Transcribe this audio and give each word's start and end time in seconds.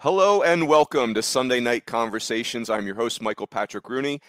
Hello 0.00 0.42
and 0.44 0.68
welcome 0.68 1.12
to 1.14 1.22
Sunday 1.24 1.58
Night 1.58 1.84
Conversations. 1.84 2.70
I'm 2.70 2.86
your 2.86 2.94
host, 2.94 3.20
Michael 3.20 3.48
Patrick 3.48 3.88
Rooney, 3.88 4.20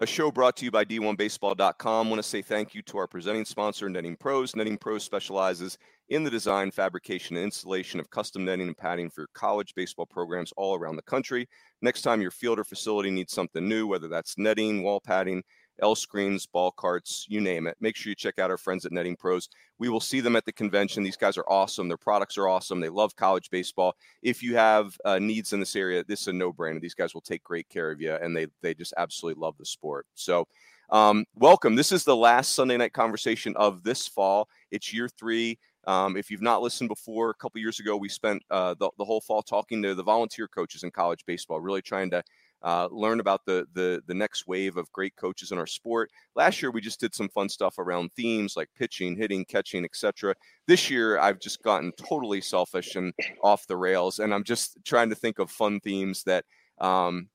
a 0.00 0.06
show 0.06 0.32
brought 0.32 0.56
to 0.56 0.64
you 0.64 0.72
by 0.72 0.84
D1Baseball.com. 0.84 2.08
I 2.08 2.10
want 2.10 2.20
to 2.20 2.28
say 2.28 2.42
thank 2.42 2.74
you 2.74 2.82
to 2.82 2.98
our 2.98 3.06
presenting 3.06 3.44
sponsor, 3.44 3.88
Netting 3.88 4.16
Pros. 4.16 4.56
Netting 4.56 4.76
Pros 4.76 5.04
specializes 5.04 5.78
in 6.08 6.24
the 6.24 6.30
design, 6.30 6.72
fabrication, 6.72 7.36
and 7.36 7.44
installation 7.44 8.00
of 8.00 8.10
custom 8.10 8.44
netting 8.44 8.66
and 8.66 8.76
padding 8.76 9.08
for 9.08 9.28
college 9.34 9.72
baseball 9.76 10.06
programs 10.06 10.52
all 10.56 10.74
around 10.74 10.96
the 10.96 11.02
country. 11.02 11.46
Next 11.80 12.02
time 12.02 12.20
your 12.20 12.32
field 12.32 12.58
or 12.58 12.64
facility 12.64 13.12
needs 13.12 13.32
something 13.32 13.68
new, 13.68 13.86
whether 13.86 14.08
that's 14.08 14.36
netting, 14.36 14.82
wall 14.82 15.00
padding, 15.00 15.44
L 15.80 15.94
screens, 15.94 16.46
ball 16.46 16.70
carts, 16.70 17.26
you 17.28 17.40
name 17.40 17.66
it. 17.66 17.76
Make 17.80 17.96
sure 17.96 18.10
you 18.10 18.14
check 18.14 18.38
out 18.38 18.50
our 18.50 18.56
friends 18.56 18.86
at 18.86 18.92
Netting 18.92 19.16
Pros. 19.16 19.48
We 19.78 19.88
will 19.88 20.00
see 20.00 20.20
them 20.20 20.36
at 20.36 20.44
the 20.44 20.52
convention. 20.52 21.02
These 21.02 21.16
guys 21.16 21.36
are 21.36 21.48
awesome. 21.48 21.88
Their 21.88 21.96
products 21.96 22.38
are 22.38 22.48
awesome. 22.48 22.80
They 22.80 22.88
love 22.88 23.16
college 23.16 23.50
baseball. 23.50 23.94
If 24.22 24.42
you 24.42 24.56
have 24.56 24.96
uh, 25.04 25.18
needs 25.18 25.52
in 25.52 25.60
this 25.60 25.76
area, 25.76 26.04
this 26.06 26.22
is 26.22 26.28
a 26.28 26.32
no-brainer. 26.32 26.80
These 26.80 26.94
guys 26.94 27.14
will 27.14 27.20
take 27.20 27.42
great 27.42 27.68
care 27.68 27.90
of 27.90 28.00
you, 28.00 28.14
and 28.14 28.36
they 28.36 28.46
they 28.62 28.74
just 28.74 28.94
absolutely 28.96 29.40
love 29.40 29.56
the 29.58 29.66
sport. 29.66 30.06
So, 30.14 30.46
um, 30.90 31.24
welcome. 31.34 31.74
This 31.74 31.92
is 31.92 32.04
the 32.04 32.16
last 32.16 32.52
Sunday 32.52 32.76
night 32.76 32.92
conversation 32.92 33.54
of 33.56 33.82
this 33.82 34.06
fall. 34.06 34.48
It's 34.70 34.92
year 34.92 35.08
three. 35.08 35.58
Um, 35.86 36.16
if 36.16 36.30
you've 36.30 36.40
not 36.40 36.62
listened 36.62 36.88
before, 36.88 37.28
a 37.30 37.34
couple 37.34 37.60
years 37.60 37.78
ago, 37.78 37.94
we 37.96 38.08
spent 38.08 38.42
uh, 38.50 38.74
the, 38.78 38.90
the 38.96 39.04
whole 39.04 39.20
fall 39.20 39.42
talking 39.42 39.82
to 39.82 39.94
the 39.94 40.02
volunteer 40.02 40.48
coaches 40.48 40.82
in 40.82 40.90
college 40.90 41.26
baseball, 41.26 41.60
really 41.60 41.82
trying 41.82 42.10
to 42.10 42.22
uh, 42.64 42.88
learn 42.90 43.20
about 43.20 43.44
the, 43.44 43.66
the 43.74 44.02
the 44.06 44.14
next 44.14 44.48
wave 44.48 44.78
of 44.78 44.90
great 44.90 45.14
coaches 45.16 45.52
in 45.52 45.58
our 45.58 45.66
sport. 45.66 46.10
Last 46.34 46.62
year 46.62 46.70
we 46.70 46.80
just 46.80 46.98
did 46.98 47.14
some 47.14 47.28
fun 47.28 47.48
stuff 47.50 47.78
around 47.78 48.10
themes 48.12 48.56
like 48.56 48.70
pitching, 48.76 49.14
hitting, 49.14 49.44
catching, 49.44 49.84
etc. 49.84 50.34
This 50.66 50.88
year 50.88 51.18
I've 51.18 51.38
just 51.38 51.62
gotten 51.62 51.92
totally 51.92 52.40
selfish 52.40 52.96
and 52.96 53.12
off 53.42 53.66
the 53.66 53.76
rails, 53.76 54.18
and 54.18 54.32
I'm 54.32 54.44
just 54.44 54.78
trying 54.84 55.10
to 55.10 55.14
think 55.14 55.38
of 55.38 55.50
fun 55.50 55.78
themes 55.80 56.22
that 56.24 56.46
um, 56.78 57.28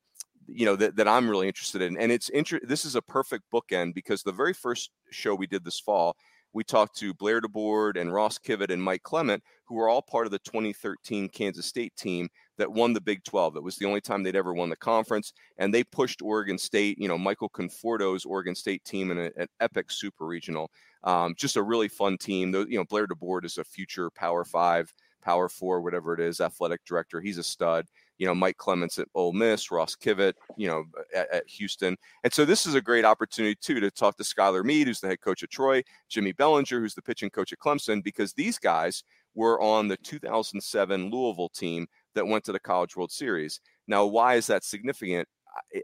you 0.47 0.65
know 0.65 0.75
that, 0.75 0.95
that 0.95 1.07
I'm 1.07 1.29
really 1.29 1.47
interested 1.47 1.83
in. 1.83 1.95
And 1.97 2.11
it's 2.11 2.29
inter- 2.29 2.61
this 2.63 2.83
is 2.83 2.95
a 2.95 3.01
perfect 3.01 3.43
bookend 3.53 3.93
because 3.93 4.23
the 4.23 4.31
very 4.31 4.53
first 4.53 4.89
show 5.11 5.35
we 5.35 5.47
did 5.47 5.63
this 5.63 5.79
fall 5.79 6.17
we 6.53 6.63
talked 6.63 6.97
to 6.97 7.13
Blair 7.13 7.41
DeBoard 7.41 7.99
and 7.99 8.13
Ross 8.13 8.39
Kivett 8.39 8.71
and 8.71 8.81
Mike 8.81 9.03
Clement, 9.03 9.43
who 9.65 9.75
were 9.75 9.87
all 9.87 10.01
part 10.01 10.25
of 10.25 10.31
the 10.31 10.39
2013 10.39 11.29
Kansas 11.29 11.65
State 11.65 11.95
team 11.95 12.27
that 12.57 12.71
won 12.71 12.93
the 12.93 13.01
Big 13.01 13.23
12. 13.23 13.55
It 13.57 13.63
was 13.63 13.75
the 13.75 13.85
only 13.85 14.01
time 14.01 14.23
they'd 14.23 14.35
ever 14.35 14.53
won 14.53 14.69
the 14.69 14.75
conference, 14.75 15.33
and 15.57 15.73
they 15.73 15.83
pushed 15.83 16.21
Oregon 16.21 16.57
State. 16.57 16.97
You 16.97 17.07
know, 17.07 17.17
Michael 17.17 17.49
Conforto's 17.49 18.25
Oregon 18.25 18.55
State 18.55 18.83
team 18.83 19.11
in 19.11 19.19
a, 19.19 19.31
an 19.37 19.47
epic 19.59 19.91
super 19.91 20.25
regional. 20.25 20.71
Um, 21.03 21.35
just 21.37 21.55
a 21.55 21.63
really 21.63 21.87
fun 21.87 22.17
team. 22.17 22.53
You 22.53 22.77
know, 22.77 22.85
Blair 22.85 23.07
DeBoard 23.07 23.45
is 23.45 23.57
a 23.57 23.63
future 23.63 24.09
Power 24.09 24.43
Five, 24.43 24.93
Power 25.21 25.49
Four, 25.49 25.81
whatever 25.81 26.13
it 26.13 26.19
is, 26.19 26.41
athletic 26.41 26.83
director. 26.85 27.21
He's 27.21 27.37
a 27.37 27.43
stud 27.43 27.85
you 28.19 28.27
know, 28.27 28.35
Mike 28.35 28.57
Clements 28.57 28.99
at 28.99 29.07
Ole 29.15 29.33
Miss, 29.33 29.71
Ross 29.71 29.95
Kivett, 29.95 30.33
you 30.57 30.67
know, 30.67 30.83
at, 31.15 31.33
at, 31.33 31.47
Houston. 31.47 31.97
And 32.23 32.31
so 32.31 32.45
this 32.45 32.65
is 32.65 32.75
a 32.75 32.81
great 32.81 33.05
opportunity, 33.05 33.55
too, 33.55 33.79
to 33.79 33.89
talk 33.89 34.17
to 34.17 34.23
Skylar 34.23 34.63
Meade, 34.63 34.87
who's 34.87 34.99
the 34.99 35.07
head 35.07 35.21
coach 35.21 35.41
at 35.41 35.49
Troy, 35.49 35.81
Jimmy 36.09 36.33
Belanger, 36.33 36.81
who's 36.81 36.93
the 36.93 37.01
pitching 37.01 37.29
coach 37.29 37.53
at 37.53 37.59
Clemson, 37.59 38.03
because 38.03 38.33
these 38.33 38.59
guys 38.59 39.03
were 39.35 39.59
on 39.61 39.87
the 39.87 39.97
2007 39.97 41.09
Louisville 41.09 41.49
team 41.49 41.87
that 42.13 42.27
went 42.27 42.43
to 42.43 42.51
the 42.51 42.59
College 42.59 42.97
World 42.97 43.11
Series. 43.11 43.61
Now, 43.87 44.05
why 44.05 44.35
is 44.35 44.47
that 44.47 44.65
significant? 44.65 45.27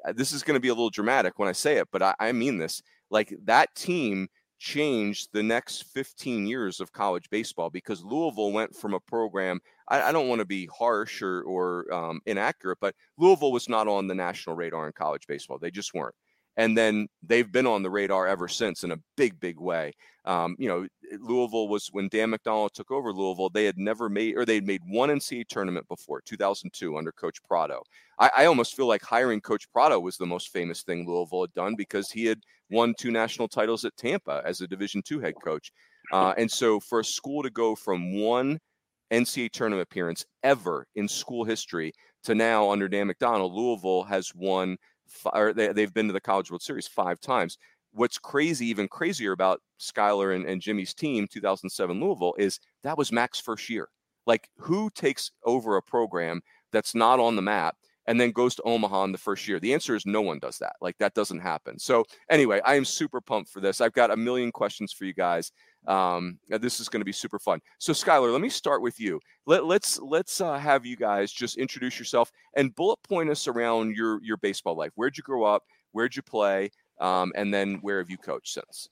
I, 0.05 0.11
this 0.11 0.33
is 0.33 0.43
going 0.43 0.55
to 0.55 0.61
be 0.61 0.67
a 0.67 0.73
little 0.73 0.89
dramatic 0.89 1.39
when 1.39 1.47
I 1.47 1.53
say 1.53 1.77
it, 1.77 1.87
but 1.91 2.01
I, 2.01 2.15
I 2.19 2.31
mean 2.33 2.57
this. 2.57 2.81
Like 3.09 3.33
that 3.45 3.73
team 3.75 4.27
changed 4.65 5.29
the 5.31 5.43
next 5.43 5.83
15 5.93 6.47
years 6.47 6.79
of 6.79 6.91
college 6.91 7.29
baseball 7.29 7.69
because 7.69 8.03
Louisville 8.03 8.51
went 8.51 8.75
from 8.75 8.95
a 8.95 8.99
program. 8.99 9.59
I, 9.87 10.01
I 10.01 10.11
don't 10.11 10.27
want 10.27 10.39
to 10.39 10.45
be 10.45 10.67
harsh 10.75 11.21
or, 11.21 11.43
or 11.43 11.93
um, 11.93 12.19
inaccurate, 12.25 12.79
but 12.81 12.95
Louisville 13.19 13.51
was 13.51 13.69
not 13.69 13.87
on 13.87 14.07
the 14.07 14.15
national 14.15 14.55
radar 14.55 14.87
in 14.87 14.93
college 14.93 15.27
baseball. 15.27 15.59
They 15.59 15.69
just 15.69 15.93
weren't. 15.93 16.15
And 16.57 16.77
then 16.77 17.07
they've 17.21 17.51
been 17.51 17.67
on 17.67 17.83
the 17.83 17.89
radar 17.89 18.27
ever 18.27 18.47
since 18.47 18.83
in 18.83 18.91
a 18.91 18.99
big, 19.17 19.39
big 19.39 19.59
way. 19.59 19.93
Um, 20.25 20.55
you 20.57 20.67
know, 20.67 20.87
Louisville 21.19 21.67
was 21.67 21.89
when 21.91 22.07
Dan 22.07 22.31
McDonnell 22.31 22.71
took 22.71 22.91
over 22.91 23.11
Louisville, 23.11 23.49
they 23.49 23.65
had 23.65 23.77
never 23.77 24.09
made 24.09 24.35
or 24.37 24.45
they 24.45 24.55
had 24.55 24.65
made 24.65 24.81
one 24.87 25.09
NCAA 25.09 25.47
tournament 25.47 25.87
before 25.87 26.21
2002 26.21 26.97
under 26.97 27.11
Coach 27.11 27.43
Prado. 27.43 27.83
I, 28.17 28.31
I 28.37 28.45
almost 28.45 28.75
feel 28.75 28.87
like 28.87 29.03
hiring 29.03 29.41
Coach 29.41 29.71
Prado 29.71 29.99
was 29.99 30.17
the 30.17 30.25
most 30.25 30.51
famous 30.51 30.81
thing 30.81 31.05
Louisville 31.05 31.41
had 31.41 31.53
done 31.53 31.75
because 31.75 32.09
he 32.09 32.25
had 32.25 32.39
won 32.71 32.95
two 32.97 33.11
national 33.11 33.47
titles 33.47 33.85
at 33.85 33.95
Tampa 33.97 34.41
as 34.45 34.61
a 34.61 34.67
Division 34.67 35.01
two 35.03 35.19
head 35.19 35.35
coach. 35.43 35.71
Uh, 36.11 36.33
and 36.37 36.49
so 36.49 36.79
for 36.79 37.01
a 37.01 37.05
school 37.05 37.43
to 37.43 37.49
go 37.49 37.75
from 37.75 38.19
one 38.19 38.59
NCAA 39.11 39.51
tournament 39.51 39.87
appearance 39.89 40.25
ever 40.43 40.87
in 40.95 41.07
school 41.07 41.43
history 41.43 41.93
to 42.23 42.35
now 42.35 42.71
under 42.71 42.87
Dan 42.87 43.09
McDonnell, 43.09 43.53
Louisville 43.53 44.03
has 44.03 44.33
won, 44.35 44.77
or 45.33 45.53
they, 45.53 45.71
they've 45.73 45.93
been 45.93 46.07
to 46.07 46.13
the 46.13 46.21
College 46.21 46.51
World 46.51 46.61
Series 46.61 46.87
five 46.87 47.19
times. 47.19 47.57
What's 47.91 48.17
crazy, 48.17 48.67
even 48.67 48.87
crazier 48.87 49.31
about 49.31 49.61
Skylar 49.79 50.35
and, 50.35 50.45
and 50.45 50.61
Jimmy's 50.61 50.93
team, 50.93 51.27
2007 51.31 51.99
Louisville, 51.99 52.35
is 52.37 52.59
that 52.83 52.97
was 52.97 53.11
Mac's 53.11 53.39
first 53.39 53.69
year. 53.69 53.87
Like, 54.27 54.49
who 54.57 54.89
takes 54.89 55.31
over 55.45 55.77
a 55.77 55.81
program 55.81 56.41
that's 56.71 56.95
not 56.95 57.19
on 57.19 57.35
the 57.35 57.41
map 57.41 57.75
and 58.07 58.19
then 58.19 58.31
goes 58.31 58.55
to 58.55 58.63
Omaha 58.63 59.05
in 59.05 59.11
the 59.11 59.17
first 59.17 59.47
year? 59.47 59.59
The 59.59 59.73
answer 59.73 59.95
is 59.95 60.05
no 60.05 60.21
one 60.21 60.39
does 60.39 60.57
that. 60.57 60.75
Like 60.81 60.97
that 60.97 61.13
doesn't 61.13 61.39
happen. 61.39 61.79
So 61.79 62.03
anyway, 62.29 62.59
I 62.65 62.75
am 62.75 62.85
super 62.85 63.21
pumped 63.21 63.49
for 63.49 63.61
this. 63.61 63.81
I've 63.81 63.93
got 63.93 64.11
a 64.11 64.17
million 64.17 64.51
questions 64.51 64.91
for 64.91 65.05
you 65.05 65.13
guys. 65.13 65.51
Um, 65.87 66.39
this 66.49 66.79
is 66.79 66.89
going 66.89 67.01
to 67.01 67.05
be 67.05 67.11
super 67.11 67.39
fun. 67.39 67.61
So 67.77 67.93
Skylar, 67.93 68.31
let 68.31 68.41
me 68.41 68.49
start 68.49 68.81
with 68.81 68.99
you. 68.99 69.19
Let, 69.45 69.61
us 69.61 69.65
let's, 69.67 69.99
let's 69.99 70.41
uh, 70.41 70.57
have 70.57 70.85
you 70.85 70.95
guys 70.95 71.31
just 71.31 71.57
introduce 71.57 71.99
yourself 71.99 72.31
and 72.55 72.73
bullet 72.75 73.01
point 73.03 73.29
us 73.29 73.47
around 73.47 73.95
your 73.95 74.21
your 74.23 74.37
baseball 74.37 74.75
life. 74.75 74.91
Where'd 74.95 75.17
you 75.17 75.23
grow 75.23 75.43
up? 75.43 75.63
Where'd 75.91 76.15
you 76.15 76.21
play? 76.21 76.71
Um, 76.99 77.33
and 77.35 77.53
then 77.53 77.79
where 77.81 77.99
have 77.99 78.09
you 78.09 78.17
coached 78.17 78.53
since? 78.53 78.89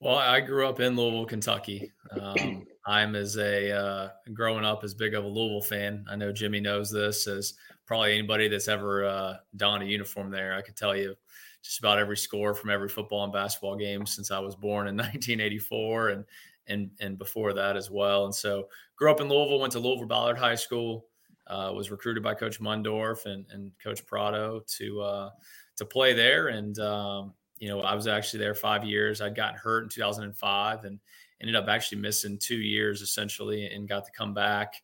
Well, 0.00 0.16
I 0.16 0.40
grew 0.40 0.66
up 0.66 0.80
in 0.80 0.96
Louisville, 0.96 1.26
Kentucky. 1.26 1.92
Um, 2.20 2.66
I'm 2.86 3.14
as 3.14 3.36
a 3.36 3.70
uh, 3.70 4.08
growing 4.34 4.64
up 4.64 4.82
as 4.82 4.94
big 4.94 5.14
of 5.14 5.24
a 5.24 5.28
Louisville 5.28 5.60
fan. 5.60 6.04
I 6.10 6.16
know 6.16 6.32
Jimmy 6.32 6.58
knows 6.58 6.90
this 6.90 7.28
as 7.28 7.54
probably 7.86 8.12
anybody 8.12 8.48
that's 8.48 8.66
ever 8.66 9.04
uh, 9.04 9.36
donned 9.56 9.84
a 9.84 9.86
uniform 9.86 10.30
there. 10.30 10.54
I 10.54 10.62
could 10.62 10.76
tell 10.76 10.96
you 10.96 11.14
just 11.62 11.78
about 11.78 11.98
every 11.98 12.16
score 12.16 12.54
from 12.54 12.70
every 12.70 12.88
football 12.88 13.24
and 13.24 13.32
basketball 13.32 13.76
game 13.76 14.04
since 14.06 14.30
I 14.30 14.38
was 14.38 14.56
born 14.56 14.88
in 14.88 14.96
1984 14.96 16.08
and 16.10 16.24
and 16.68 16.90
and 17.00 17.18
before 17.18 17.52
that 17.52 17.76
as 17.76 17.90
well. 17.90 18.24
And 18.24 18.34
so 18.34 18.68
grew 18.96 19.10
up 19.10 19.20
in 19.20 19.28
Louisville, 19.28 19.60
went 19.60 19.72
to 19.72 19.80
Louisville 19.80 20.06
Ballard 20.06 20.38
High 20.38 20.54
School, 20.54 21.06
uh, 21.46 21.72
was 21.74 21.90
recruited 21.90 22.22
by 22.22 22.34
Coach 22.34 22.60
Mundorf 22.60 23.26
and, 23.26 23.44
and 23.50 23.72
Coach 23.82 24.04
Prado 24.06 24.62
to 24.78 25.00
uh, 25.00 25.30
to 25.76 25.84
play 25.84 26.12
there. 26.12 26.48
And 26.48 26.78
um, 26.78 27.34
you 27.58 27.68
know, 27.68 27.80
I 27.80 27.94
was 27.94 28.06
actually 28.06 28.40
there 28.40 28.54
five 28.54 28.84
years. 28.84 29.20
I'd 29.20 29.36
gotten 29.36 29.58
hurt 29.58 29.84
in 29.84 29.88
2005 29.88 30.84
and 30.84 30.98
ended 31.40 31.56
up 31.56 31.68
actually 31.68 31.98
missing 32.00 32.38
two 32.38 32.56
years 32.56 33.02
essentially, 33.02 33.66
and 33.66 33.88
got 33.88 34.04
to 34.04 34.12
come 34.12 34.34
back. 34.34 34.74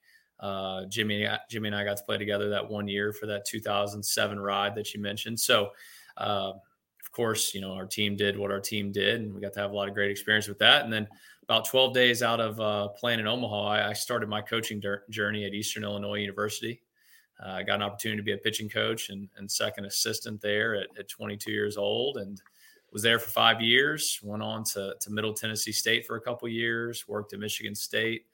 Uh, 0.40 0.84
Jimmy, 0.86 1.26
Jimmy 1.50 1.68
and 1.68 1.76
I 1.76 1.84
got 1.84 1.96
to 1.96 2.04
play 2.04 2.18
together 2.18 2.48
that 2.50 2.68
one 2.68 2.86
year 2.86 3.12
for 3.12 3.26
that 3.26 3.44
2007 3.44 4.38
ride 4.38 4.74
that 4.76 4.94
you 4.94 5.00
mentioned. 5.00 5.40
So, 5.40 5.70
uh, 6.16 6.52
of 7.08 7.12
course, 7.12 7.54
you 7.54 7.62
know, 7.62 7.72
our 7.72 7.86
team 7.86 8.16
did 8.16 8.38
what 8.38 8.50
our 8.50 8.60
team 8.60 8.92
did, 8.92 9.22
and 9.22 9.34
we 9.34 9.40
got 9.40 9.54
to 9.54 9.60
have 9.60 9.70
a 9.70 9.74
lot 9.74 9.88
of 9.88 9.94
great 9.94 10.10
experience 10.10 10.46
with 10.46 10.58
that. 10.58 10.84
And 10.84 10.92
then 10.92 11.08
about 11.42 11.64
12 11.64 11.94
days 11.94 12.22
out 12.22 12.38
of 12.38 12.60
uh, 12.60 12.88
playing 12.88 13.18
in 13.18 13.26
Omaha, 13.26 13.66
I, 13.66 13.88
I 13.88 13.92
started 13.94 14.28
my 14.28 14.42
coaching 14.42 14.78
der- 14.78 15.04
journey 15.08 15.46
at 15.46 15.54
Eastern 15.54 15.84
Illinois 15.84 16.18
University. 16.18 16.82
Uh, 17.42 17.52
I 17.52 17.62
got 17.62 17.76
an 17.76 17.82
opportunity 17.82 18.18
to 18.18 18.22
be 18.22 18.34
a 18.34 18.36
pitching 18.36 18.68
coach 18.68 19.08
and, 19.08 19.26
and 19.38 19.50
second 19.50 19.86
assistant 19.86 20.42
there 20.42 20.74
at, 20.74 20.88
at 20.98 21.08
22 21.08 21.50
years 21.50 21.78
old, 21.78 22.18
and 22.18 22.42
was 22.92 23.02
there 23.02 23.18
for 23.18 23.30
five 23.30 23.62
years. 23.62 24.20
Went 24.22 24.42
on 24.42 24.64
to, 24.64 24.94
to 25.00 25.10
Middle 25.10 25.32
Tennessee 25.32 25.72
State 25.72 26.04
for 26.04 26.16
a 26.16 26.20
couple 26.20 26.46
years. 26.46 27.08
Worked 27.08 27.32
at 27.32 27.40
Michigan 27.40 27.74
State. 27.74 28.26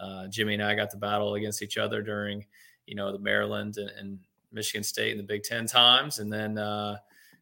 Uh, 0.00 0.28
Jimmy 0.28 0.54
and 0.54 0.62
I 0.62 0.74
got 0.74 0.90
to 0.92 0.96
battle 0.96 1.34
against 1.34 1.60
each 1.60 1.76
other 1.76 2.00
during, 2.00 2.46
you 2.86 2.94
know, 2.94 3.12
the 3.12 3.18
Maryland 3.18 3.76
and, 3.76 3.90
and 3.90 4.18
Michigan 4.50 4.82
State 4.82 5.12
in 5.12 5.18
the 5.18 5.24
Big 5.24 5.42
Ten 5.42 5.66
times, 5.66 6.20
and 6.20 6.32
then 6.32 6.56
uh, 6.56 6.96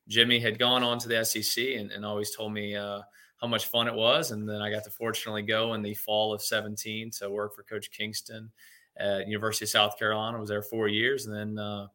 Jimmy 0.09 0.41
had 0.41 0.59
gone 0.59 0.83
on 0.83 0.99
to 0.99 1.09
the 1.09 1.25
SEC 1.25 1.65
and, 1.77 1.91
and 1.91 2.05
always 2.05 2.35
told 2.35 2.53
me 2.53 2.77
uh, 2.77 3.01
how 3.41 3.49
much 3.49 3.67
fun 3.67 3.89
it 3.89 3.95
was. 3.95 4.31
And 4.31 4.49
then 4.49 4.61
I 4.61 4.71
got 4.71 4.85
to 4.85 4.91
fortunately 4.91 5.43
go 5.43 5.75
in 5.75 5.83
the 5.83 5.95
fall 5.95 6.33
of 6.33 6.43
17 6.43 7.11
to 7.19 7.31
work 7.31 7.55
for 7.55 7.63
Coach 7.63 7.91
Kingston 7.91 8.51
at 8.97 9.29
University 9.29 9.65
of 9.65 9.71
South 9.71 9.99
Carolina. 9.99 10.37
I 10.37 10.41
was 10.41 10.49
there 10.49 10.63
four 10.63 10.89
years, 10.89 11.27
and 11.27 11.35
then 11.35 11.59
uh, 11.59 11.87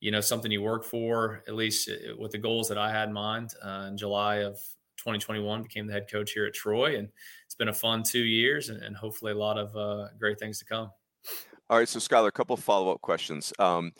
you 0.00 0.10
know 0.10 0.20
something 0.20 0.50
you 0.50 0.62
work 0.62 0.84
for 0.84 1.42
at 1.46 1.54
least 1.54 1.88
uh, 1.88 2.16
with 2.18 2.32
the 2.32 2.38
goals 2.38 2.68
that 2.68 2.78
I 2.78 2.90
had 2.90 3.08
in 3.08 3.14
mind. 3.14 3.50
Uh, 3.62 3.86
in 3.90 3.96
July 3.96 4.36
of 4.36 4.54
2021, 4.98 5.62
became 5.62 5.86
the 5.86 5.92
head 5.92 6.10
coach 6.10 6.32
here 6.32 6.46
at 6.46 6.54
Troy, 6.54 6.96
and 6.96 7.08
it's 7.44 7.54
been 7.54 7.68
a 7.68 7.74
fun 7.74 8.02
two 8.02 8.24
years, 8.24 8.68
and, 8.68 8.82
and 8.82 8.96
hopefully 8.96 9.32
a 9.32 9.36
lot 9.36 9.58
of 9.58 9.76
uh, 9.76 10.08
great 10.18 10.38
things 10.38 10.58
to 10.58 10.64
come. 10.64 10.90
All 11.70 11.78
right, 11.78 11.88
so 11.88 11.98
Skylar, 11.98 12.28
a 12.28 12.32
couple 12.32 12.56
follow 12.56 12.92
up 12.92 13.00
questions. 13.00 13.52
Um, 13.58 13.92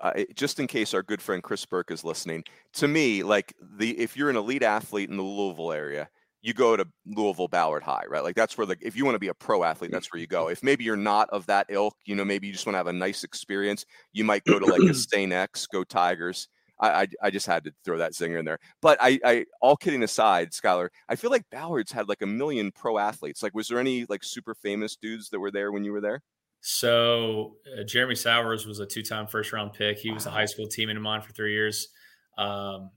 uh, 0.00 0.24
just 0.34 0.60
in 0.60 0.66
case 0.66 0.94
our 0.94 1.02
good 1.02 1.20
friend 1.22 1.42
Chris 1.42 1.64
Burke 1.64 1.90
is 1.90 2.04
listening, 2.04 2.44
to 2.74 2.88
me, 2.88 3.22
like 3.22 3.54
the 3.60 3.98
if 3.98 4.16
you're 4.16 4.30
an 4.30 4.36
elite 4.36 4.62
athlete 4.62 5.10
in 5.10 5.16
the 5.16 5.22
Louisville 5.22 5.72
area, 5.72 6.08
you 6.42 6.54
go 6.54 6.76
to 6.76 6.86
Louisville 7.06 7.48
Ballard 7.48 7.82
High, 7.82 8.04
right? 8.08 8.22
Like 8.22 8.36
that's 8.36 8.56
where 8.56 8.66
the 8.66 8.76
if 8.80 8.96
you 8.96 9.04
want 9.04 9.16
to 9.16 9.20
be 9.20 9.28
a 9.28 9.34
pro 9.34 9.64
athlete, 9.64 9.90
that's 9.90 10.12
where 10.12 10.20
you 10.20 10.26
go. 10.26 10.48
If 10.48 10.62
maybe 10.62 10.84
you're 10.84 10.96
not 10.96 11.28
of 11.30 11.46
that 11.46 11.66
ilk, 11.68 11.96
you 12.04 12.14
know, 12.14 12.24
maybe 12.24 12.46
you 12.46 12.52
just 12.52 12.66
want 12.66 12.74
to 12.74 12.78
have 12.78 12.86
a 12.86 12.92
nice 12.92 13.24
experience, 13.24 13.84
you 14.12 14.24
might 14.24 14.44
go 14.44 14.58
to 14.58 14.66
like 14.66 14.88
a 14.88 14.94
St. 15.12 15.32
X, 15.32 15.66
go 15.66 15.84
Tigers. 15.84 16.48
I, 16.80 16.88
I, 16.88 17.06
I 17.24 17.30
just 17.30 17.46
had 17.46 17.64
to 17.64 17.72
throw 17.84 17.98
that 17.98 18.12
zinger 18.12 18.38
in 18.38 18.44
there. 18.44 18.60
But 18.80 18.98
I, 19.00 19.18
I 19.24 19.46
all 19.60 19.76
kidding 19.76 20.04
aside, 20.04 20.52
Skylar, 20.52 20.90
I 21.08 21.16
feel 21.16 21.30
like 21.30 21.44
Ballard's 21.50 21.90
had 21.90 22.08
like 22.08 22.22
a 22.22 22.26
million 22.26 22.70
pro 22.70 22.98
athletes. 22.98 23.42
Like, 23.42 23.54
was 23.54 23.66
there 23.66 23.80
any 23.80 24.06
like 24.08 24.22
super 24.22 24.54
famous 24.54 24.96
dudes 24.96 25.28
that 25.30 25.40
were 25.40 25.50
there 25.50 25.72
when 25.72 25.82
you 25.82 25.92
were 25.92 26.00
there? 26.00 26.22
So 26.60 27.56
uh, 27.78 27.84
Jeremy 27.84 28.14
Sowers 28.14 28.66
was 28.66 28.80
a 28.80 28.86
two-time 28.86 29.26
first-round 29.26 29.72
pick. 29.72 29.98
He 29.98 30.10
was 30.10 30.26
wow. 30.26 30.32
a 30.32 30.34
high 30.34 30.44
school 30.44 30.66
teammate 30.66 30.96
of 30.96 31.02
mine 31.02 31.22
for 31.22 31.32
three 31.32 31.52
years. 31.52 31.88
Um, 32.36 32.90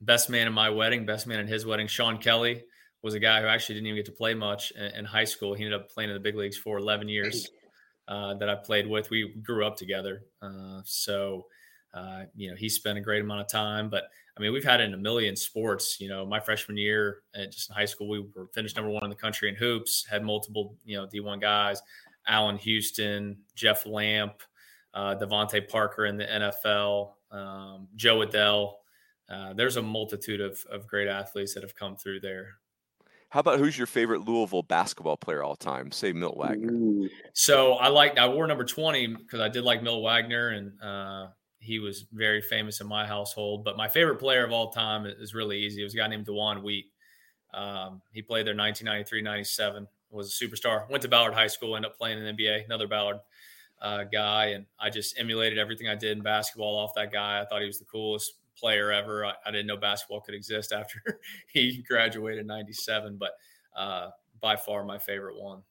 best 0.00 0.28
man 0.30 0.46
in 0.46 0.52
my 0.52 0.70
wedding, 0.70 1.06
best 1.06 1.26
man 1.26 1.40
in 1.40 1.46
his 1.46 1.64
wedding. 1.64 1.86
Sean 1.86 2.18
Kelly 2.18 2.64
was 3.02 3.14
a 3.14 3.20
guy 3.20 3.40
who 3.40 3.46
actually 3.46 3.76
didn't 3.76 3.86
even 3.88 3.98
get 3.98 4.06
to 4.06 4.12
play 4.12 4.34
much 4.34 4.72
in, 4.72 4.84
in 4.84 5.04
high 5.04 5.24
school. 5.24 5.54
He 5.54 5.64
ended 5.64 5.80
up 5.80 5.90
playing 5.90 6.10
in 6.10 6.14
the 6.14 6.20
big 6.20 6.36
leagues 6.36 6.56
for 6.56 6.78
11 6.78 7.08
years 7.08 7.48
uh, 8.08 8.34
that 8.34 8.48
I 8.48 8.54
played 8.54 8.86
with. 8.86 9.10
We 9.10 9.34
grew 9.42 9.66
up 9.66 9.76
together. 9.76 10.22
Uh, 10.40 10.80
so, 10.84 11.46
uh, 11.94 12.24
you 12.34 12.50
know, 12.50 12.56
he 12.56 12.68
spent 12.68 12.98
a 12.98 13.00
great 13.00 13.22
amount 13.22 13.40
of 13.40 13.48
time. 13.48 13.90
But 13.90 14.04
I 14.36 14.40
mean, 14.40 14.52
we've 14.52 14.64
had 14.64 14.80
it 14.80 14.84
in 14.84 14.94
a 14.94 14.98
million 14.98 15.36
sports. 15.36 16.00
You 16.00 16.08
know, 16.08 16.24
my 16.24 16.40
freshman 16.40 16.76
year, 16.76 17.22
just 17.34 17.70
in 17.70 17.76
high 17.76 17.84
school, 17.84 18.08
we 18.08 18.24
were 18.34 18.48
finished 18.54 18.76
number 18.76 18.90
one 18.90 19.04
in 19.04 19.10
the 19.10 19.16
country 19.16 19.48
in 19.48 19.56
hoops, 19.56 20.06
had 20.08 20.22
multiple, 20.22 20.76
you 20.84 20.96
know, 20.96 21.06
D1 21.06 21.40
guys, 21.40 21.82
Allan 22.26 22.58
Houston, 22.58 23.38
Jeff 23.54 23.86
Lamp, 23.86 24.42
uh, 24.94 25.14
DeVante 25.14 25.68
Parker 25.68 26.06
in 26.06 26.16
the 26.16 26.24
NFL, 26.24 27.12
um, 27.30 27.88
Jo 27.96 28.18
Adell. 28.18 28.74
Uh, 29.28 29.52
there's 29.54 29.76
a 29.76 29.82
multitude 29.82 30.40
of, 30.40 30.62
of 30.70 30.86
great 30.86 31.08
athletes 31.08 31.54
that 31.54 31.62
have 31.62 31.74
come 31.74 31.96
through 31.96 32.20
there. 32.20 32.48
How 33.30 33.40
about 33.40 33.58
who's 33.58 33.78
your 33.78 33.86
favorite 33.86 34.28
Louisville 34.28 34.62
basketball 34.62 35.16
player 35.16 35.42
all 35.42 35.56
time? 35.56 35.90
Say 35.90 36.12
Milt 36.12 36.36
Wagner. 36.36 37.08
So 37.32 37.74
I 37.74 37.88
like 37.88 38.18
I 38.18 38.28
wore 38.28 38.46
number 38.46 38.64
twenty 38.64 39.06
because 39.06 39.40
I 39.40 39.48
did 39.48 39.64
like 39.64 39.82
Milt 39.82 40.02
Wagner, 40.02 40.50
and 40.50 40.72
uh, 40.82 41.28
he 41.58 41.78
was 41.78 42.04
very 42.12 42.42
famous 42.42 42.82
in 42.82 42.86
my 42.86 43.06
household. 43.06 43.64
But 43.64 43.78
my 43.78 43.88
favorite 43.88 44.16
player 44.16 44.44
of 44.44 44.52
all 44.52 44.70
time 44.70 45.06
is 45.06 45.32
really 45.34 45.58
easy. 45.60 45.80
It 45.80 45.84
was 45.84 45.94
a 45.94 45.96
guy 45.96 46.08
named 46.08 46.26
DeJuan 46.26 46.62
Wheat. 46.62 46.92
Um, 47.54 48.02
he 48.12 48.20
played 48.20 48.46
there 48.46 48.54
1993, 48.54 49.22
97. 49.22 49.86
Was 50.12 50.40
a 50.40 50.44
superstar. 50.44 50.88
Went 50.90 51.02
to 51.02 51.08
Ballard 51.08 51.34
High 51.34 51.46
School. 51.46 51.74
Ended 51.74 51.90
up 51.90 51.98
playing 51.98 52.18
in 52.18 52.24
the 52.24 52.32
NBA. 52.32 52.66
Another 52.66 52.86
Ballard 52.86 53.18
uh, 53.82 54.04
guy, 54.04 54.46
and 54.46 54.66
I 54.78 54.90
just 54.90 55.18
emulated 55.18 55.58
everything 55.58 55.88
I 55.88 55.96
did 55.96 56.16
in 56.16 56.22
basketball 56.22 56.76
off 56.78 56.94
that 56.94 57.12
guy. 57.12 57.40
I 57.40 57.44
thought 57.44 57.60
he 57.60 57.66
was 57.66 57.78
the 57.78 57.84
coolest 57.84 58.34
player 58.56 58.92
ever. 58.92 59.26
I, 59.26 59.32
I, 59.44 59.50
didn't 59.50 59.66
know 59.66 59.76
basketball 59.76 60.20
could 60.20 60.34
exist 60.34 60.72
after 60.76 61.20
he 61.52 61.82
graduated 61.88 62.42
in 62.42 62.46
'97, 62.46 63.16
but 63.18 63.32
uh, 63.76 64.10
by 64.40 64.56
far 64.56 64.84
my 64.84 64.98
favorite 64.98 65.36
one. 65.36 65.62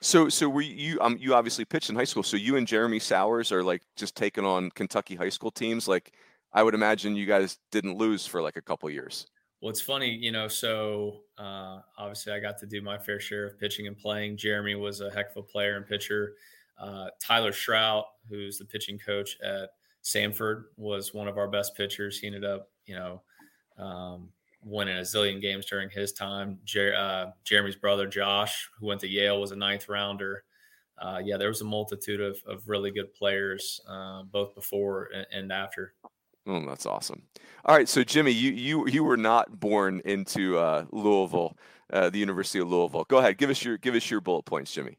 So, 0.00 0.28
so 0.28 0.48
were 0.48 0.60
you? 0.60 1.00
Um, 1.00 1.16
you 1.20 1.34
obviously 1.34 1.64
pitched 1.64 1.90
in 1.90 1.96
high 1.96 2.04
school. 2.04 2.22
So 2.22 2.36
you 2.36 2.56
and 2.56 2.66
Jeremy 2.66 3.00
Sowers 3.00 3.50
are 3.50 3.64
like 3.64 3.82
just 3.96 4.14
taking 4.14 4.44
on 4.44 4.70
Kentucky 4.70 5.16
high 5.16 5.28
school 5.28 5.50
teams. 5.50 5.88
Like, 5.88 6.12
I 6.52 6.62
would 6.62 6.74
imagine 6.74 7.16
you 7.16 7.26
guys 7.26 7.58
didn't 7.72 7.96
lose 7.96 8.24
for 8.24 8.40
like 8.40 8.56
a 8.56 8.62
couple 8.62 8.88
years. 8.90 9.26
Well, 9.60 9.70
it's 9.70 9.80
funny, 9.80 10.10
you 10.10 10.30
know. 10.30 10.46
So 10.46 11.22
uh, 11.36 11.80
obviously, 11.96 12.32
I 12.32 12.38
got 12.38 12.58
to 12.58 12.66
do 12.66 12.80
my 12.80 12.96
fair 12.98 13.18
share 13.18 13.46
of 13.46 13.58
pitching 13.58 13.86
and 13.86 13.96
playing. 13.96 14.36
Jeremy 14.36 14.76
was 14.76 15.00
a 15.00 15.10
heck 15.10 15.30
of 15.30 15.36
a 15.38 15.42
player 15.42 15.76
and 15.76 15.86
pitcher. 15.86 16.34
Uh, 16.78 17.08
Tyler 17.20 17.50
Shrout, 17.50 18.04
who's 18.28 18.58
the 18.58 18.64
pitching 18.64 18.98
coach 18.98 19.36
at 19.42 19.70
Sanford, 20.02 20.66
was 20.76 21.12
one 21.12 21.26
of 21.26 21.38
our 21.38 21.48
best 21.48 21.76
pitchers. 21.76 22.20
He 22.20 22.28
ended 22.28 22.44
up, 22.44 22.70
you 22.86 22.94
know, 22.94 23.22
um, 23.78 24.28
winning 24.62 24.96
a 24.96 25.00
zillion 25.00 25.40
games 25.40 25.66
during 25.66 25.90
his 25.90 26.12
time. 26.12 26.58
Jer- 26.64 26.94
uh, 26.94 27.32
Jeremy's 27.42 27.76
brother 27.76 28.06
Josh, 28.06 28.68
who 28.78 28.86
went 28.86 29.00
to 29.00 29.08
Yale, 29.08 29.40
was 29.40 29.50
a 29.50 29.56
ninth 29.56 29.88
rounder. 29.88 30.44
Uh, 30.98 31.20
yeah, 31.24 31.36
there 31.36 31.48
was 31.48 31.60
a 31.60 31.64
multitude 31.64 32.20
of, 32.20 32.40
of 32.46 32.68
really 32.68 32.90
good 32.90 33.12
players, 33.14 33.80
uh, 33.88 34.22
both 34.24 34.54
before 34.54 35.08
and, 35.14 35.26
and 35.32 35.52
after. 35.52 35.94
Oh, 36.48 36.64
that's 36.66 36.86
awesome. 36.86 37.22
All 37.66 37.76
right, 37.76 37.88
so 37.88 38.02
Jimmy, 38.02 38.30
you 38.30 38.52
you 38.52 38.88
you 38.88 39.04
were 39.04 39.18
not 39.18 39.60
born 39.60 40.00
into 40.06 40.56
uh, 40.56 40.86
Louisville, 40.90 41.56
uh, 41.92 42.08
the 42.08 42.18
University 42.18 42.58
of 42.58 42.70
Louisville. 42.70 43.04
Go 43.08 43.18
ahead, 43.18 43.36
give 43.36 43.50
us 43.50 43.62
your 43.62 43.76
give 43.76 43.94
us 43.94 44.10
your 44.10 44.22
bullet 44.22 44.46
points, 44.46 44.72
Jimmy. 44.72 44.96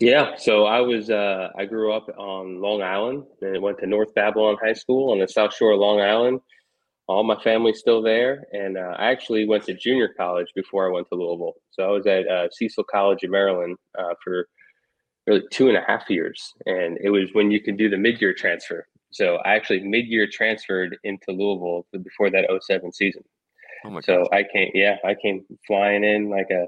Yeah, 0.00 0.36
so 0.36 0.66
I 0.66 0.80
was 0.80 1.08
uh, 1.08 1.48
I 1.56 1.64
grew 1.64 1.92
up 1.92 2.08
on 2.18 2.60
Long 2.60 2.82
Island 2.82 3.24
and 3.40 3.62
went 3.62 3.78
to 3.78 3.86
North 3.86 4.12
Babylon 4.14 4.56
High 4.62 4.74
School 4.74 5.12
on 5.12 5.18
the 5.18 5.28
South 5.28 5.54
Shore 5.54 5.72
of 5.72 5.80
Long 5.80 6.00
Island. 6.00 6.40
All 7.08 7.24
my 7.24 7.40
family's 7.42 7.78
still 7.78 8.02
there, 8.02 8.44
and 8.52 8.76
uh, 8.76 8.94
I 8.98 9.10
actually 9.10 9.46
went 9.46 9.64
to 9.64 9.74
junior 9.74 10.14
college 10.16 10.48
before 10.54 10.86
I 10.86 10.92
went 10.92 11.08
to 11.08 11.14
Louisville. 11.14 11.54
So 11.70 11.84
I 11.84 11.90
was 11.90 12.06
at 12.06 12.28
uh, 12.28 12.48
Cecil 12.52 12.84
College 12.84 13.22
in 13.22 13.30
Maryland 13.30 13.76
uh, 13.98 14.14
for 14.22 14.46
really 15.26 15.42
two 15.50 15.68
and 15.68 15.76
a 15.76 15.84
half 15.86 16.08
years, 16.10 16.52
and 16.66 16.98
it 17.02 17.10
was 17.10 17.30
when 17.32 17.50
you 17.50 17.60
could 17.60 17.76
do 17.76 17.88
the 17.88 17.96
mid-year 17.96 18.34
transfer. 18.34 18.86
So 19.12 19.36
I 19.44 19.54
actually 19.54 19.80
mid-year 19.80 20.26
transferred 20.30 20.96
into 21.04 21.32
Louisville 21.32 21.86
before 22.02 22.30
that 22.30 22.48
07 22.62 22.92
season. 22.92 23.22
Oh 23.84 24.00
so 24.00 24.28
I 24.32 24.44
came, 24.44 24.70
yeah, 24.74 24.96
I 25.04 25.14
came 25.14 25.44
flying 25.66 26.04
in 26.04 26.30
like 26.30 26.50
a 26.50 26.66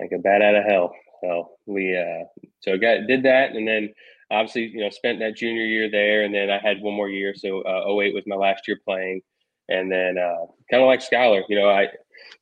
like 0.00 0.12
a 0.12 0.18
bat 0.18 0.42
out 0.42 0.54
of 0.54 0.64
hell. 0.64 0.94
So 1.22 1.50
we 1.66 1.96
uh, 1.96 2.24
so 2.60 2.76
got 2.78 3.06
did 3.06 3.22
that, 3.24 3.54
and 3.54 3.68
then 3.68 3.92
obviously 4.30 4.66
you 4.68 4.80
know 4.80 4.90
spent 4.90 5.20
that 5.20 5.36
junior 5.36 5.64
year 5.64 5.90
there, 5.90 6.24
and 6.24 6.34
then 6.34 6.50
I 6.50 6.58
had 6.58 6.80
one 6.80 6.94
more 6.94 7.08
year. 7.08 7.34
So 7.34 7.60
uh, 7.62 7.84
08 7.86 8.14
was 8.14 8.24
my 8.26 8.36
last 8.36 8.66
year 8.66 8.78
playing, 8.84 9.20
and 9.68 9.92
then 9.92 10.18
uh, 10.18 10.46
kind 10.70 10.82
of 10.82 10.86
like 10.86 11.00
Skylar, 11.00 11.42
you 11.48 11.56
know, 11.56 11.68
I 11.68 11.88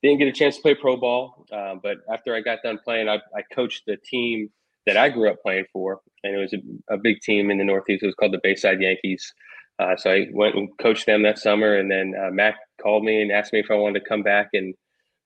didn't 0.03 0.19
get 0.19 0.29
a 0.29 0.33
chance 0.33 0.57
to 0.57 0.63
play 0.63 0.75
pro 0.75 0.97
ball, 0.97 1.47
uh, 1.53 1.75
but 1.83 1.99
after 2.13 2.35
I 2.35 2.41
got 2.41 2.63
done 2.63 2.79
playing, 2.83 3.09
I, 3.09 3.17
I 3.37 3.43
coached 3.53 3.85
the 3.87 3.97
team 3.97 4.51
that 4.91 4.97
I 4.97 5.09
grew 5.09 5.31
up 5.31 5.41
playing 5.41 5.67
for, 5.73 6.01
and 6.25 6.35
it 6.35 6.39
was 6.39 6.53
a, 6.53 6.95
a 6.95 6.99
big 6.99 7.21
team 7.21 7.49
in 7.53 7.59
the 7.59 7.65
Northeast. 7.65 8.03
It 8.03 8.07
was 8.07 8.17
called 8.17 8.33
the 8.33 8.41
Bayside 8.43 8.81
Yankees. 8.81 9.33
Uh, 9.79 9.97
so 9.97 10.11
I 10.11 10.27
went 10.33 10.57
and 10.57 10.69
coached 10.79 11.07
them 11.07 11.23
that 11.23 11.39
summer, 11.39 11.77
and 11.77 11.89
then 11.89 12.13
uh, 12.21 12.33
Matt 12.33 12.57
called 12.83 13.05
me 13.05 13.23
and 13.23 13.31
asked 13.31 13.53
me 13.53 13.61
if 13.61 13.71
I 13.71 13.75
wanted 13.75 14.01
to 14.01 14.09
come 14.09 14.25
back 14.25 14.49
and 14.53 14.75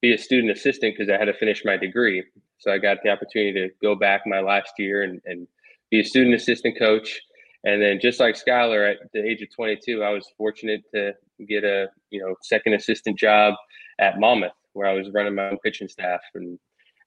be 0.03 0.13
a 0.13 0.19
student 0.19 0.53
assistant 0.53 0.95
because 0.95 1.11
I 1.11 1.17
had 1.17 1.33
to 1.33 1.39
finish 1.39 1.65
my 1.65 1.79
degree. 1.79 2.23
So 2.59 2.71
I 2.71 2.77
got 2.77 2.99
the 3.03 3.09
opportunity 3.09 3.53
to 3.55 3.71
go 3.81 3.95
back 3.95 4.25
my 4.27 4.41
last 4.41 4.73
year 4.77 5.03
and, 5.03 5.19
and 5.25 5.49
be 5.91 6.01
a 6.01 6.05
student 6.05 6.35
assistant 6.35 6.79
coach. 6.79 7.19
And 7.65 7.81
then 7.81 8.01
just 8.03 8.21
like 8.21 8.37
Skylar 8.37 8.91
at 8.91 8.99
the 9.15 9.25
age 9.25 9.41
of 9.41 9.49
22, 9.57 10.03
I 10.03 10.11
was 10.11 10.31
fortunate 10.37 10.83
to 10.95 11.15
get 11.49 11.65
a, 11.65 11.87
you 12.11 12.21
know, 12.21 12.35
second 12.43 12.75
assistant 12.75 13.19
job 13.19 13.55
at 13.99 14.21
Monmouth 14.21 14.53
where 14.75 14.87
I 14.87 14.93
was 14.93 15.09
running 15.15 15.35
my 15.35 15.49
own 15.49 15.59
pitching 15.65 15.89
staff. 15.89 16.21
And 16.35 16.59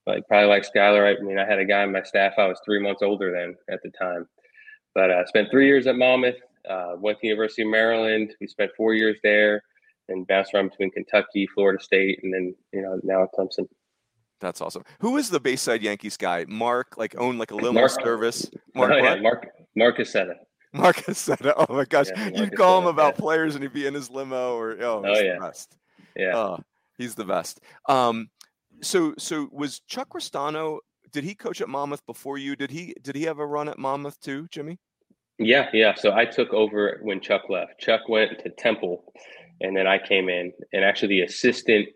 like 0.07 0.27
probably 0.27 0.47
like 0.47 0.65
Skylar, 0.65 1.17
I 1.17 1.21
mean, 1.21 1.37
I 1.37 1.45
had 1.45 1.59
a 1.59 1.65
guy 1.65 1.83
on 1.83 1.91
my 1.91 2.01
staff. 2.01 2.33
I 2.37 2.47
was 2.47 2.59
three 2.63 2.79
months 2.79 3.01
older 3.03 3.31
than 3.31 3.55
at 3.69 3.81
the 3.83 3.91
time, 3.91 4.27
but 4.95 5.11
I 5.11 5.21
uh, 5.21 5.25
spent 5.25 5.51
three 5.51 5.67
years 5.67 5.85
at 5.85 5.97
Monmouth, 5.97 6.37
uh, 6.67 6.93
went 6.97 7.19
to 7.19 7.27
University 7.27 7.63
of 7.63 7.67
Maryland. 7.69 8.33
We 8.39 8.47
spent 8.47 8.71
four 8.75 8.93
years 8.93 9.17
there 9.21 9.61
and 10.09 10.25
bounced 10.25 10.53
around 10.53 10.69
between 10.69 10.91
Kentucky, 10.91 11.45
Florida 11.53 11.83
State, 11.83 12.21
and 12.23 12.33
then, 12.33 12.55
you 12.71 12.81
know, 12.81 12.99
now 13.03 13.23
at 13.23 13.29
Clemson. 13.37 13.67
That's 14.39 14.61
awesome. 14.61 14.83
Who 14.99 15.17
is 15.17 15.29
the 15.29 15.39
Bayside 15.39 15.81
Yankees 15.81 16.15
guy? 16.15 16.45
Mark, 16.47 16.97
like 16.97 17.15
own 17.17 17.37
like 17.37 17.51
a 17.51 17.55
limo 17.55 17.73
Mark, 17.73 17.91
service. 17.91 18.49
Mark, 18.75 18.91
oh, 18.93 18.97
yeah, 18.97 19.15
Mark, 19.15 19.47
Mark 19.75 19.97
Accetta. 19.97 20.35
Mark 20.73 20.97
Accetta. 20.97 21.53
Oh 21.57 21.73
my 21.73 21.85
gosh, 21.85 22.07
yeah, 22.15 22.29
you'd 22.29 22.55
call 22.55 22.79
him 22.79 22.87
about 22.87 23.15
yeah. 23.15 23.21
players 23.21 23.55
and 23.55 23.63
he'd 23.63 23.73
be 23.73 23.87
in 23.87 23.93
his 23.93 24.09
limo 24.09 24.55
or 24.55 24.77
oh, 24.81 25.03
oh 25.05 25.19
yeah. 25.19 25.51
Yeah. 26.15 26.37
Uh, 26.37 26.57
he's 26.97 27.15
the 27.15 27.25
best. 27.25 27.61
Um, 27.89 28.29
so 28.81 29.13
so 29.17 29.50
was 29.51 29.79
Chuck 29.81 30.10
Ristano? 30.13 30.79
Did 31.12 31.24
he 31.24 31.36
coach 31.36 31.62
at 31.62 31.69
Monmouth 31.69 32.05
before 32.05 32.38
you? 32.38 32.55
Did 32.55 32.72
he 32.72 32.93
did 33.01 33.15
he 33.15 33.24
have 33.24 33.39
a 33.39 33.46
run 33.46 33.69
at 33.69 33.77
Monmouth 33.77 34.19
too, 34.19 34.48
Jimmy? 34.51 34.79
Yeah, 35.39 35.69
yeah. 35.74 35.93
So 35.96 36.13
I 36.13 36.25
took 36.25 36.53
over 36.53 37.00
when 37.03 37.22
Chuck 37.22 37.43
left. 37.50 37.79
Chuck 37.79 38.10
went 38.10 38.39
to 38.39 38.50
Temple, 38.50 39.03
and 39.62 39.75
then 39.75 39.88
I 39.88 40.00
came 40.00 40.29
in. 40.29 40.51
And 40.74 40.84
actually, 40.84 41.10
the 41.10 41.22
assistant 41.22 41.88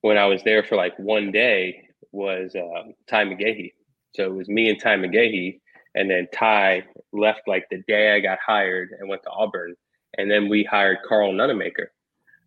when 0.00 0.16
I 0.16 0.26
was 0.26 0.42
there 0.42 0.62
for 0.62 0.76
like 0.76 0.98
one 0.98 1.30
day 1.30 1.82
was 2.12 2.54
um, 2.56 2.94
Ty 3.08 3.24
McGahee. 3.24 3.72
So 4.14 4.24
it 4.24 4.34
was 4.34 4.48
me 4.48 4.68
and 4.68 4.80
Ty 4.80 4.96
McGahee, 4.96 5.60
and 5.94 6.10
then 6.10 6.28
Ty 6.34 6.84
left 7.12 7.42
like 7.46 7.66
the 7.70 7.82
day 7.88 8.14
I 8.14 8.20
got 8.20 8.38
hired 8.44 8.90
and 8.98 9.08
went 9.08 9.22
to 9.24 9.30
Auburn, 9.30 9.74
and 10.18 10.30
then 10.30 10.48
we 10.48 10.64
hired 10.64 10.98
Karl 11.08 11.32
Nonemaker. 11.32 11.86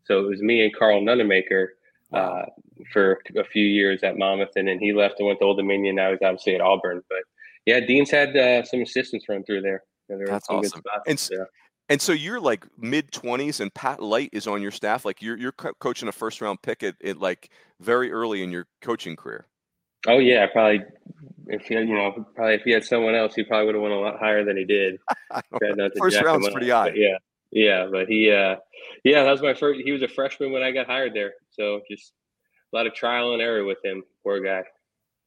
So 0.05 0.19
it 0.19 0.27
was 0.27 0.41
me 0.41 0.63
and 0.63 0.75
Karl 0.75 1.01
Nonemaker 1.01 1.67
wow. 2.11 2.19
uh, 2.19 2.45
for 2.91 3.19
a 3.37 3.43
few 3.43 3.65
years 3.65 4.03
at 4.03 4.17
Monmouth, 4.17 4.49
and 4.55 4.67
then 4.67 4.79
he 4.79 4.93
left 4.93 5.15
and 5.19 5.27
went 5.27 5.39
to 5.39 5.45
Old 5.45 5.57
Dominion. 5.57 5.95
Now 5.95 6.11
he's 6.11 6.19
obviously 6.23 6.55
at 6.55 6.61
Auburn, 6.61 7.01
but 7.09 7.19
yeah, 7.65 7.79
Dean's 7.79 8.11
had 8.11 8.35
uh, 8.35 8.63
some 8.63 8.81
assistants 8.81 9.27
run 9.27 9.43
through 9.43 9.61
there. 9.61 9.83
That's 10.07 10.49
awesome. 10.49 10.81
And, 11.07 11.29
yeah. 11.31 11.45
and 11.89 12.01
so 12.01 12.11
you're 12.11 12.39
like 12.39 12.65
mid 12.77 13.11
twenties, 13.11 13.59
and 13.59 13.73
Pat 13.73 14.01
Light 14.01 14.29
is 14.33 14.47
on 14.47 14.61
your 14.61 14.71
staff. 14.71 15.05
Like 15.05 15.21
you're 15.21 15.37
you're 15.37 15.51
co- 15.51 15.73
coaching 15.79 16.07
a 16.07 16.11
first 16.11 16.41
round 16.41 16.61
pick 16.61 16.83
at, 16.83 16.95
at 17.03 17.17
like 17.17 17.49
very 17.79 18.11
early 18.11 18.43
in 18.43 18.51
your 18.51 18.67
coaching 18.81 19.15
career. 19.15 19.47
Oh 20.07 20.19
yeah, 20.19 20.45
probably. 20.47 20.83
If 21.47 21.67
he, 21.67 21.75
you 21.75 21.93
know, 21.93 22.25
probably 22.35 22.55
if 22.55 22.63
he 22.63 22.71
had 22.71 22.83
someone 22.83 23.13
else, 23.13 23.35
he 23.35 23.43
probably 23.43 23.67
would 23.67 23.75
have 23.75 23.81
went 23.83 23.93
a 23.93 23.97
lot 23.97 24.19
higher 24.19 24.43
than 24.43 24.57
he 24.57 24.65
did. 24.65 24.97
first 25.97 26.21
round's 26.21 26.49
pretty 26.49 26.69
high. 26.69 26.91
yeah, 26.95 27.17
yeah, 27.51 27.87
but 27.91 28.07
he, 28.07 28.31
uh, 28.31 28.55
yeah, 29.03 29.23
that 29.23 29.31
was 29.31 29.41
my 29.41 29.53
first. 29.53 29.81
He 29.83 29.91
was 29.91 30.01
a 30.01 30.07
freshman 30.07 30.51
when 30.51 30.63
I 30.63 30.71
got 30.71 30.87
hired 30.87 31.13
there, 31.13 31.33
so 31.51 31.81
just 31.89 32.13
a 32.73 32.75
lot 32.75 32.87
of 32.87 32.93
trial 32.93 33.33
and 33.33 33.41
error 33.41 33.63
with 33.63 33.83
him. 33.83 34.03
Poor 34.23 34.41
guy. 34.41 34.63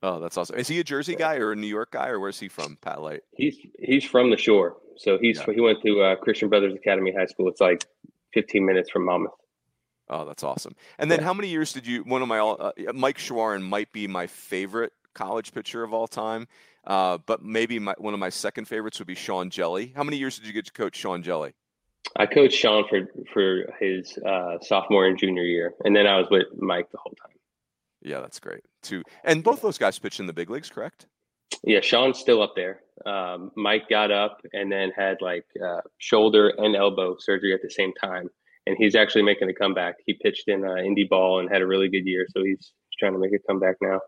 Oh, 0.03 0.21
that's 0.21 0.37
awesome. 0.37 0.57
Is 0.57 0.69
he 0.69 0.79
a 0.79 0.85
Jersey 0.85 1.17
guy 1.17 1.37
or 1.37 1.53
a 1.53 1.57
New 1.57 1.67
York 1.67 1.91
guy, 1.91 2.09
or 2.09 2.21
where's 2.21 2.39
he 2.39 2.49
from, 2.49 2.77
Pat 2.81 3.03
Light? 3.03 3.23
He's 3.33 3.59
he's 3.79 4.05
from 4.05 4.31
the 4.31 4.37
shore, 4.37 4.77
so 4.97 5.19
he's 5.21 5.39
yeah. 5.39 5.55
he 5.55 5.61
went 5.61 5.83
to 5.83 6.01
uh, 6.01 6.17
Christian 6.17 6.49
Brothers 6.49 6.75
Academy 6.75 7.13
High 7.17 7.27
School. 7.27 7.49
It's 7.49 7.61
like 7.61 7.85
15 8.35 8.65
minutes 8.65 8.91
from 8.91 9.05
Monmouth. 9.05 9.33
Oh, 10.11 10.25
that's 10.25 10.45
awesome. 10.45 10.75
And 10.99 11.11
then, 11.11 11.21
yeah. 11.21 11.27
how 11.27 11.35
many 11.35 11.49
years 11.49 11.73
did 11.73 11.87
you? 11.87 12.03
One 12.05 12.23
of 12.23 12.29
my 12.29 12.39
uh, 12.39 12.73
Mike 12.95 13.19
Shawaryn 13.19 13.63
might 13.63 13.93
be 13.93 14.07
my 14.07 14.27
favorite 14.27 14.93
college 15.15 15.53
pitcher 15.53 15.83
of 15.83 15.93
all 15.93 16.07
time, 16.07 16.47
uh, 16.87 17.19
but 17.27 17.43
maybe 17.43 17.79
my, 17.81 17.95
one 17.99 18.15
of 18.15 18.21
my 18.21 18.31
second 18.31 18.67
favorites 18.67 18.99
would 19.01 19.09
be 19.09 19.17
Sean 19.17 19.51
Hjelle. 19.51 19.95
How 19.97 20.05
many 20.05 20.17
years 20.17 20.39
did 20.39 20.47
you 20.47 20.53
get 20.53 20.67
to 20.67 20.73
coach 20.73 20.97
Sean 20.97 21.25
Hjelle? 21.25 21.53
I 22.17 22.27
coached 22.27 22.59
Sean 22.59 22.85
for 22.89 23.09
for 23.33 23.73
his 23.79 24.17
uh, 24.19 24.59
sophomore 24.61 25.07
and 25.07 25.19
junior 25.19 25.45
year, 25.45 25.75
and 25.85 25.95
then 25.95 26.07
I 26.07 26.19
was 26.19 26.29
with 26.31 26.47
Mike 26.57 26.91
the 26.91 26.99
whole 26.99 27.15
time. 27.23 27.37
Yeah, 28.03 28.21
that's 28.21 28.41
great 28.41 28.65
too. 28.83 29.03
And 29.25 29.43
both 29.43 29.61
those 29.61 29.79
guys 29.79 29.99
pitched 29.99 30.21
in 30.21 30.27
the 30.27 30.33
big 30.33 30.51
leagues, 30.51 30.71
correct? 30.71 31.07
Yeah, 31.65 31.81
Sean's 31.81 32.19
still 32.19 32.43
up 32.43 32.55
there. 32.55 32.81
Um, 33.07 33.51
Mike 33.57 33.89
got 33.89 34.11
up 34.11 34.41
and 34.53 34.71
then 34.71 34.91
had 34.97 35.19
like 35.21 35.47
uh, 35.65 35.81
shoulder 35.99 36.51
and 36.59 36.77
elbow 36.77 37.17
surgery 37.19 37.53
at 37.53 37.63
the 37.63 37.71
same 37.71 37.93
time, 37.95 38.29
and 38.67 38.77
he's 38.79 38.95
actually 38.95 39.23
making 39.23 39.49
a 39.49 39.55
comeback. 39.55 39.97
He 40.07 40.15
pitched 40.15 40.49
in 40.49 40.65
uh, 40.65 40.75
indie 40.75 41.09
ball 41.09 41.41
and 41.41 41.49
had 41.51 41.63
a 41.63 41.67
really 41.67 41.89
good 41.89 42.07
year, 42.07 42.27
so 42.35 42.43
he's 42.45 42.73
trying 42.99 43.13
to 43.13 43.19
make 43.19 43.33
a 43.33 43.39
comeback 43.47 43.77
now. 43.81 44.01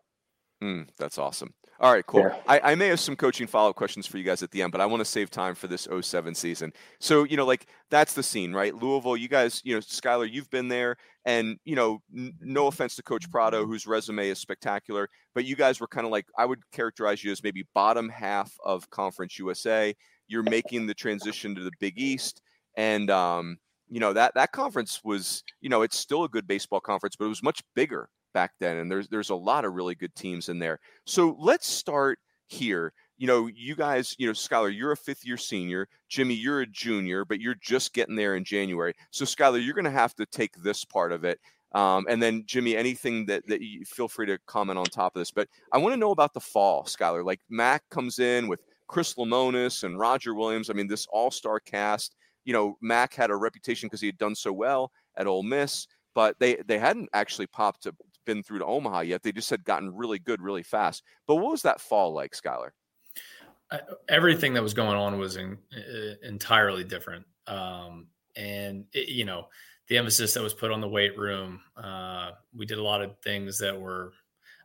Mm, 0.62 0.88
that's 0.98 1.18
awesome. 1.18 1.54
All 1.80 1.90
right, 1.90 2.04
cool. 2.04 2.20
Yeah. 2.20 2.36
I, 2.46 2.60
I, 2.72 2.74
may 2.74 2.88
have 2.88 3.00
some 3.00 3.16
coaching 3.16 3.46
follow 3.46 3.70
up 3.70 3.76
questions 3.76 4.06
for 4.06 4.18
you 4.18 4.24
guys 4.24 4.42
at 4.42 4.50
the 4.50 4.60
end, 4.60 4.70
but 4.70 4.82
I 4.82 4.86
want 4.86 5.00
to 5.00 5.04
save 5.06 5.30
time 5.30 5.54
for 5.54 5.66
this 5.66 5.88
07 5.98 6.34
season. 6.34 6.74
So, 6.98 7.24
you 7.24 7.38
know, 7.38 7.46
like 7.46 7.68
that's 7.88 8.12
the 8.12 8.22
scene, 8.22 8.52
right? 8.52 8.74
Louisville, 8.74 9.16
you 9.16 9.28
guys, 9.28 9.62
you 9.64 9.74
know, 9.74 9.80
Skylar, 9.80 10.30
you've 10.30 10.50
been 10.50 10.68
there. 10.68 10.96
And, 11.24 11.58
you 11.64 11.76
know, 11.76 12.02
n- 12.14 12.34
no 12.42 12.66
offense 12.66 12.96
to 12.96 13.02
Coach 13.02 13.30
Prado, 13.30 13.64
whose 13.66 13.86
resume 13.86 14.28
is 14.28 14.38
spectacular, 14.38 15.08
but 15.34 15.46
you 15.46 15.56
guys 15.56 15.80
were 15.80 15.86
kind 15.86 16.04
of 16.04 16.10
like, 16.10 16.26
I 16.36 16.44
would 16.44 16.60
characterize 16.70 17.24
you 17.24 17.32
as 17.32 17.42
maybe 17.42 17.66
bottom 17.74 18.10
half 18.10 18.52
of 18.62 18.88
Conference 18.90 19.38
USA. 19.38 19.94
You're 20.28 20.42
making 20.42 20.86
the 20.86 20.94
transition 20.94 21.54
to 21.54 21.62
the 21.62 21.72
Big 21.80 21.98
East. 21.98 22.42
And, 22.76 23.08
um, 23.08 23.56
you 23.88 24.00
know, 24.00 24.12
that, 24.12 24.34
that 24.34 24.52
conference 24.52 25.00
was, 25.02 25.42
you 25.62 25.70
know, 25.70 25.80
it's 25.80 25.98
still 25.98 26.24
a 26.24 26.28
good 26.28 26.46
baseball 26.46 26.80
conference, 26.80 27.16
but 27.16 27.24
it 27.24 27.28
was 27.28 27.42
much 27.42 27.62
bigger 27.74 28.10
back 28.32 28.52
then, 28.60 28.78
and 28.78 28.90
there's 28.90 29.08
there's 29.08 29.30
a 29.30 29.34
lot 29.34 29.64
of 29.64 29.74
really 29.74 29.94
good 29.94 30.14
teams 30.14 30.48
in 30.48 30.58
there. 30.58 30.78
So 31.06 31.36
let's 31.38 31.66
start 31.68 32.18
here. 32.46 32.92
You 33.18 33.26
know, 33.26 33.48
you 33.54 33.74
guys, 33.74 34.14
you 34.18 34.26
know, 34.26 34.32
Skylar, 34.32 34.74
you're 34.74 34.92
a 34.92 34.96
fifth 34.96 35.26
year 35.26 35.36
senior. 35.36 35.88
Jimmy, 36.08 36.34
you're 36.34 36.62
a 36.62 36.66
junior, 36.66 37.24
but 37.24 37.40
you're 37.40 37.56
just 37.60 37.92
getting 37.92 38.16
there 38.16 38.34
in 38.34 38.44
January. 38.44 38.94
So, 39.10 39.24
Skylar, 39.24 39.62
you're 39.64 39.74
going 39.74 39.84
to 39.84 39.90
have 39.90 40.14
to 40.14 40.26
take 40.26 40.54
this 40.62 40.84
part 40.84 41.12
of 41.12 41.24
it. 41.24 41.38
Um, 41.72 42.06
and 42.08 42.22
then, 42.22 42.44
Jimmy, 42.46 42.76
anything 42.76 43.26
that, 43.26 43.46
that 43.46 43.60
you 43.60 43.84
feel 43.84 44.08
free 44.08 44.26
to 44.26 44.38
comment 44.46 44.78
on 44.78 44.86
top 44.86 45.14
of 45.14 45.20
this. 45.20 45.30
But 45.30 45.48
I 45.70 45.78
want 45.78 45.92
to 45.92 46.00
know 46.00 46.12
about 46.12 46.32
the 46.32 46.40
fall, 46.40 46.84
Skylar. 46.84 47.24
Like 47.24 47.40
Mac 47.50 47.82
comes 47.90 48.18
in 48.18 48.48
with 48.48 48.62
Chris 48.88 49.14
Lemonis 49.14 49.84
and 49.84 49.98
Roger 49.98 50.34
Williams. 50.34 50.70
I 50.70 50.72
mean, 50.72 50.88
this 50.88 51.06
all 51.12 51.30
star 51.30 51.60
cast. 51.60 52.16
You 52.44 52.54
know, 52.54 52.76
Mac 52.80 53.14
had 53.14 53.30
a 53.30 53.36
reputation 53.36 53.86
because 53.86 54.00
he 54.00 54.08
had 54.08 54.18
done 54.18 54.34
so 54.34 54.52
well 54.52 54.90
at 55.16 55.26
Ole 55.26 55.42
Miss, 55.42 55.86
but 56.14 56.36
they 56.40 56.56
they 56.66 56.78
hadn't 56.78 57.08
actually 57.12 57.46
popped 57.46 57.84
to, 57.84 57.94
been 58.24 58.42
through 58.42 58.58
to 58.60 58.66
Omaha 58.66 59.00
yet. 59.00 59.22
They 59.22 59.32
just 59.32 59.50
had 59.50 59.64
gotten 59.64 59.94
really 59.94 60.18
good 60.18 60.40
really 60.40 60.62
fast. 60.62 61.02
But 61.26 61.36
what 61.36 61.52
was 61.52 61.62
that 61.62 61.80
fall 61.80 62.12
like, 62.12 62.32
Skylar? 62.32 62.70
everything 64.08 64.54
that 64.54 64.62
was 64.62 64.74
going 64.74 64.96
on 64.96 65.18
was 65.18 65.36
in, 65.36 65.56
uh, 65.76 66.14
entirely 66.22 66.84
different. 66.84 67.24
Um, 67.46 68.08
and 68.36 68.84
it, 68.92 69.08
you 69.08 69.24
know, 69.24 69.48
the 69.88 69.98
emphasis 69.98 70.34
that 70.34 70.42
was 70.42 70.54
put 70.54 70.70
on 70.70 70.80
the 70.80 70.88
weight 70.88 71.16
room, 71.18 71.60
uh, 71.76 72.32
we 72.56 72.66
did 72.66 72.78
a 72.78 72.82
lot 72.82 73.02
of 73.02 73.18
things 73.22 73.58
that 73.58 73.78
were, 73.78 74.12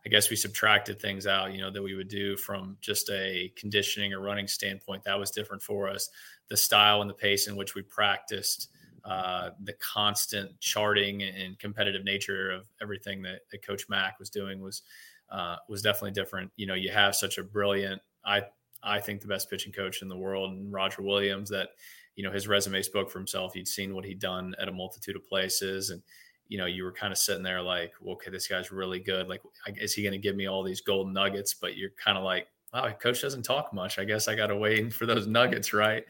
I 0.04 0.08
guess 0.08 0.30
we 0.30 0.36
subtracted 0.36 1.00
things 1.00 1.26
out, 1.26 1.52
you 1.52 1.60
know, 1.60 1.70
that 1.70 1.82
we 1.82 1.94
would 1.94 2.08
do 2.08 2.36
from 2.36 2.76
just 2.80 3.10
a 3.10 3.52
conditioning 3.56 4.12
or 4.12 4.20
running 4.20 4.46
standpoint. 4.46 5.02
That 5.04 5.18
was 5.18 5.30
different 5.30 5.62
for 5.62 5.88
us. 5.88 6.08
The 6.48 6.56
style 6.56 7.00
and 7.00 7.10
the 7.10 7.14
pace 7.14 7.48
in 7.48 7.56
which 7.56 7.74
we 7.74 7.82
practiced, 7.82 8.70
uh, 9.06 9.50
the 9.62 9.72
constant 9.74 10.58
charting 10.58 11.22
and 11.22 11.56
competitive 11.60 12.04
nature 12.04 12.50
of 12.50 12.66
everything 12.82 13.22
that, 13.22 13.42
that 13.52 13.64
Coach 13.64 13.88
Mac 13.88 14.18
was 14.18 14.28
doing 14.28 14.60
was 14.60 14.82
uh, 15.30 15.56
was 15.68 15.80
definitely 15.80 16.10
different. 16.10 16.50
You 16.56 16.66
know, 16.66 16.74
you 16.74 16.90
have 16.90 17.14
such 17.14 17.38
a 17.38 17.44
brilliant, 17.44 18.02
I 18.24 18.42
I 18.82 19.00
think 19.00 19.20
the 19.20 19.28
best 19.28 19.48
pitching 19.48 19.72
coach 19.72 20.02
in 20.02 20.08
the 20.08 20.16
world, 20.16 20.52
and 20.52 20.72
Roger 20.72 21.02
Williams. 21.02 21.48
That 21.50 21.68
you 22.16 22.24
know 22.24 22.32
his 22.32 22.48
resume 22.48 22.82
spoke 22.82 23.08
for 23.08 23.20
himself. 23.20 23.54
He'd 23.54 23.68
seen 23.68 23.94
what 23.94 24.04
he'd 24.04 24.18
done 24.18 24.54
at 24.60 24.68
a 24.68 24.72
multitude 24.72 25.14
of 25.14 25.26
places, 25.28 25.90
and 25.90 26.02
you 26.48 26.58
know 26.58 26.66
you 26.66 26.82
were 26.82 26.92
kind 26.92 27.12
of 27.12 27.18
sitting 27.18 27.44
there 27.44 27.62
like, 27.62 27.92
well, 28.00 28.14
okay, 28.14 28.32
this 28.32 28.48
guy's 28.48 28.72
really 28.72 28.98
good. 28.98 29.28
Like, 29.28 29.42
is 29.76 29.94
he 29.94 30.02
going 30.02 30.12
to 30.12 30.18
give 30.18 30.34
me 30.34 30.46
all 30.46 30.64
these 30.64 30.80
golden 30.80 31.12
nuggets? 31.12 31.54
But 31.54 31.76
you're 31.76 31.90
kind 31.90 32.18
of 32.18 32.24
like, 32.24 32.48
wow, 32.74 32.90
coach 32.90 33.22
doesn't 33.22 33.44
talk 33.44 33.72
much. 33.72 34.00
I 34.00 34.04
guess 34.04 34.26
I 34.26 34.34
got 34.34 34.48
to 34.48 34.56
wait 34.56 34.92
for 34.92 35.06
those 35.06 35.28
nuggets, 35.28 35.72
right? 35.72 36.04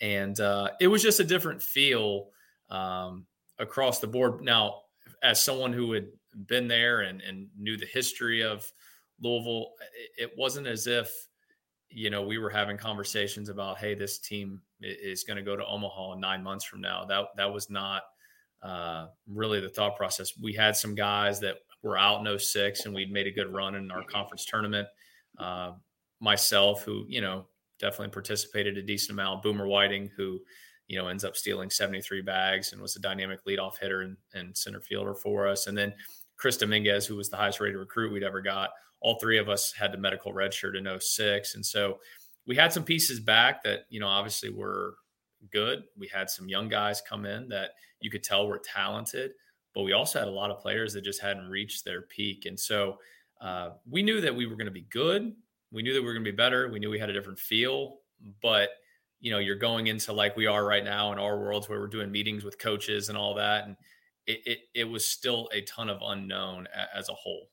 And 0.00 0.38
uh, 0.40 0.70
it 0.80 0.86
was 0.86 1.02
just 1.02 1.20
a 1.20 1.24
different 1.24 1.62
feel 1.62 2.28
um, 2.70 3.26
across 3.58 4.00
the 4.00 4.06
board. 4.06 4.42
Now, 4.42 4.82
as 5.22 5.42
someone 5.42 5.72
who 5.72 5.92
had 5.92 6.08
been 6.46 6.68
there 6.68 7.00
and, 7.00 7.20
and 7.20 7.48
knew 7.58 7.76
the 7.76 7.86
history 7.86 8.42
of 8.42 8.70
Louisville, 9.20 9.72
it, 10.16 10.32
wasn't 10.36 10.66
as 10.66 10.86
if 10.86 11.12
you 11.90 12.08
know 12.08 12.22
we 12.22 12.38
were 12.38 12.50
having 12.50 12.78
conversations 12.78 13.48
about, 13.48 13.78
hey, 13.78 13.94
this 13.94 14.18
team 14.18 14.62
is 14.80 15.24
going 15.24 15.36
to 15.36 15.42
go 15.42 15.56
to 15.56 15.66
Omaha 15.66 16.14
nine 16.14 16.42
months 16.42 16.64
from 16.64 16.80
now. 16.80 17.04
That 17.04 17.26
that 17.36 17.52
was 17.52 17.68
not 17.68 18.02
uh, 18.62 19.08
really 19.26 19.60
the 19.60 19.68
thought 19.68 19.96
process. 19.96 20.32
We 20.40 20.54
had 20.54 20.76
some 20.76 20.94
guys 20.94 21.40
that 21.40 21.56
were 21.82 21.98
out 21.98 22.26
in 22.26 22.38
06 22.38 22.84
and 22.84 22.94
we'd 22.94 23.12
made 23.12 23.26
a 23.26 23.30
good 23.30 23.52
run 23.52 23.74
in 23.74 23.90
our 23.90 24.04
conference 24.04 24.44
tournament. 24.44 24.86
Uh, 25.38 25.72
myself, 26.20 26.82
who 26.84 27.04
you 27.08 27.20
know 27.20 27.46
definitely 27.80 28.10
participated 28.10 28.76
a 28.76 28.82
decent 28.82 29.12
amount. 29.12 29.42
Boomer 29.42 29.66
Whiting, 29.66 30.10
who 30.16 30.40
you 30.88 30.98
know 30.98 31.08
ends 31.08 31.24
up 31.24 31.36
stealing 31.36 31.70
73 31.70 32.22
bags 32.22 32.72
and 32.72 32.80
was 32.80 32.96
a 32.96 33.00
dynamic 33.00 33.44
leadoff 33.44 33.78
hitter 33.80 34.02
and, 34.02 34.16
and 34.34 34.56
center 34.56 34.80
fielder 34.80 35.14
for 35.14 35.46
us. 35.46 35.66
And 35.66 35.76
then 35.76 35.92
Chris 36.40 36.56
Dominguez, 36.56 37.06
who 37.06 37.16
was 37.16 37.28
the 37.28 37.36
highest 37.36 37.60
rated 37.60 37.78
recruit 37.78 38.12
we'd 38.12 38.22
ever 38.22 38.40
got. 38.40 38.70
All 39.00 39.18
three 39.20 39.38
of 39.38 39.48
us 39.48 39.72
had 39.72 39.92
the 39.92 39.98
medical 39.98 40.32
redshirt 40.32 40.76
in 40.76 41.00
06. 41.00 41.54
And 41.54 41.64
so 41.64 41.98
we 42.46 42.56
had 42.56 42.72
some 42.72 42.82
pieces 42.82 43.20
back 43.20 43.62
that, 43.62 43.80
you 43.90 44.00
know, 44.00 44.08
obviously 44.08 44.50
were 44.50 44.94
good. 45.52 45.84
We 45.98 46.08
had 46.08 46.30
some 46.30 46.48
young 46.48 46.68
guys 46.68 47.02
come 47.06 47.26
in 47.26 47.48
that 47.48 47.72
you 48.00 48.10
could 48.10 48.22
tell 48.22 48.46
were 48.46 48.60
talented, 48.64 49.32
but 49.74 49.82
we 49.82 49.92
also 49.92 50.18
had 50.18 50.28
a 50.28 50.32
lot 50.32 50.50
of 50.50 50.60
players 50.60 50.94
that 50.94 51.04
just 51.04 51.20
hadn't 51.20 51.48
reached 51.48 51.84
their 51.84 52.02
peak. 52.02 52.46
And 52.46 52.58
so 52.58 52.98
uh, 53.40 53.70
we 53.88 54.02
knew 54.02 54.20
that 54.22 54.34
we 54.34 54.46
were 54.46 54.56
going 54.56 54.64
to 54.64 54.70
be 54.70 54.86
good 54.90 55.34
we 55.72 55.82
knew 55.82 55.92
that 55.92 56.00
we 56.00 56.06
were 56.06 56.14
going 56.14 56.24
to 56.24 56.30
be 56.30 56.36
better. 56.36 56.68
We 56.68 56.78
knew 56.78 56.90
we 56.90 56.98
had 56.98 57.10
a 57.10 57.12
different 57.12 57.38
feel, 57.38 57.98
but 58.42 58.70
you 59.20 59.30
know, 59.30 59.38
you're 59.38 59.56
going 59.56 59.86
into 59.86 60.12
like 60.12 60.36
we 60.36 60.46
are 60.46 60.64
right 60.64 60.84
now 60.84 61.12
in 61.12 61.18
our 61.18 61.38
worlds 61.38 61.68
where 61.68 61.78
we're 61.78 61.86
doing 61.86 62.10
meetings 62.10 62.42
with 62.42 62.58
coaches 62.58 63.08
and 63.08 63.18
all 63.18 63.34
that, 63.34 63.66
and 63.66 63.76
it 64.26 64.40
it, 64.46 64.58
it 64.74 64.84
was 64.84 65.06
still 65.06 65.48
a 65.52 65.60
ton 65.62 65.88
of 65.88 65.98
unknown 66.02 66.66
as 66.94 67.08
a 67.08 67.14
whole. 67.14 67.48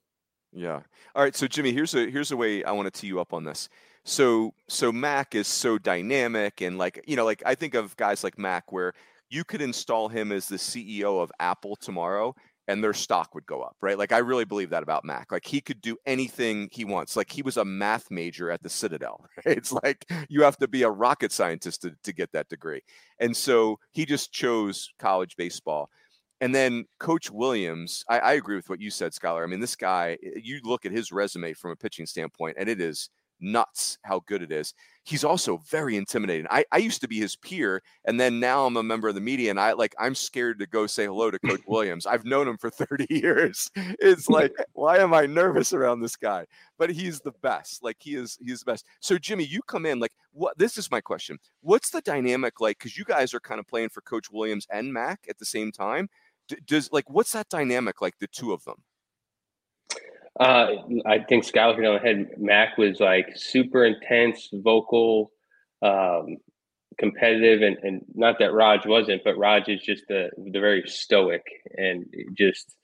Yeah. 0.54 0.82
All 1.16 1.24
right. 1.24 1.36
So 1.36 1.48
Jimmy, 1.48 1.74
here's 1.74 1.94
a 1.94 2.10
here's 2.10 2.32
a 2.32 2.38
way 2.38 2.64
I 2.64 2.72
want 2.72 2.92
to 2.92 3.02
tee 3.02 3.08
you 3.08 3.20
up 3.20 3.34
on 3.34 3.44
this. 3.44 3.70
So 4.06 4.54
so 4.70 4.92
Mac 4.92 5.36
is 5.36 5.48
so 5.48 5.78
dynamic 5.78 6.62
and 6.62 6.78
like 6.78 7.04
you 7.06 7.16
know 7.16 7.26
like 7.26 7.44
I 7.46 7.56
think 7.56 7.74
of 7.74 7.96
guys 7.98 8.24
like 8.24 8.40
Mac 8.40 8.72
where 8.72 8.94
you 9.30 9.44
could 9.44 9.62
install 9.62 10.08
him 10.08 10.32
as 10.32 10.48
the 10.48 10.56
CEO 10.56 11.22
of 11.22 11.32
Apple 11.40 11.76
tomorrow 11.76 12.34
and 12.68 12.84
their 12.84 12.94
stock 12.94 13.34
would 13.34 13.46
go 13.46 13.62
up, 13.62 13.76
right? 13.82 13.98
Like 13.98 14.12
I 14.12 14.18
really 14.20 14.46
believe 14.46 14.70
that 14.72 14.84
about 14.84 15.06
Mac. 15.06 15.32
Like 15.32 15.46
he 15.46 15.62
could 15.62 15.82
do 15.82 15.98
anything 16.06 16.70
he 16.72 16.86
wants. 16.86 17.16
Like 17.16 17.32
he 17.32 17.42
was 17.42 17.58
a 17.58 17.66
math 17.66 18.12
major 18.12 18.52
at 18.52 18.62
the 18.62 18.70
Citadel. 18.70 19.26
Right? 19.46 19.58
It's 19.58 19.72
like 19.72 20.06
you 20.30 20.42
have 20.44 20.58
to 20.58 20.68
be 20.68 20.84
a 20.84 20.90
rocket 20.90 21.32
scientist 21.32 21.84
to, 21.84 21.94
to 22.04 22.12
get 22.12 22.32
that 22.32 22.50
degree. 22.50 22.82
And 23.20 23.36
so 23.36 23.80
he 23.92 24.06
just 24.06 24.32
chose 24.32 24.90
college 25.00 25.36
baseball. 25.38 25.90
And 26.42 26.54
then 26.54 26.86
Coach 27.00 27.32
Williams, 27.32 28.04
I, 28.10 28.20
I 28.20 28.34
agree 28.34 28.56
with 28.56 28.70
what 28.70 28.82
you 28.82 28.90
said, 28.90 29.12
Skylar. 29.12 29.44
I 29.44 29.48
mean, 29.48 29.60
this 29.60 29.76
guy, 29.76 30.18
you 30.22 30.60
look 30.64 30.86
at 30.86 30.92
his 30.92 31.12
resume 31.12 31.54
from 31.54 31.72
a 31.72 31.76
pitching 31.76 32.06
standpoint, 32.06 32.58
and 32.60 32.68
it 32.68 32.82
is 32.82 33.10
nuts 33.40 33.98
how 34.04 34.22
good 34.26 34.42
it 34.42 34.52
is. 34.52 34.74
He's 35.04 35.24
also 35.24 35.58
very 35.70 35.96
intimidating. 35.96 36.48
I, 36.50 36.66
I 36.72 36.78
used 36.80 37.00
to 37.02 37.08
be 37.08 37.18
his 37.18 37.36
peer, 37.36 37.82
and 38.06 38.20
then 38.20 38.40
now 38.40 38.66
I'm 38.66 38.76
a 38.76 38.84
member 38.84 39.08
of 39.08 39.16
the 39.16 39.22
media, 39.22 39.50
and 39.50 39.60
I 39.60 39.74
like 39.74 39.96
I'm 39.98 40.16
scared 40.16 40.60
to 40.60 40.68
go 40.68 40.86
say 40.86 41.06
hello 41.06 41.32
to 41.32 41.40
Coach 41.40 41.62
Williams. 41.68 42.06
I've 42.06 42.26
known 42.26 42.48
him 42.48 42.58
for 42.58 42.70
30 42.70 43.08
years. 43.10 43.70
It's 43.76 44.28
like, 44.28 44.54
why 44.74 44.98
am 44.98 45.14
I 45.14 45.26
nervous 45.26 45.72
around 45.72 46.02
this 46.02 46.16
guy? 46.16 46.46
But 46.78 46.90
he's 46.90 47.22
the 47.22 47.34
best. 47.42 47.84
Like 47.84 47.98
he 48.00 48.16
is, 48.16 48.38
he's 48.44 48.60
the 48.60 48.72
best. 48.72 48.86
So 49.00 49.18
Jimmy, 49.18 49.46
you 49.46 49.62
come 49.62 49.86
in 49.86 50.00
like 50.00 50.14
what? 50.34 50.58
This 50.58 50.78
is 50.78 50.92
my 50.92 51.00
question. 51.02 51.38
What's 51.62 51.90
the 51.90 52.02
dynamic 52.02 52.60
like? 52.60 52.78
Because 52.78 52.98
you 52.98 53.06
guys 53.06 53.34
are 53.34 53.40
kind 53.40 53.60
of 53.60 53.68
playing 53.68 53.90
for 53.90 54.02
Coach 54.02 54.30
Williams 54.32 54.68
and 54.70 54.92
Mac 54.92 55.22
at 55.30 55.38
the 55.38 55.46
same 55.46 55.72
time. 55.72 56.10
D- 56.50 56.58
does 56.66 56.92
like 56.92 57.10
what's 57.10 57.32
that 57.32 57.50
dynamic 57.50 58.02
like 58.02 58.18
the 58.20 58.28
two 58.28 58.52
of 58.52 58.64
them? 58.66 58.84
Uh, 60.40 60.68
I 61.06 61.20
think 61.20 61.46
Skylar 61.46 61.76
hit 61.76 61.86
on 61.86 61.96
the 61.96 62.00
head. 62.00 62.30
Mac 62.38 62.78
was 62.78 63.00
like 63.00 63.34
super 63.36 63.86
intense, 63.86 64.50
vocal, 64.54 65.32
um, 65.82 66.38
competitive, 67.00 67.62
and, 67.62 67.78
and 67.82 68.02
not 68.14 68.38
that 68.40 68.54
Raj 68.54 68.86
wasn't, 68.86 69.24
but 69.24 69.38
Raj 69.38 69.68
is 69.68 69.82
just 69.82 70.04
the 70.08 70.30
the 70.38 70.60
very 70.60 70.84
stoic 70.86 71.44
and 71.76 72.06
just 72.38 72.76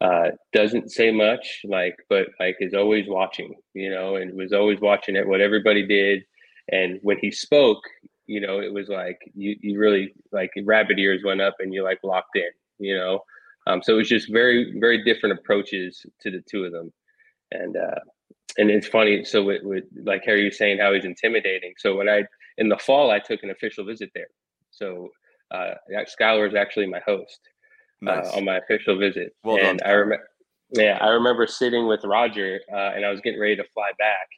uh, 0.00 0.30
doesn't 0.52 0.90
say 0.90 1.10
much, 1.10 1.60
like, 1.64 1.96
but 2.08 2.28
like 2.40 2.56
is 2.60 2.74
always 2.74 3.06
watching, 3.08 3.54
you 3.74 3.90
know, 3.90 4.16
and 4.16 4.36
was 4.36 4.52
always 4.52 4.80
watching 4.80 5.16
at 5.16 5.26
what 5.26 5.40
everybody 5.40 5.86
did. 5.86 6.22
And 6.70 6.98
when 7.02 7.18
he 7.18 7.30
spoke, 7.30 7.82
you 8.26 8.40
know, 8.40 8.60
it 8.60 8.72
was 8.72 8.88
like 8.88 9.18
you 9.34 9.56
you 9.60 9.78
really 9.78 10.12
like 10.32 10.50
rabbit 10.64 10.98
ears 10.98 11.22
went 11.24 11.40
up 11.40 11.54
and 11.60 11.72
you 11.72 11.84
like 11.84 12.00
locked 12.02 12.36
in, 12.36 12.50
you 12.78 12.96
know. 12.96 13.20
Um, 13.66 13.82
so 13.82 13.94
it 13.94 13.96
was 13.96 14.08
just 14.08 14.30
very, 14.32 14.74
very 14.78 15.02
different 15.04 15.38
approaches 15.38 16.04
to 16.20 16.30
the 16.30 16.42
two 16.48 16.64
of 16.64 16.72
them. 16.72 16.92
And, 17.50 17.76
uh, 17.76 18.00
and 18.58 18.70
it's 18.70 18.88
funny. 18.88 19.24
So 19.24 19.42
with, 19.42 19.62
with 19.64 19.84
like 20.04 20.22
Harry 20.24 20.44
was 20.44 20.58
saying 20.58 20.78
how 20.78 20.92
he's 20.92 21.04
intimidating. 21.04 21.74
So 21.78 21.96
when 21.96 22.08
I, 22.08 22.24
in 22.58 22.68
the 22.68 22.78
fall, 22.78 23.10
I 23.10 23.18
took 23.18 23.42
an 23.42 23.50
official 23.50 23.84
visit 23.84 24.10
there. 24.14 24.28
So, 24.70 25.08
uh, 25.50 25.74
Skylar 26.18 26.48
is 26.48 26.54
actually 26.54 26.86
my 26.86 27.00
host 27.06 27.40
uh, 28.06 28.16
nice. 28.16 28.28
uh, 28.28 28.36
on 28.36 28.44
my 28.44 28.58
official 28.58 28.98
visit. 28.98 29.32
Well 29.44 29.58
and 29.58 29.78
done. 29.78 29.88
I 29.88 29.92
remember, 29.92 30.28
yeah, 30.70 30.98
I 31.00 31.08
remember 31.08 31.46
sitting 31.46 31.86
with 31.86 32.04
Roger, 32.04 32.60
uh, 32.72 32.92
and 32.94 33.04
I 33.04 33.10
was 33.10 33.20
getting 33.20 33.40
ready 33.40 33.56
to 33.56 33.64
fly 33.72 33.90
back 33.98 34.28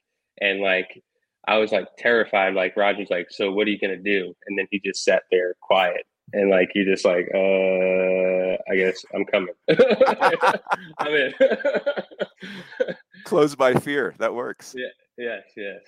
and 0.40 0.60
like, 0.60 1.02
I 1.46 1.56
was 1.56 1.72
like 1.72 1.88
terrified. 1.96 2.54
Like 2.54 2.76
Roger's 2.76 3.08
like, 3.10 3.28
so 3.30 3.50
what 3.52 3.66
are 3.66 3.70
you 3.70 3.78
gonna 3.78 3.96
do? 3.96 4.34
And 4.46 4.58
then 4.58 4.66
he 4.70 4.80
just 4.84 5.02
sat 5.02 5.22
there 5.30 5.54
quiet 5.62 6.04
and 6.32 6.50
like 6.50 6.70
you 6.74 6.84
just 6.84 7.04
like 7.04 7.28
uh 7.34 8.56
i 8.70 8.76
guess 8.76 9.04
i'm 9.14 9.24
coming. 9.24 9.54
I'm 10.98 11.14
in. 11.14 11.34
Closed 13.24 13.58
by 13.58 13.74
fear. 13.74 14.14
That 14.18 14.34
works. 14.34 14.74
Yeah 14.76 14.86
yes 15.16 15.42
yes. 15.56 15.80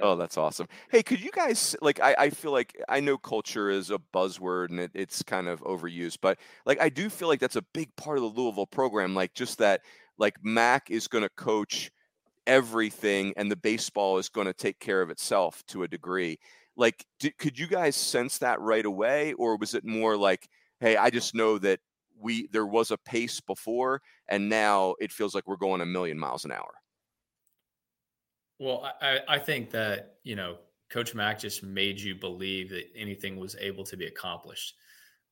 Oh 0.00 0.14
that's 0.14 0.38
awesome. 0.38 0.68
Hey 0.90 1.02
could 1.02 1.20
you 1.20 1.30
guys 1.30 1.74
like 1.82 2.00
I, 2.00 2.14
I 2.18 2.30
feel 2.30 2.52
like 2.52 2.80
i 2.88 3.00
know 3.00 3.18
culture 3.18 3.70
is 3.70 3.90
a 3.90 3.98
buzzword 4.14 4.70
and 4.70 4.80
it, 4.80 4.90
it's 4.94 5.22
kind 5.22 5.48
of 5.48 5.60
overused 5.62 6.18
but 6.22 6.38
like 6.66 6.80
i 6.80 6.88
do 6.88 7.08
feel 7.08 7.28
like 7.28 7.40
that's 7.40 7.56
a 7.56 7.64
big 7.74 7.94
part 7.96 8.18
of 8.18 8.22
the 8.22 8.40
louisville 8.40 8.66
program 8.66 9.14
like 9.14 9.34
just 9.34 9.58
that 9.58 9.80
like 10.18 10.36
mac 10.42 10.90
is 10.90 11.08
going 11.08 11.22
to 11.24 11.30
coach 11.30 11.90
everything 12.46 13.32
and 13.36 13.50
the 13.50 13.56
baseball 13.56 14.18
is 14.18 14.28
going 14.28 14.46
to 14.46 14.52
take 14.52 14.78
care 14.78 15.02
of 15.02 15.10
itself 15.10 15.62
to 15.68 15.84
a 15.84 15.88
degree 15.88 16.38
like 16.82 17.06
did, 17.20 17.38
could 17.38 17.56
you 17.56 17.68
guys 17.68 17.94
sense 17.94 18.38
that 18.38 18.60
right 18.60 18.84
away 18.84 19.32
or 19.34 19.56
was 19.56 19.72
it 19.72 19.84
more 19.84 20.16
like 20.16 20.48
hey 20.80 20.96
i 20.96 21.08
just 21.08 21.32
know 21.32 21.56
that 21.56 21.78
we 22.20 22.48
there 22.48 22.66
was 22.66 22.90
a 22.90 22.98
pace 22.98 23.40
before 23.40 24.02
and 24.28 24.48
now 24.48 24.94
it 25.00 25.12
feels 25.12 25.32
like 25.32 25.46
we're 25.46 25.56
going 25.56 25.80
a 25.80 25.86
million 25.86 26.18
miles 26.18 26.44
an 26.44 26.50
hour 26.50 26.74
well 28.58 28.92
i 29.00 29.20
i 29.28 29.38
think 29.38 29.70
that 29.70 30.16
you 30.24 30.34
know 30.34 30.56
coach 30.90 31.14
mac 31.14 31.38
just 31.38 31.62
made 31.62 32.00
you 32.00 32.16
believe 32.16 32.68
that 32.68 32.84
anything 32.96 33.38
was 33.38 33.54
able 33.60 33.84
to 33.84 33.96
be 33.96 34.06
accomplished 34.06 34.74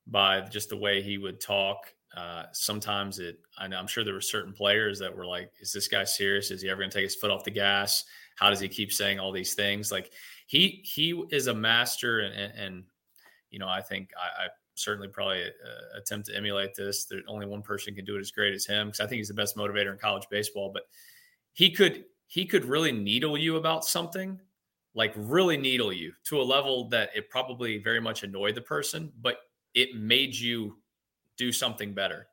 by 0.06 0.40
just 0.40 0.68
the 0.68 0.76
way 0.76 1.02
he 1.02 1.18
would 1.18 1.40
talk 1.40 1.92
uh, 2.16 2.44
sometimes 2.52 3.20
it 3.20 3.38
I 3.56 3.68
know, 3.68 3.78
i'm 3.78 3.86
sure 3.86 4.02
there 4.02 4.14
were 4.14 4.20
certain 4.20 4.52
players 4.52 4.98
that 4.98 5.14
were 5.16 5.26
like 5.26 5.52
is 5.60 5.72
this 5.72 5.86
guy 5.86 6.02
serious? 6.02 6.50
Is 6.50 6.60
he 6.60 6.68
ever 6.68 6.80
going 6.80 6.90
to 6.90 6.96
take 6.96 7.04
his 7.04 7.14
foot 7.14 7.30
off 7.30 7.44
the 7.44 7.52
gas? 7.52 8.04
How 8.36 8.50
does 8.50 8.58
he 8.58 8.66
keep 8.66 8.92
saying 8.92 9.20
all 9.20 9.30
these 9.30 9.54
things? 9.54 9.92
Like 9.92 10.10
he 10.50 10.80
he 10.82 11.22
is 11.30 11.46
a 11.46 11.54
master, 11.54 12.18
and, 12.18 12.34
and, 12.34 12.52
and 12.58 12.84
you 13.52 13.60
know 13.60 13.68
I 13.68 13.80
think 13.80 14.10
I, 14.18 14.46
I 14.46 14.48
certainly 14.74 15.06
probably 15.06 15.44
uh, 15.44 15.98
attempt 15.98 16.26
to 16.26 16.36
emulate 16.36 16.74
this. 16.74 17.04
That 17.04 17.22
only 17.28 17.46
one 17.46 17.62
person 17.62 17.94
can 17.94 18.04
do 18.04 18.16
it 18.16 18.20
as 18.20 18.32
great 18.32 18.52
as 18.52 18.66
him 18.66 18.88
because 18.88 18.98
I 18.98 19.06
think 19.06 19.18
he's 19.18 19.28
the 19.28 19.34
best 19.34 19.56
motivator 19.56 19.92
in 19.92 19.98
college 19.98 20.26
baseball. 20.28 20.72
But 20.74 20.82
he 21.52 21.70
could 21.70 22.04
he 22.26 22.46
could 22.46 22.64
really 22.64 22.90
needle 22.90 23.38
you 23.38 23.58
about 23.58 23.84
something, 23.84 24.40
like 24.92 25.12
really 25.16 25.56
needle 25.56 25.92
you 25.92 26.12
to 26.24 26.40
a 26.40 26.42
level 26.42 26.88
that 26.88 27.10
it 27.14 27.30
probably 27.30 27.78
very 27.78 28.00
much 28.00 28.24
annoyed 28.24 28.56
the 28.56 28.60
person, 28.60 29.12
but 29.20 29.36
it 29.74 29.94
made 29.94 30.34
you 30.34 30.78
do 31.38 31.52
something 31.52 31.94
better, 31.94 32.26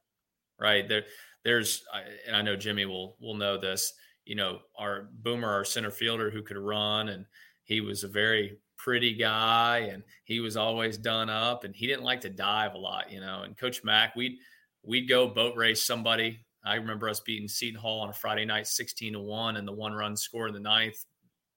right? 0.59 0.89
There, 0.89 1.03
there's, 1.43 1.83
and 2.25 2.35
I 2.35 2.41
know 2.41 2.55
Jimmy 2.55 2.87
will 2.87 3.15
will 3.21 3.35
know 3.35 3.59
this. 3.59 3.93
You 4.25 4.33
know, 4.33 4.61
our 4.75 5.07
Boomer, 5.21 5.51
our 5.51 5.63
center 5.63 5.91
fielder, 5.91 6.31
who 6.31 6.41
could 6.41 6.57
run 6.57 7.09
and 7.09 7.27
he 7.67 7.81
was 7.81 8.03
a 8.03 8.07
very 8.07 8.57
pretty 8.77 9.13
guy 9.13 9.89
and 9.91 10.01
he 10.23 10.39
was 10.39 10.55
always 10.55 10.97
done 10.97 11.29
up 11.29 11.65
and 11.65 11.75
he 11.75 11.85
didn't 11.85 12.03
like 12.03 12.21
to 12.21 12.29
dive 12.29 12.73
a 12.73 12.77
lot, 12.77 13.11
you 13.11 13.19
know. 13.19 13.41
And 13.43 13.57
Coach 13.57 13.83
Mac, 13.83 14.15
we'd 14.15 14.37
we'd 14.83 15.07
go 15.07 15.27
boat 15.27 15.55
race 15.55 15.85
somebody. 15.85 16.39
I 16.63 16.75
remember 16.75 17.07
us 17.09 17.19
beating 17.19 17.47
Seton 17.47 17.79
Hall 17.79 18.01
on 18.01 18.09
a 18.09 18.13
Friday 18.13 18.45
night, 18.45 18.67
16 18.67 19.13
to 19.13 19.19
1, 19.19 19.57
and 19.57 19.67
the 19.67 19.73
one 19.73 19.93
run 19.93 20.15
score 20.15 20.47
in 20.47 20.53
the 20.53 20.59
ninth. 20.59 21.05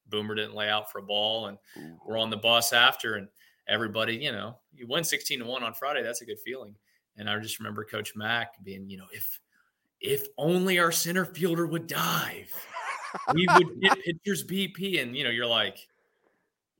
Boomer 0.09 0.35
didn't 0.35 0.55
lay 0.55 0.69
out 0.69 0.91
for 0.91 0.99
a 0.99 1.03
ball, 1.03 1.47
and 1.47 1.59
Ooh. 1.79 1.97
we're 2.05 2.19
on 2.19 2.31
the 2.31 2.37
bus 2.37 2.73
after, 2.73 3.15
and 3.15 3.29
everybody, 3.69 4.17
you 4.17 4.33
know, 4.33 4.57
you 4.73 4.87
win 4.89 5.05
16 5.05 5.39
to 5.39 5.45
1 5.45 5.63
on 5.63 5.75
Friday, 5.75 6.03
that's 6.03 6.23
a 6.23 6.27
good 6.27 6.39
feeling. 6.45 6.75
And 7.17 7.31
I 7.31 7.39
just 7.39 7.59
remember 7.59 7.85
Coach 7.85 8.15
Mac 8.17 8.63
being, 8.65 8.89
you 8.89 8.99
know, 8.99 9.07
if 9.13 9.41
if 10.01 10.27
only 10.39 10.79
our 10.79 10.91
center 10.91 11.25
fielder 11.25 11.67
would 11.67 11.87
dive, 11.87 12.53
we 13.35 13.47
would 13.55 13.81
get 13.81 13.99
pitchers 14.05 14.45
BP. 14.45 15.03
And 15.03 15.17
you 15.17 15.25
know, 15.25 15.31
you're 15.31 15.47
like, 15.47 15.87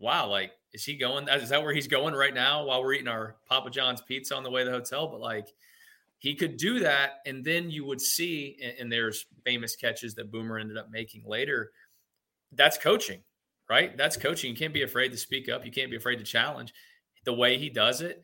wow, 0.01 0.29
like, 0.29 0.53
is 0.73 0.85
he 0.85 0.97
going? 0.97 1.29
Is 1.29 1.51
that 1.51 1.63
where 1.63 1.75
he's 1.75 1.87
going 1.87 2.15
right 2.15 2.35
now 2.35 2.65
while 2.65 2.83
we're 2.83 2.95
eating 2.95 3.09
our 3.09 3.37
Papa 3.49 3.71
John's 3.71 4.01
pizza 4.01 4.35
on 4.35 4.43
the 4.43 4.51
way 4.51 4.65
to 4.65 4.71
the 4.71 4.77
hotel? 4.77 5.09
But 5.09 5.21
like, 5.21 5.49
he 6.19 6.35
could 6.35 6.57
do 6.57 6.81
that. 6.81 7.21
And 7.27 7.45
then 7.45 7.71
you 7.71 7.85
would 7.85 8.01
see, 8.01 8.57
and, 8.63 8.75
and 8.79 8.93
there's 8.93 9.27
famous 9.45 9.77
catches 9.77 10.15
that 10.15 10.31
Boomer 10.31 10.59
ended 10.59 10.77
up 10.77 10.91
making 10.91 11.25
later. 11.27 11.73
That's 12.53 12.79
coaching, 12.79 13.23
right? 13.69 13.97
That's 13.97 14.17
coaching. 14.17 14.51
You 14.51 14.57
can't 14.57 14.75
be 14.75 14.83
afraid 14.83 15.11
to 15.11 15.17
speak 15.17 15.49
up. 15.49 15.65
You 15.65 15.73
can't 15.73 15.91
be 15.91 15.97
afraid 15.97 16.17
to 16.17 16.25
challenge. 16.25 16.73
The 17.25 17.33
way 17.33 17.59
he 17.59 17.69
does 17.69 18.01
it, 18.01 18.23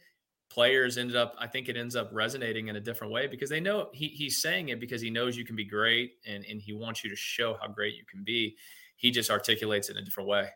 players 0.50 0.98
ended 0.98 1.16
up, 1.16 1.34
I 1.38 1.46
think 1.46 1.68
it 1.68 1.76
ends 1.76 1.96
up 1.96 2.10
resonating 2.12 2.68
in 2.68 2.76
a 2.76 2.80
different 2.80 3.12
way 3.12 3.26
because 3.26 3.50
they 3.50 3.60
know 3.60 3.88
he, 3.92 4.08
he's 4.08 4.40
saying 4.40 4.68
it 4.68 4.80
because 4.80 5.02
he 5.02 5.10
knows 5.10 5.36
you 5.36 5.44
can 5.44 5.56
be 5.56 5.64
great 5.64 6.12
and, 6.26 6.44
and 6.48 6.60
he 6.60 6.72
wants 6.72 7.02
you 7.02 7.10
to 7.10 7.16
show 7.16 7.56
how 7.60 7.68
great 7.68 7.94
you 7.94 8.04
can 8.10 8.24
be. 8.24 8.56
He 8.96 9.10
just 9.10 9.30
articulates 9.30 9.88
it 9.90 9.96
in 9.96 10.02
a 10.02 10.04
different 10.04 10.28
way. 10.28 10.48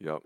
Yep. 0.00 0.22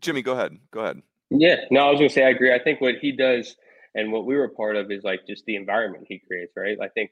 Jimmy, 0.00 0.22
go 0.22 0.32
ahead. 0.32 0.58
Go 0.70 0.80
ahead. 0.80 1.02
Yeah, 1.30 1.56
no, 1.70 1.86
I 1.86 1.90
was 1.90 1.98
gonna 1.98 2.10
say 2.10 2.24
I 2.24 2.30
agree. 2.30 2.54
I 2.54 2.58
think 2.58 2.80
what 2.80 2.96
he 3.00 3.12
does 3.12 3.56
and 3.94 4.12
what 4.12 4.26
we 4.26 4.36
were 4.36 4.48
part 4.48 4.76
of 4.76 4.90
is 4.90 5.04
like 5.04 5.26
just 5.26 5.44
the 5.46 5.56
environment 5.56 6.06
he 6.08 6.18
creates, 6.18 6.52
right? 6.56 6.78
I 6.80 6.88
think 6.88 7.10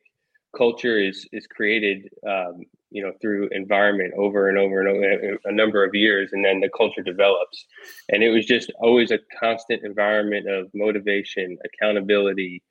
culture 0.56 0.98
is 0.98 1.26
is 1.32 1.46
created, 1.46 2.08
um, 2.26 2.64
you 2.90 3.02
know, 3.02 3.12
through 3.20 3.48
environment 3.52 4.14
over 4.16 4.48
and 4.48 4.58
over 4.58 4.80
and 4.80 4.88
over 4.88 5.38
a 5.44 5.52
number 5.52 5.84
of 5.84 5.94
years, 5.94 6.30
and 6.32 6.44
then 6.44 6.60
the 6.60 6.70
culture 6.76 7.02
develops. 7.02 7.64
And 8.08 8.22
it 8.22 8.30
was 8.30 8.46
just 8.46 8.72
always 8.80 9.10
a 9.10 9.18
constant 9.38 9.84
environment 9.84 10.48
of 10.48 10.70
motivation, 10.74 11.58
accountability. 11.64 12.62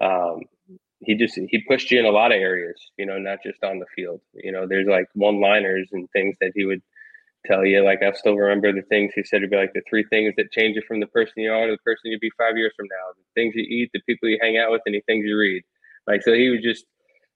Um, 0.00 0.40
he 1.00 1.14
just 1.14 1.34
he 1.34 1.62
pushed 1.68 1.90
you 1.90 2.00
in 2.00 2.06
a 2.06 2.10
lot 2.10 2.32
of 2.32 2.40
areas, 2.40 2.80
you 2.96 3.06
know, 3.06 3.18
not 3.18 3.38
just 3.44 3.62
on 3.62 3.78
the 3.78 3.86
field. 3.94 4.20
You 4.34 4.52
know, 4.52 4.66
there's 4.66 4.88
like 4.88 5.08
one 5.14 5.40
liners 5.40 5.88
and 5.92 6.10
things 6.10 6.36
that 6.40 6.52
he 6.54 6.64
would 6.64 6.82
tell 7.46 7.64
you. 7.64 7.82
Like 7.84 8.02
I 8.02 8.12
still 8.12 8.36
remember 8.36 8.72
the 8.72 8.86
things 8.88 9.12
he 9.14 9.24
said 9.24 9.40
to 9.40 9.48
be 9.48 9.56
like 9.56 9.72
the 9.72 9.82
three 9.88 10.04
things 10.10 10.34
that 10.36 10.52
change 10.52 10.76
you 10.76 10.82
from 10.86 11.00
the 11.00 11.06
person 11.06 11.34
you 11.36 11.52
are 11.52 11.66
to 11.66 11.72
the 11.72 11.78
person 11.78 12.10
you'd 12.10 12.20
be 12.20 12.30
five 12.38 12.56
years 12.56 12.72
from 12.76 12.86
now. 12.90 13.12
The 13.16 13.40
things 13.40 13.54
you 13.54 13.62
eat, 13.62 13.90
the 13.92 14.00
people 14.06 14.28
you 14.28 14.38
hang 14.40 14.58
out 14.58 14.70
with, 14.70 14.82
and 14.86 14.94
the 14.94 15.02
things 15.06 15.24
you 15.26 15.36
read. 15.38 15.62
Like 16.06 16.22
so, 16.22 16.32
he 16.32 16.48
was 16.48 16.62
just 16.62 16.84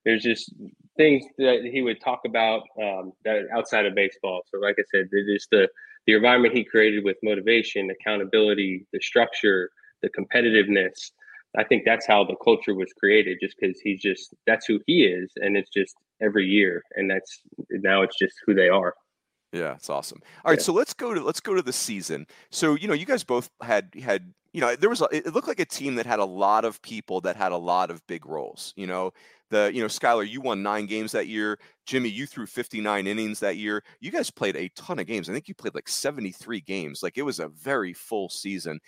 there's 0.05 0.23
just 0.23 0.53
things 0.97 1.25
that 1.39 1.63
he 1.71 1.83
would 1.83 2.01
talk 2.01 2.21
about 2.27 2.63
um, 2.83 3.13
that 3.25 3.43
outside 3.55 3.87
of 3.87 3.95
baseball. 3.95 4.43
So, 4.51 4.59
like 4.59 4.77
I 4.79 4.85
said, 4.91 5.09
just 5.11 5.51
the 5.51 5.69
the 6.07 6.15
environment 6.15 6.55
he 6.55 6.65
created 6.65 7.05
with 7.05 7.17
motivation, 7.23 7.91
accountability, 7.91 8.87
the 8.93 9.01
structure, 9.01 9.71
the 10.03 10.09
competitiveness. 10.11 11.11
I 11.57 11.65
think 11.65 11.85
that's 11.85 12.07
how 12.07 12.25
the 12.25 12.37
culture 12.37 12.75
was 12.75 12.93
created, 12.99 13.39
just 13.43 13.57
because 13.59 13.81
he's 13.81 14.01
just 14.01 14.35
that's 14.47 14.67
who 14.67 14.81
he 14.87 15.05
is, 15.05 15.31
and 15.37 15.57
it's 15.57 15.71
just 15.71 15.97
every 16.23 16.47
year, 16.47 16.83
and 16.97 17.11
that's 17.11 17.41
now 17.71 18.03
it's 18.03 18.19
just 18.19 18.35
who 18.47 18.55
they 18.55 18.69
are. 18.69 18.95
Yeah, 19.53 19.75
it's 19.75 19.91
awesome. 19.91 20.21
All 20.45 20.51
right, 20.51 20.59
yeah. 20.59 20.65
so 20.65 20.73
let's 20.73 20.95
go 20.95 21.13
to 21.13 21.21
let's 21.21 21.41
go 21.41 21.55
to 21.55 21.63
the 21.63 21.73
season. 21.73 22.27
So 22.51 22.75
you 22.75 22.87
know, 22.87 22.95
you 22.95 23.07
guys 23.07 23.25
both 23.25 23.51
had 23.61 23.93
had 24.01 24.33
you 24.53 24.61
know 24.61 24.77
there 24.77 24.91
was 24.91 25.01
a, 25.01 25.09
it 25.11 25.35
looked 25.35 25.49
like 25.49 25.61
a 25.61 25.65
team 25.65 25.97
that 25.97 26.07
had 26.07 26.21
a 26.21 26.25
lot 26.25 26.65
of 26.65 26.81
people 26.83 27.21
that 27.23 27.37
had 27.37 27.53
a 27.53 27.57
lot 27.57 27.91
of 27.91 28.07
big 28.07 28.27
roles. 28.27 28.73
You 28.77 28.87
know, 28.87 29.13
the 29.51 29.71
you 29.75 29.81
know 29.81 29.89
Skylar, 29.89 30.29
you 30.29 30.41
won 30.41 30.63
nine 30.63 30.87
games 30.87 31.13
that 31.13 31.27
year. 31.27 31.59
Jimmy, 31.87 32.09
you 32.09 32.27
threw 32.27 32.47
59 32.47 33.07
innings 33.07 33.41
that 33.41 33.57
year. 33.57 33.83
You 34.01 34.13
guys 34.13 34.31
played 34.31 34.57
a 34.57 34.69
ton 34.71 35.01
of 35.01 35.07
games. 35.07 35.29
I 35.29 35.33
think 35.33 35.49
you 35.49 35.55
played 35.55 35.75
like 35.75 35.89
73 35.89 36.61
games. 36.61 37.03
Like 37.03 37.19
it 37.19 37.23
was 37.23 37.41
a 37.41 37.49
very 37.49 37.93
full 37.93 38.29
season. 38.29 38.79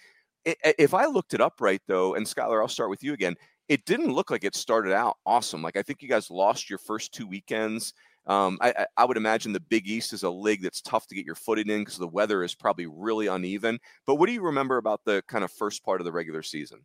If 0.45 0.95
I 0.95 1.07
looked 1.07 1.35
it 1.35 1.41
up 1.41 1.61
right 1.61 1.83
though, 1.89 2.15
and 2.15 2.27
Skylar, 2.27 2.61
I'll 2.61 2.69
start 2.69 2.91
with 2.91 3.03
you 3.03 3.13
again. 3.13 3.35
It 3.69 3.85
didn't 3.85 4.13
look 4.13 4.31
like 4.31 4.45
it 4.45 4.55
started 4.55 4.93
out 4.93 5.17
awesome. 5.27 5.63
Like 5.63 5.77
I 5.77 5.83
think 5.83 6.03
you 6.03 6.09
guys 6.09 6.31
lost 6.31 6.71
your 6.71 6.79
first 6.79 7.13
two 7.13 7.27
weekends. 7.27 7.95
Um, 8.27 8.59
I, 8.61 8.87
I, 8.97 9.05
would 9.05 9.17
imagine 9.17 9.53
the 9.53 9.59
Big 9.59 9.89
East 9.89 10.13
is 10.13 10.23
a 10.23 10.31
league 10.31 10.63
that's 10.63 10.81
tough 10.81 11.09
to 11.09 11.15
get 11.17 11.27
your 11.27 11.35
footing 11.35 11.69
in 11.69 11.81
because 11.81 11.99
the 11.99 12.07
weather 12.07 12.45
is 12.45 12.55
probably 12.55 12.87
really 12.87 13.27
uneven. 13.27 13.81
But 14.07 14.15
what 14.15 14.27
do 14.29 14.33
you 14.33 14.43
remember 14.43 14.77
about 14.77 15.05
the 15.05 15.25
kind 15.27 15.43
of 15.43 15.51
first 15.51 15.85
part 15.85 16.01
of 16.01 16.05
the 16.05 16.13
regular 16.13 16.45
season? 16.45 16.83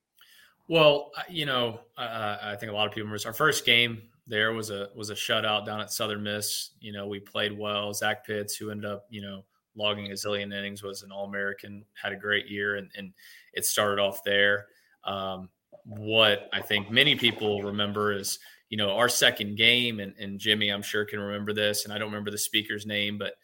Well, 0.68 1.12
you 1.30 1.46
know, 1.46 1.82
uh, 1.96 2.38
I 2.42 2.56
think 2.56 2.72
a 2.72 2.76
lot 2.76 2.88
of 2.88 2.94
people 2.94 3.08
remember 3.08 3.28
our 3.28 3.34
first 3.34 3.66
game 3.66 4.02
there 4.28 4.52
was 4.52 4.70
a 4.70 4.90
was 4.96 5.10
a 5.10 5.16
shutout 5.16 5.66
down 5.66 5.80
at 5.80 5.92
Southern 5.92 6.24
Miss. 6.24 6.72
You 6.82 6.92
know, 6.92 7.08
we 7.08 7.20
played 7.20 7.58
well. 7.58 7.94
Zach 7.94 8.26
Pitts, 8.26 8.56
who 8.56 8.70
ended 8.70 8.90
up, 8.90 9.06
you 9.10 9.22
know, 9.22 9.46
logging 9.76 10.08
a 10.08 10.16
zillion 10.16 10.54
innings, 10.54 10.84
was 10.84 11.04
an 11.04 11.12
All 11.12 11.26
American, 11.26 11.86
had 12.02 12.12
a 12.12 12.18
great 12.18 12.48
year, 12.48 12.76
and, 12.76 12.92
and 12.96 13.14
it 13.54 13.66
started 13.66 14.02
off 14.02 14.24
there. 14.26 14.68
Um, 15.06 15.50
what 15.86 16.50
I 16.52 16.62
think 16.62 16.92
many 16.92 17.16
people 17.16 17.64
remember 17.64 18.12
is 18.12 18.40
you 18.70 18.78
know, 18.78 18.92
our 18.92 19.10
second 19.10 19.56
game, 19.56 20.00
and, 20.00 20.14
and 20.20 20.40
Jimmy, 20.40 20.70
I'm 20.70 20.82
sure 20.82 21.06
can 21.06 21.20
remember 21.20 21.54
this, 21.54 21.86
and 21.86 21.94
I 21.94 21.98
don't 21.98 22.10
remember 22.10 22.32
the 22.32 22.38
speaker's 22.38 22.86
name, 22.86 23.18
but 23.18 23.36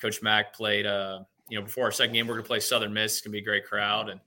Coach 0.00 0.22
Mac 0.22 0.54
played, 0.54 0.86
uh, 0.86 1.20
you 1.48 1.58
know, 1.58 1.64
before 1.64 1.84
our 1.84 1.92
second 1.92 2.14
game, 2.14 2.26
we're 2.26 2.34
going 2.34 2.44
to 2.44 2.48
play 2.48 2.60
Southern 2.60 2.92
Miss. 2.92 3.14
It's 3.14 3.20
to 3.22 3.28
be 3.28 3.38
a 3.38 3.42
great 3.42 3.66
crowd. 3.66 4.08
And 4.08 4.20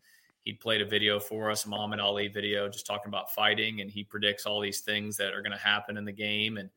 he 0.44 0.54
played 0.54 0.82
a 0.82 0.86
video 0.86 1.20
for 1.20 1.50
us, 1.50 1.66
Muhammad 1.66 2.00
Ali 2.00 2.28
video, 2.28 2.70
just 2.70 2.86
talking 2.86 3.08
about 3.08 3.34
fighting. 3.34 3.82
And 3.82 3.90
he 3.90 4.04
predicts 4.04 4.46
all 4.46 4.60
these 4.60 4.82
things 4.82 5.18
that 5.18 5.34
are 5.34 5.42
going 5.42 5.54
to 5.54 5.58
happen 5.58 5.98
in 5.98 6.06
the 6.06 6.12
game. 6.12 6.58
And 6.58 6.70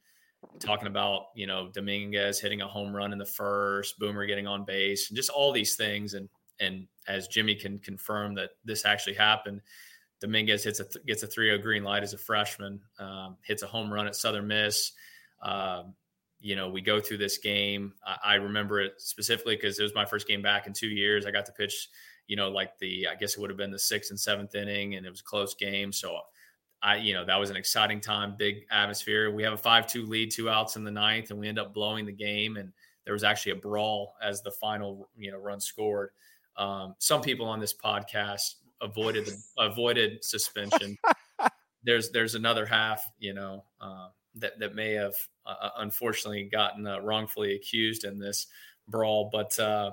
talking 0.61 0.87
about, 0.87 1.27
you 1.35 1.47
know, 1.47 1.69
Dominguez 1.75 2.41
hitting 2.41 2.63
a 2.63 2.67
home 2.67 2.95
run 2.95 3.13
in 3.13 3.19
the 3.19 3.27
first, 3.27 3.99
Boomer 3.99 4.25
getting 4.25 4.47
on 4.47 4.65
base, 4.65 5.11
and 5.11 5.17
just 5.17 5.31
all 5.31 5.53
these 5.53 5.75
things. 5.75 6.15
And, 6.15 6.29
and 6.61 6.87
as 7.09 7.27
Jimmy 7.27 7.55
can 7.55 7.79
confirm 7.79 8.35
that 8.37 8.51
this 8.65 8.85
actually 8.85 9.15
happened, 9.15 9.61
Dominguez 10.21 10.65
hits 10.65 10.81
a 10.81 10.85
th- 10.85 11.05
gets 11.07 11.23
a 11.23 11.27
3-0 11.27 11.63
green 11.63 11.85
light 11.85 12.03
as 12.03 12.15
a 12.15 12.19
freshman, 12.19 12.81
um, 12.99 13.37
hits 13.43 13.63
a 13.63 13.67
home 13.67 13.93
run 13.93 14.07
at 14.07 14.17
Southern 14.17 14.47
Miss. 14.47 14.93
Um, 15.43 15.95
you 16.41 16.57
know, 16.57 16.69
we 16.69 16.81
go 16.81 17.01
through 17.01 17.19
this 17.19 17.39
game. 17.39 17.93
I, 18.05 18.17
I 18.25 18.35
remember 18.35 18.81
it 18.81 18.95
specifically 18.99 19.57
because 19.57 19.79
it 19.79 19.83
was 19.83 19.95
my 19.95 20.05
first 20.05 20.29
game 20.29 20.43
back 20.43 20.67
in 20.67 20.73
two 20.73 20.89
years. 20.89 21.27
I 21.27 21.31
got 21.31 21.47
to 21.47 21.53
pitch, 21.53 21.89
you 22.27 22.37
know, 22.37 22.49
like 22.49 22.79
the 22.79 23.09
I 23.09 23.15
guess 23.15 23.35
it 23.35 23.41
would 23.41 23.51
have 23.51 23.57
been 23.57 23.71
the 23.71 23.79
sixth 23.79 24.11
and 24.11 24.19
seventh 24.19 24.55
inning, 24.55 24.95
and 24.95 25.07
it 25.07 25.11
was 25.11 25.21
a 25.21 25.25
close 25.25 25.55
game. 25.55 25.93
So 25.93 26.19
I, 26.83 26.97
you 26.97 27.15
know, 27.15 27.25
that 27.25 27.37
was 27.37 27.51
an 27.51 27.57
exciting 27.57 28.01
time, 28.01 28.35
big 28.39 28.67
atmosphere. 28.71 29.31
We 29.31 29.43
have 29.43 29.55
a 29.55 29.59
five-two 29.59 30.07
lead, 30.07 30.31
two 30.31 30.49
outs 30.49 30.77
in 30.77 30.85
the 30.85 30.91
ninth, 30.91 31.31
and 31.31 31.39
we 31.39 31.49
end 31.49 31.59
up 31.59 31.75
blowing 31.75 32.07
the 32.07 32.13
game. 32.13 32.57
And 32.57 32.73
there 33.05 33.15
was 33.15 33.25
actually 33.25 33.53
a 33.53 33.57
brawl 33.57 34.15
as 34.23 34.43
the 34.43 34.51
final, 34.51 35.09
you 35.17 35.31
know, 35.31 35.39
run 35.39 35.61
scored. 35.61 36.11
Um, 36.57 36.95
some 36.99 37.23
people 37.23 37.47
on 37.47 37.61
this 37.61 37.75
podcast 37.75 38.55
avoided 38.81 39.29
avoided 39.59 40.25
suspension. 40.25 40.97
there's 41.85 42.11
there's 42.11 42.35
another 42.35 42.67
half, 42.67 43.11
you 43.19 43.35
know, 43.35 43.65
uh, 43.81 44.09
that 44.35 44.59
that 44.59 44.75
may 44.75 44.93
have 44.93 45.15
uh, 45.47 45.55
uh, 45.61 45.71
unfortunately 45.79 46.49
gotten 46.51 46.87
uh, 46.87 47.01
wrongfully 47.01 47.55
accused 47.55 48.05
in 48.05 48.19
this 48.19 48.47
brawl, 48.89 49.31
but 49.33 49.59
uh, 49.59 49.93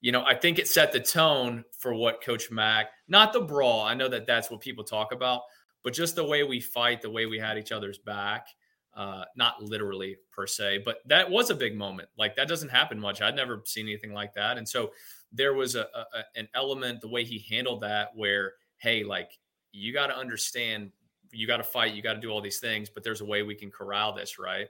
you 0.00 0.12
know, 0.12 0.24
I 0.24 0.34
think 0.34 0.58
it 0.58 0.68
set 0.68 0.92
the 0.92 1.00
tone 1.00 1.64
for 1.78 1.94
what 1.94 2.22
Coach 2.22 2.50
Mac, 2.50 2.88
not 3.06 3.32
the 3.32 3.40
brawl. 3.40 3.82
I 3.82 3.94
know 3.94 4.08
that 4.08 4.26
that's 4.26 4.50
what 4.50 4.60
people 4.60 4.82
talk 4.82 5.12
about, 5.12 5.42
but 5.84 5.92
just 5.92 6.16
the 6.16 6.24
way 6.24 6.42
we 6.42 6.60
fight, 6.60 7.02
the 7.02 7.10
way 7.10 7.26
we 7.26 7.38
had 7.38 7.58
each 7.58 7.72
other's 7.72 7.98
back. 7.98 8.48
Uh, 8.94 9.24
not 9.36 9.62
literally 9.62 10.18
per 10.30 10.46
se, 10.46 10.82
but 10.84 10.98
that 11.06 11.30
was 11.30 11.48
a 11.48 11.54
big 11.54 11.74
moment. 11.74 12.10
Like 12.18 12.36
that 12.36 12.46
doesn't 12.46 12.68
happen 12.68 13.00
much. 13.00 13.22
I'd 13.22 13.34
never 13.34 13.62
seen 13.64 13.86
anything 13.86 14.12
like 14.12 14.34
that, 14.34 14.58
and 14.58 14.68
so 14.68 14.90
there 15.32 15.54
was 15.54 15.74
a, 15.74 15.86
a 15.94 16.38
an 16.38 16.48
element 16.54 17.00
the 17.00 17.08
way 17.08 17.24
he 17.24 17.44
handled 17.48 17.80
that 17.80 18.10
where 18.14 18.54
hey 18.78 19.04
like 19.04 19.38
you 19.72 19.92
got 19.92 20.08
to 20.08 20.16
understand 20.16 20.90
you 21.32 21.46
got 21.46 21.56
to 21.56 21.64
fight 21.64 21.94
you 21.94 22.02
got 22.02 22.14
to 22.14 22.20
do 22.20 22.30
all 22.30 22.40
these 22.40 22.58
things 22.58 22.90
but 22.90 23.02
there's 23.02 23.20
a 23.20 23.24
way 23.24 23.42
we 23.42 23.54
can 23.54 23.70
corral 23.70 24.12
this 24.12 24.38
right? 24.38 24.68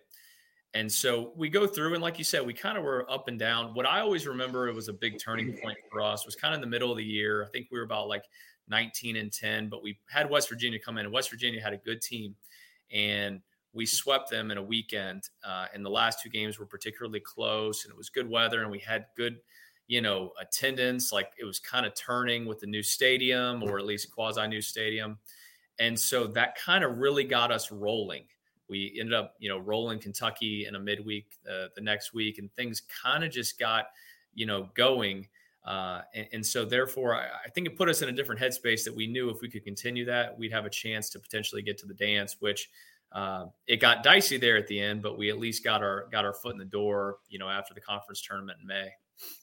And 0.74 0.90
so 0.90 1.32
we 1.36 1.50
go 1.50 1.66
through 1.66 1.92
and 1.94 2.02
like 2.02 2.16
you 2.18 2.24
said 2.24 2.46
we 2.46 2.54
kind 2.54 2.78
of 2.78 2.84
were 2.84 3.10
up 3.10 3.28
and 3.28 3.38
down. 3.38 3.74
What 3.74 3.86
i 3.86 4.00
always 4.00 4.26
remember 4.26 4.68
it 4.68 4.74
was 4.74 4.88
a 4.88 4.92
big 4.92 5.18
turning 5.18 5.52
point 5.62 5.78
for 5.90 6.00
us 6.00 6.24
was 6.24 6.34
kind 6.34 6.54
of 6.54 6.58
in 6.58 6.60
the 6.62 6.66
middle 6.66 6.90
of 6.90 6.96
the 6.96 7.04
year. 7.04 7.44
I 7.44 7.48
think 7.48 7.68
we 7.70 7.78
were 7.78 7.84
about 7.84 8.08
like 8.08 8.24
19 8.68 9.16
and 9.16 9.32
10 9.32 9.68
but 9.68 9.82
we 9.82 9.98
had 10.08 10.30
west 10.30 10.48
virginia 10.48 10.78
come 10.78 10.96
in 10.98 11.04
and 11.04 11.12
west 11.12 11.30
virginia 11.30 11.60
had 11.60 11.72
a 11.72 11.78
good 11.78 12.00
team 12.00 12.34
and 12.92 13.40
we 13.74 13.86
swept 13.86 14.30
them 14.30 14.50
in 14.50 14.58
a 14.58 14.62
weekend 14.62 15.28
uh, 15.44 15.66
and 15.74 15.84
the 15.84 15.90
last 15.90 16.20
two 16.22 16.28
games 16.28 16.58
were 16.58 16.66
particularly 16.66 17.20
close 17.20 17.84
and 17.84 17.92
it 17.92 17.96
was 17.96 18.08
good 18.08 18.28
weather 18.28 18.62
and 18.62 18.70
we 18.70 18.78
had 18.78 19.06
good 19.16 19.38
you 19.92 20.00
know, 20.00 20.32
attendance. 20.40 21.12
Like 21.12 21.32
it 21.38 21.44
was 21.44 21.58
kind 21.58 21.84
of 21.84 21.94
turning 21.94 22.46
with 22.46 22.60
the 22.60 22.66
new 22.66 22.82
stadium 22.82 23.62
or 23.62 23.78
at 23.78 23.84
least 23.84 24.10
quasi 24.10 24.48
new 24.48 24.62
stadium. 24.62 25.18
And 25.80 26.00
so 26.00 26.26
that 26.28 26.56
kind 26.56 26.82
of 26.82 26.96
really 26.96 27.24
got 27.24 27.52
us 27.52 27.70
rolling. 27.70 28.24
We 28.70 28.96
ended 28.98 29.12
up, 29.12 29.34
you 29.38 29.50
know, 29.50 29.58
rolling 29.58 29.98
Kentucky 29.98 30.64
in 30.66 30.76
a 30.76 30.80
midweek 30.80 31.26
uh, 31.46 31.66
the 31.74 31.82
next 31.82 32.14
week, 32.14 32.38
and 32.38 32.50
things 32.54 32.80
kind 32.80 33.22
of 33.22 33.30
just 33.30 33.58
got, 33.58 33.88
you 34.32 34.46
know, 34.46 34.70
going. 34.72 35.28
Uh, 35.62 36.00
and, 36.14 36.26
and, 36.32 36.46
so, 36.46 36.64
therefore, 36.64 37.14
I, 37.14 37.26
I, 37.44 37.50
think 37.50 37.66
it 37.66 37.76
put 37.76 37.90
us 37.90 38.00
in 38.00 38.08
a 38.08 38.12
different 38.12 38.40
headspace 38.40 38.84
that 38.84 38.96
we 38.96 39.06
knew 39.06 39.28
if 39.28 39.42
we 39.42 39.50
could 39.50 39.62
continue 39.62 40.06
that, 40.06 40.36
we'd 40.38 40.52
have 40.52 40.64
a 40.64 40.70
chance 40.70 41.10
to 41.10 41.20
potentially 41.20 41.60
get 41.60 41.76
to 41.78 41.86
the 41.86 41.94
dance. 41.94 42.36
Which 42.40 42.70
uh, 43.12 43.46
it 43.66 43.76
got 43.76 44.02
dicey 44.02 44.38
there 44.38 44.56
at 44.56 44.68
the 44.68 44.80
end, 44.80 45.02
but 45.02 45.18
we 45.18 45.28
at 45.28 45.38
least 45.38 45.62
got 45.62 45.82
our 45.82 46.08
got 46.10 46.24
our 46.24 46.32
foot 46.32 46.52
in 46.52 46.58
the 46.58 46.64
door, 46.64 47.18
you 47.28 47.38
know, 47.38 47.50
after 47.50 47.74
the 47.74 47.80
conference 47.80 48.22
tournament 48.22 48.58
in 48.62 48.66
May. 48.66 48.88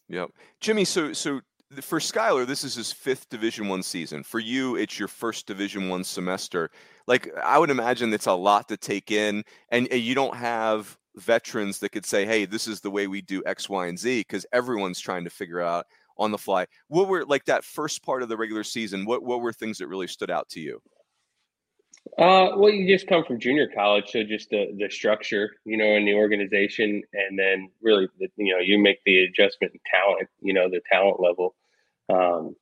Yep. 0.09 0.31
Jimmy, 0.59 0.85
so 0.85 1.13
so 1.13 1.41
for 1.81 1.99
Skylar, 1.99 2.47
this 2.47 2.63
is 2.63 2.75
his 2.75 2.91
fifth 2.91 3.29
Division 3.29 3.67
One 3.67 3.83
season. 3.83 4.23
For 4.23 4.39
you, 4.39 4.75
it's 4.75 4.97
your 4.97 5.07
first 5.07 5.45
Division 5.45 5.89
One 5.89 6.03
semester. 6.03 6.71
Like 7.07 7.29
I 7.43 7.57
would 7.59 7.69
imagine 7.69 8.13
it's 8.13 8.25
a 8.25 8.33
lot 8.33 8.67
to 8.69 8.77
take 8.77 9.11
in, 9.11 9.43
and, 9.69 9.87
and 9.91 10.01
you 10.01 10.15
don't 10.15 10.35
have 10.35 10.97
veterans 11.15 11.79
that 11.79 11.89
could 11.89 12.05
say, 12.05 12.25
"Hey, 12.25 12.45
this 12.45 12.67
is 12.67 12.81
the 12.81 12.91
way 12.91 13.07
we 13.07 13.21
do 13.21 13.43
X, 13.45 13.69
Y, 13.69 13.87
and 13.87 13.99
Z," 13.99 14.21
because 14.21 14.45
everyone's 14.51 14.99
trying 14.99 15.23
to 15.25 15.29
figure 15.29 15.61
out 15.61 15.85
on 16.17 16.31
the 16.31 16.37
fly. 16.37 16.65
What 16.87 17.07
were 17.07 17.25
like 17.25 17.45
that 17.45 17.63
first 17.63 18.03
part 18.03 18.23
of 18.23 18.29
the 18.29 18.37
regular 18.37 18.63
season? 18.63 19.05
What 19.05 19.23
what 19.23 19.41
were 19.41 19.53
things 19.53 19.77
that 19.77 19.87
really 19.87 20.07
stood 20.07 20.31
out 20.31 20.49
to 20.49 20.59
you? 20.59 20.81
Uh, 22.17 22.57
well, 22.57 22.69
you 22.69 22.87
just 22.87 23.07
come 23.07 23.23
from 23.23 23.39
junior 23.39 23.67
college, 23.73 24.09
so 24.09 24.23
just 24.23 24.49
the 24.49 24.75
the 24.77 24.89
structure, 24.89 25.51
you 25.63 25.77
know, 25.77 25.95
and 25.95 26.07
the 26.07 26.13
organization, 26.13 27.01
and 27.13 27.37
then 27.39 27.69
really, 27.81 28.07
you 28.35 28.53
know, 28.53 28.59
you 28.59 28.77
make 28.77 28.99
the 29.05 29.23
adjustment 29.23 29.73
in 29.73 29.79
talent, 29.89 30.27
you 30.41 30.53
know, 30.53 30.69
the 30.69 30.81
talent 30.91 31.19
level. 31.19 31.55
Um, 32.09 32.55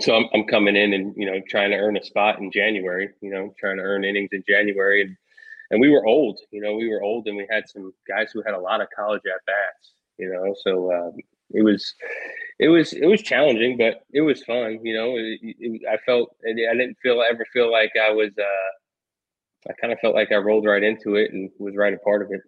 so 0.00 0.16
I'm 0.16 0.28
I'm 0.34 0.44
coming 0.44 0.76
in 0.76 0.92
and 0.92 1.14
you 1.16 1.26
know 1.26 1.40
trying 1.48 1.70
to 1.70 1.76
earn 1.76 1.96
a 1.96 2.02
spot 2.02 2.38
in 2.40 2.50
January, 2.50 3.10
you 3.20 3.30
know, 3.30 3.54
trying 3.58 3.76
to 3.76 3.82
earn 3.82 4.04
innings 4.04 4.30
in 4.32 4.42
January, 4.48 5.02
and 5.02 5.16
and 5.70 5.80
we 5.80 5.90
were 5.90 6.06
old, 6.06 6.38
you 6.50 6.60
know, 6.60 6.74
we 6.74 6.88
were 6.88 7.02
old, 7.02 7.26
and 7.26 7.36
we 7.36 7.46
had 7.50 7.68
some 7.68 7.92
guys 8.08 8.30
who 8.32 8.42
had 8.42 8.54
a 8.54 8.60
lot 8.60 8.80
of 8.80 8.88
college 8.94 9.22
at 9.26 9.44
bats, 9.46 9.92
you 10.18 10.28
know, 10.30 10.54
so 10.62 10.92
um, 10.92 11.12
it 11.50 11.62
was 11.62 11.94
it 12.58 12.68
was 12.68 12.92
it 12.92 13.06
was 13.06 13.22
challenging, 13.22 13.76
but 13.76 14.02
it 14.12 14.22
was 14.22 14.42
fun. 14.44 14.80
You 14.82 14.94
know, 14.94 15.16
it, 15.16 15.38
it, 15.42 15.82
I 15.90 15.96
felt 15.98 16.36
I 16.48 16.52
didn't 16.52 16.96
feel 17.02 17.22
ever 17.22 17.46
feel 17.52 17.70
like 17.70 17.92
I 18.00 18.10
was. 18.10 18.30
Uh, 18.38 19.68
I 19.68 19.72
kind 19.80 19.92
of 19.92 19.98
felt 19.98 20.14
like 20.14 20.30
I 20.30 20.36
rolled 20.36 20.64
right 20.64 20.82
into 20.82 21.16
it 21.16 21.32
and 21.32 21.50
was 21.58 21.74
right 21.76 21.92
a 21.92 21.98
part 21.98 22.22
of 22.22 22.30
it. 22.30 22.40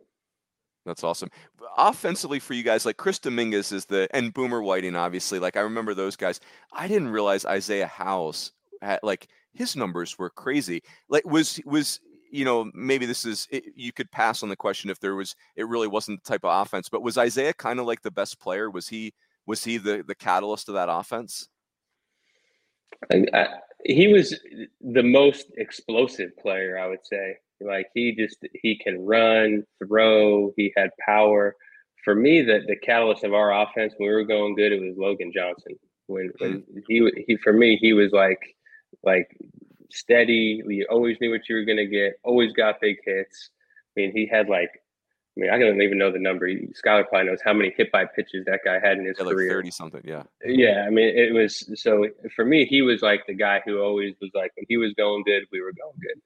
That's 0.87 1.05
awesome. 1.05 1.31
Offensively 1.77 2.39
for 2.39 2.55
you 2.55 2.63
guys, 2.63 2.87
like 2.87 2.97
Chris 2.97 3.19
Dominguez 3.19 3.73
is 3.73 3.85
the 3.85 4.09
and 4.15 4.33
Boomer 4.33 4.63
Whiting, 4.63 4.97
obviously. 4.97 5.39
Like 5.39 5.57
I 5.57 5.61
remember 5.61 5.95
those 5.95 6.17
guys. 6.17 6.41
I 6.73 6.89
didn't 6.89 7.11
realize 7.11 7.45
Isaiah 7.45 7.87
Howes 7.87 8.53
had 8.81 9.01
like 9.03 9.29
his 9.53 9.77
numbers 9.77 10.19
were 10.19 10.31
crazy. 10.31 10.83
Like 11.09 11.27
was 11.27 11.61
was 11.67 12.01
you 12.31 12.45
know 12.45 12.71
maybe 12.75 13.07
this 13.07 13.25
is 13.25 13.47
it, 13.51 13.65
you 13.75 13.93
could 13.93 14.11
pass 14.11 14.43
on 14.43 14.49
the 14.49 14.57
question 14.57 14.91
if 14.91 15.01
there 15.01 15.15
was 15.15 15.35
it 15.57 15.69
really 15.69 15.89
wasn't 15.89 16.23
the 16.23 16.29
type 16.29 16.45
of 16.45 16.67
offense, 16.67 16.89
but 16.89 17.03
was 17.03 17.19
Isaiah 17.19 17.55
kind 17.55 17.79
of 17.81 17.87
like 17.87 18.03
the 18.03 18.11
best 18.11 18.41
player? 18.41 18.71
Was 18.71 18.89
he 18.89 19.13
was 19.47 19.65
he 19.65 19.79
the 19.79 20.05
the 20.07 20.15
catalyst 20.15 20.69
of 20.69 20.75
that 20.75 20.89
offense? 20.91 21.49
I, 23.13 23.25
I, 23.33 23.47
he 23.85 24.09
was 24.09 24.39
the 24.81 25.03
most 25.03 25.47
explosive 25.57 26.37
player, 26.37 26.79
I 26.79 26.87
would 26.87 27.05
say. 27.05 27.37
Like 27.61 27.89
he 27.95 28.15
just 28.15 28.39
he 28.55 28.79
can 28.79 29.05
run, 29.05 29.65
throw. 29.79 30.53
He 30.57 30.73
had 30.77 30.91
power. 31.05 31.57
For 32.05 32.15
me, 32.15 32.43
the 32.43 32.61
the 32.67 32.77
catalyst 32.77 33.25
of 33.25 33.35
our 33.35 33.63
offense 33.63 33.95
when 33.97 34.09
we 34.09 34.15
were 34.15 34.25
going 34.25 34.55
good, 34.55 34.73
it 34.73 34.81
was 34.81 34.97
Logan 34.97 35.33
Johnson. 35.35 35.75
When 36.07 36.31
when 36.39 36.65
hmm. 36.73 36.79
he 36.87 37.11
he 37.27 37.37
for 37.39 37.53
me 37.53 37.77
he 37.77 37.93
was 37.93 38.13
like 38.13 38.57
like 39.03 39.37
steady. 39.91 40.63
You 40.67 40.87
always 40.91 41.17
knew 41.21 41.31
what 41.31 41.49
you 41.49 41.57
were 41.57 41.65
going 41.65 41.79
to 41.79 41.87
get. 41.87 42.15
Always 42.25 42.53
got 42.53 42.81
big 42.81 42.97
hits. 43.05 43.51
I 43.97 44.01
mean, 44.01 44.13
he 44.13 44.27
had 44.27 44.49
like, 44.49 44.71
I 45.37 45.41
mean, 45.41 45.51
I 45.51 45.59
don't 45.59 45.81
even 45.81 45.99
know 45.99 46.11
the 46.11 46.19
number. 46.19 46.49
Skylar 46.49 47.09
probably 47.09 47.25
knows 47.25 47.41
how 47.45 47.53
many 47.53 47.73
hit 47.77 47.93
by 47.93 48.05
pitches 48.05 48.45
that 48.47 48.61
guy 48.65 48.81
had 48.81 48.99
in 48.99 49.07
his 49.07 49.17
yeah, 49.19 49.25
career. 49.25 49.49
Like 49.49 49.57
Thirty 49.57 49.71
something, 49.71 50.03
yeah. 50.05 50.25
Yeah, 50.45 50.85
I 50.87 50.91
mean, 50.91 51.17
it 51.17 51.33
was 51.33 51.71
so 51.81 52.07
for 52.35 52.45
me. 52.45 52.67
He 52.67 52.83
was 52.83 53.03
like 53.03 53.27
the 53.27 53.35
guy 53.35 53.63
who 53.65 53.81
always 53.81 54.15
was 54.21 54.31
like, 54.35 54.53
when 54.57 54.67
he 54.69 54.77
was 54.77 54.93
going 54.95 55.23
good, 55.25 55.45
we 55.53 55.61
were 55.61 55.73
going 55.73 55.97
good. 56.01 56.21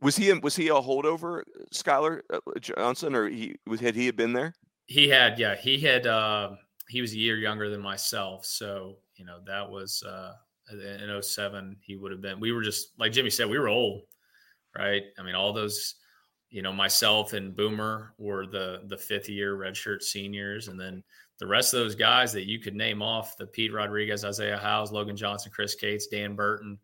Was 0.00 0.16
he 0.16 0.32
was 0.32 0.54
he 0.54 0.68
a 0.68 0.74
holdover, 0.74 1.42
Skylar 1.74 2.20
uh, 2.32 2.38
Johnson, 2.60 3.14
or 3.14 3.28
he 3.28 3.56
was 3.66 3.80
had 3.80 3.94
he 3.94 4.06
had 4.06 4.16
been 4.16 4.34
there? 4.34 4.54
He 4.86 5.08
had, 5.08 5.38
yeah, 5.38 5.56
he 5.56 5.80
had. 5.80 6.06
Uh, 6.06 6.50
he 6.88 7.00
was 7.00 7.12
a 7.12 7.16
year 7.16 7.36
younger 7.36 7.68
than 7.68 7.80
myself, 7.80 8.44
so 8.44 8.96
you 9.16 9.24
know 9.24 9.38
that 9.46 9.68
was 9.68 10.02
uh, 10.02 10.32
in 10.70 11.22
07 11.22 11.76
he 11.80 11.96
would 11.96 12.12
have 12.12 12.20
been. 12.20 12.40
We 12.40 12.52
were 12.52 12.62
just 12.62 12.98
like 12.98 13.12
Jimmy 13.12 13.30
said, 13.30 13.48
we 13.48 13.58
were 13.58 13.68
old, 13.68 14.02
right? 14.76 15.02
I 15.18 15.22
mean, 15.22 15.34
all 15.34 15.52
those, 15.52 15.94
you 16.50 16.62
know, 16.62 16.72
myself 16.72 17.32
and 17.32 17.54
Boomer 17.54 18.14
were 18.18 18.46
the 18.46 18.82
the 18.86 18.98
fifth 18.98 19.28
year 19.28 19.56
redshirt 19.56 20.02
seniors, 20.02 20.68
and 20.68 20.78
then 20.78 21.02
the 21.38 21.46
rest 21.46 21.74
of 21.74 21.80
those 21.80 21.94
guys 21.94 22.32
that 22.32 22.46
you 22.46 22.58
could 22.58 22.74
name 22.74 23.02
off 23.02 23.36
the 23.36 23.46
Pete 23.46 23.72
Rodriguez, 23.72 24.24
Isaiah 24.24 24.58
Howes, 24.58 24.92
Logan 24.92 25.16
Johnson, 25.16 25.52
Chris 25.54 25.74
Cates, 25.74 26.06
Dan 26.06 26.34
Burton 26.34 26.78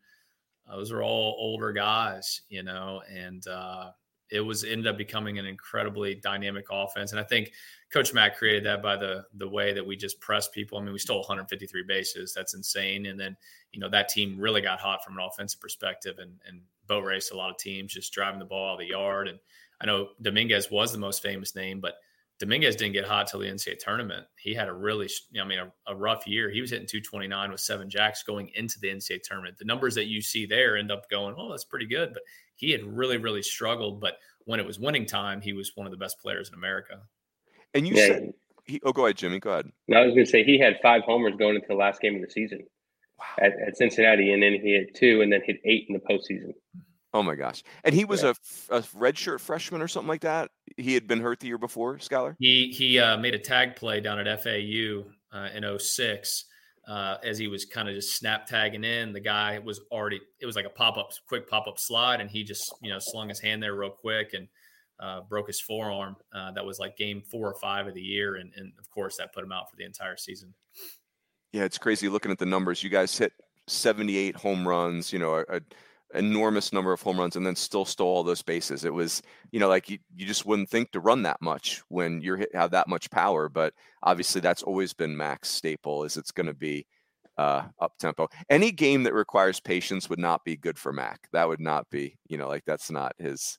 those 0.70 0.92
are 0.92 1.02
all 1.02 1.36
older 1.38 1.72
guys, 1.72 2.42
you 2.48 2.62
know, 2.62 3.02
and 3.10 3.46
uh, 3.46 3.90
it 4.30 4.40
was 4.40 4.64
ended 4.64 4.86
up 4.86 4.96
becoming 4.96 5.38
an 5.38 5.46
incredibly 5.46 6.14
dynamic 6.16 6.66
offense. 6.70 7.12
And 7.12 7.20
I 7.20 7.24
think 7.24 7.52
Coach 7.92 8.14
Mac 8.14 8.38
created 8.38 8.64
that 8.64 8.82
by 8.82 8.96
the 8.96 9.24
the 9.34 9.48
way 9.48 9.72
that 9.72 9.86
we 9.86 9.96
just 9.96 10.20
press 10.20 10.48
people. 10.48 10.78
I 10.78 10.82
mean, 10.82 10.92
we 10.92 10.98
stole 10.98 11.18
153 11.18 11.82
bases. 11.86 12.32
That's 12.34 12.54
insane. 12.54 13.06
And 13.06 13.20
then, 13.20 13.36
you 13.72 13.80
know, 13.80 13.90
that 13.90 14.08
team 14.08 14.38
really 14.38 14.62
got 14.62 14.80
hot 14.80 15.04
from 15.04 15.18
an 15.18 15.24
offensive 15.24 15.60
perspective 15.60 16.16
and 16.18 16.32
and 16.46 16.62
boat 16.86 17.04
raced 17.04 17.32
a 17.32 17.36
lot 17.36 17.50
of 17.50 17.58
teams 17.58 17.92
just 17.92 18.12
driving 18.12 18.38
the 18.38 18.44
ball 18.44 18.70
out 18.70 18.72
of 18.74 18.78
the 18.80 18.86
yard. 18.86 19.28
And 19.28 19.38
I 19.80 19.86
know 19.86 20.10
Dominguez 20.20 20.70
was 20.70 20.92
the 20.92 20.98
most 20.98 21.22
famous 21.22 21.54
name, 21.54 21.80
but 21.80 21.94
Dominguez 22.38 22.76
didn't 22.76 22.94
get 22.94 23.04
hot 23.04 23.28
till 23.28 23.40
the 23.40 23.46
NCAA 23.46 23.78
tournament. 23.78 24.26
He 24.36 24.52
had 24.52 24.68
a 24.68 24.72
really, 24.72 25.08
I 25.40 25.44
mean, 25.44 25.60
a, 25.60 25.72
a, 25.86 25.94
rough 25.94 26.26
year. 26.26 26.50
He 26.50 26.60
was 26.60 26.70
hitting 26.70 26.88
229 26.88 27.52
with 27.52 27.60
seven 27.60 27.88
jacks 27.88 28.24
going 28.24 28.50
into 28.54 28.80
the 28.80 28.88
NCAA 28.88 29.22
tournament. 29.22 29.58
The 29.58 29.64
numbers 29.64 29.94
that 29.94 30.06
you 30.06 30.20
see 30.20 30.46
there 30.46 30.76
end 30.76 30.90
up 30.90 31.08
going, 31.08 31.36
oh, 31.38 31.50
that's 31.50 31.64
pretty 31.64 31.86
good. 31.86 32.12
But 32.12 32.22
he 32.56 32.72
had 32.72 32.82
really, 32.82 33.16
really 33.16 33.42
struggled. 33.42 34.00
But 34.00 34.14
when 34.44 34.58
it 34.58 34.66
was 34.66 34.80
winning 34.80 35.06
time, 35.06 35.40
he 35.40 35.52
was 35.52 35.72
one 35.76 35.86
of 35.86 35.92
the 35.92 35.96
best 35.96 36.18
players 36.18 36.48
in 36.48 36.54
America. 36.54 37.02
And 37.74 37.86
you 37.86 37.94
yeah. 37.94 38.06
said, 38.06 38.32
he, 38.64 38.80
oh, 38.84 38.92
go 38.92 39.06
ahead, 39.06 39.16
Jimmy. 39.16 39.40
Go 39.40 39.50
ahead. 39.50 39.70
No, 39.88 39.98
I 39.98 40.04
was 40.04 40.14
going 40.14 40.24
to 40.24 40.30
say 40.30 40.44
he 40.44 40.58
had 40.58 40.78
five 40.82 41.02
homers 41.02 41.34
going 41.36 41.56
into 41.56 41.66
the 41.68 41.74
last 41.74 42.00
game 42.00 42.14
of 42.14 42.22
the 42.22 42.30
season 42.30 42.60
wow. 43.18 43.24
at, 43.44 43.52
at 43.66 43.76
Cincinnati, 43.76 44.32
and 44.32 44.42
then 44.42 44.52
he 44.52 44.72
hit 44.72 44.94
two, 44.94 45.22
and 45.22 45.32
then 45.32 45.40
hit 45.44 45.60
eight 45.64 45.86
in 45.88 45.94
the 45.94 46.00
postseason. 46.00 46.52
Oh 47.14 47.22
my 47.22 47.34
gosh! 47.34 47.62
And 47.84 47.94
he 47.94 48.06
was 48.06 48.22
yeah. 48.22 48.32
a, 48.70 48.76
a 48.76 48.82
redshirt 48.82 49.40
freshman 49.40 49.82
or 49.82 49.88
something 49.88 50.08
like 50.08 50.22
that. 50.22 50.50
He 50.78 50.94
had 50.94 51.06
been 51.06 51.20
hurt 51.20 51.40
the 51.40 51.46
year 51.46 51.58
before, 51.58 51.96
Skylar. 51.98 52.36
He 52.38 52.72
he 52.74 52.98
uh, 52.98 53.18
made 53.18 53.34
a 53.34 53.38
tag 53.38 53.76
play 53.76 54.00
down 54.00 54.18
at 54.18 54.42
FAU 54.42 55.04
uh, 55.30 55.48
in 55.54 55.78
06 55.78 56.44
uh, 56.88 57.16
as 57.22 57.36
he 57.36 57.48
was 57.48 57.66
kind 57.66 57.88
of 57.88 57.94
just 57.94 58.16
snap 58.16 58.46
tagging 58.46 58.84
in. 58.84 59.12
The 59.12 59.20
guy 59.20 59.58
was 59.58 59.80
already. 59.90 60.20
It 60.40 60.46
was 60.46 60.56
like 60.56 60.64
a 60.64 60.70
pop 60.70 60.96
up, 60.96 61.10
quick 61.28 61.48
pop 61.48 61.66
up 61.66 61.78
slide, 61.78 62.20
and 62.22 62.30
he 62.30 62.44
just 62.44 62.72
you 62.80 62.90
know 62.90 62.98
slung 62.98 63.28
his 63.28 63.40
hand 63.40 63.62
there 63.62 63.74
real 63.74 63.90
quick 63.90 64.32
and 64.32 64.48
uh, 65.02 65.20
broke 65.22 65.48
his 65.48 65.60
forearm. 65.60 66.16
Uh, 66.34 66.52
that 66.52 66.64
was 66.64 66.78
like 66.78 66.96
game 66.96 67.20
four 67.20 67.48
or 67.48 67.54
five 67.54 67.86
of 67.86 67.94
the 67.94 68.00
year, 68.00 68.36
and 68.36 68.52
and 68.56 68.72
of 68.78 68.88
course 68.90 69.16
that 69.16 69.34
put 69.34 69.44
him 69.44 69.52
out 69.52 69.70
for 69.70 69.76
the 69.76 69.84
entire 69.84 70.16
season. 70.16 70.54
Yeah, 71.52 71.64
it's 71.64 71.78
crazy 71.78 72.08
looking 72.08 72.30
at 72.30 72.38
the 72.38 72.46
numbers. 72.46 72.82
You 72.82 72.88
guys 72.88 73.16
hit 73.16 73.32
78 73.66 74.36
home 74.36 74.66
runs. 74.66 75.12
You 75.12 75.18
know, 75.18 75.34
a, 75.34 75.56
a 75.56 75.60
enormous 76.14 76.72
number 76.72 76.92
of 76.92 77.00
home 77.00 77.18
runs 77.18 77.36
and 77.36 77.46
then 77.46 77.56
still 77.56 77.84
stole 77.84 78.16
all 78.16 78.22
those 78.22 78.42
bases. 78.42 78.84
It 78.84 78.92
was, 78.92 79.22
you 79.50 79.60
know, 79.60 79.68
like 79.68 79.88
you, 79.88 79.98
you 80.14 80.26
just 80.26 80.44
wouldn't 80.44 80.68
think 80.68 80.90
to 80.92 81.00
run 81.00 81.22
that 81.22 81.40
much 81.40 81.82
when 81.88 82.20
you 82.20 82.46
have 82.52 82.70
that 82.72 82.88
much 82.88 83.10
power. 83.10 83.48
But 83.48 83.74
obviously, 84.02 84.40
that's 84.40 84.62
always 84.62 84.92
been 84.92 85.16
Mac's 85.16 85.48
staple. 85.48 86.04
Is 86.04 86.16
it's 86.16 86.32
going 86.32 86.46
to 86.46 86.54
be 86.54 86.86
uh, 87.38 87.64
up 87.80 87.98
tempo. 87.98 88.28
Any 88.50 88.70
game 88.70 89.02
that 89.04 89.14
requires 89.14 89.60
patience 89.60 90.08
would 90.08 90.18
not 90.18 90.44
be 90.44 90.56
good 90.56 90.78
for 90.78 90.92
Mac. 90.92 91.28
That 91.32 91.48
would 91.48 91.60
not 91.60 91.88
be, 91.90 92.18
you 92.28 92.38
know, 92.38 92.48
like 92.48 92.64
that's 92.66 92.90
not 92.90 93.14
his, 93.18 93.58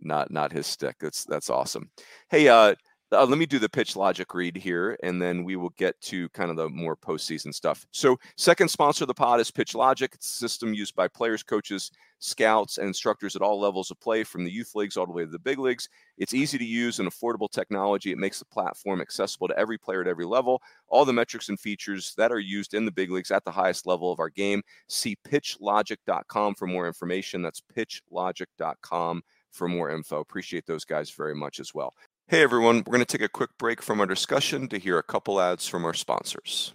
not 0.00 0.30
not 0.30 0.52
his 0.52 0.66
stick. 0.66 0.96
That's 1.00 1.24
that's 1.24 1.50
awesome. 1.50 1.90
Hey, 2.30 2.48
uh, 2.48 2.74
uh, 3.12 3.24
let 3.24 3.38
me 3.38 3.46
do 3.46 3.60
the 3.60 3.68
pitchLogic 3.68 4.34
read 4.34 4.56
here, 4.56 4.98
and 5.04 5.22
then 5.22 5.44
we 5.44 5.54
will 5.54 5.72
get 5.78 6.00
to 6.00 6.28
kind 6.30 6.50
of 6.50 6.56
the 6.56 6.68
more 6.68 6.96
postseason 6.96 7.54
stuff. 7.54 7.86
So, 7.92 8.18
second 8.36 8.68
sponsor 8.68 9.04
of 9.04 9.08
the 9.08 9.14
pod 9.14 9.38
is 9.38 9.50
pitchLogic. 9.50 10.14
It's 10.14 10.28
a 10.28 10.38
system 10.38 10.74
used 10.74 10.96
by 10.96 11.06
players, 11.06 11.44
coaches, 11.44 11.92
scouts, 12.18 12.78
and 12.78 12.88
instructors 12.88 13.36
at 13.36 13.42
all 13.42 13.60
levels 13.60 13.92
of 13.92 14.00
play, 14.00 14.24
from 14.24 14.42
the 14.42 14.50
youth 14.50 14.74
leagues 14.74 14.96
all 14.96 15.06
the 15.06 15.12
way 15.12 15.24
to 15.24 15.30
the 15.30 15.38
big 15.38 15.60
leagues. 15.60 15.88
It's 16.18 16.34
easy 16.34 16.58
to 16.58 16.64
use 16.64 16.98
and 16.98 17.08
affordable 17.08 17.48
technology. 17.48 18.10
It 18.10 18.18
makes 18.18 18.40
the 18.40 18.44
platform 18.46 19.00
accessible 19.00 19.46
to 19.48 19.58
every 19.58 19.78
player 19.78 20.00
at 20.00 20.08
every 20.08 20.26
level. 20.26 20.60
All 20.88 21.04
the 21.04 21.12
metrics 21.12 21.48
and 21.48 21.60
features 21.60 22.12
that 22.16 22.32
are 22.32 22.40
used 22.40 22.74
in 22.74 22.84
the 22.84 22.92
big 22.92 23.12
leagues 23.12 23.30
at 23.30 23.44
the 23.44 23.52
highest 23.52 23.86
level 23.86 24.10
of 24.10 24.18
our 24.18 24.30
game. 24.30 24.62
See 24.88 25.16
pitchlogic.com 25.28 26.56
for 26.56 26.66
more 26.66 26.88
information. 26.88 27.40
That's 27.40 27.62
pitchlogic.com 27.76 29.22
for 29.56 29.66
more 29.66 29.90
info. 29.90 30.20
Appreciate 30.20 30.66
those 30.66 30.84
guys 30.84 31.10
very 31.10 31.34
much 31.34 31.58
as 31.58 31.74
well. 31.74 31.94
Hey 32.28 32.42
everyone, 32.42 32.78
we're 32.78 32.92
going 32.92 33.04
to 33.04 33.04
take 33.04 33.24
a 33.24 33.28
quick 33.28 33.50
break 33.58 33.82
from 33.82 33.98
our 34.00 34.06
discussion 34.06 34.68
to 34.68 34.78
hear 34.78 34.98
a 34.98 35.02
couple 35.02 35.40
ads 35.40 35.66
from 35.66 35.84
our 35.84 35.94
sponsors. 35.94 36.74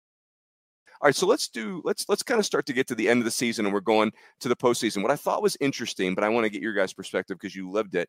All 1.01 1.07
right, 1.07 1.15
so 1.15 1.25
let's 1.25 1.47
do 1.47 1.81
let's 1.83 2.07
let's 2.09 2.21
kind 2.21 2.39
of 2.39 2.45
start 2.45 2.67
to 2.67 2.73
get 2.73 2.85
to 2.89 2.93
the 2.93 3.09
end 3.09 3.21
of 3.21 3.25
the 3.25 3.31
season, 3.31 3.65
and 3.65 3.73
we're 3.73 3.79
going 3.79 4.11
to 4.39 4.47
the 4.47 4.55
postseason. 4.55 5.01
What 5.01 5.09
I 5.09 5.15
thought 5.15 5.41
was 5.41 5.57
interesting, 5.59 6.13
but 6.13 6.23
I 6.23 6.29
want 6.29 6.43
to 6.43 6.49
get 6.49 6.61
your 6.61 6.75
guys' 6.75 6.93
perspective 6.93 7.39
because 7.39 7.55
you 7.55 7.71
lived 7.71 7.95
it. 7.95 8.07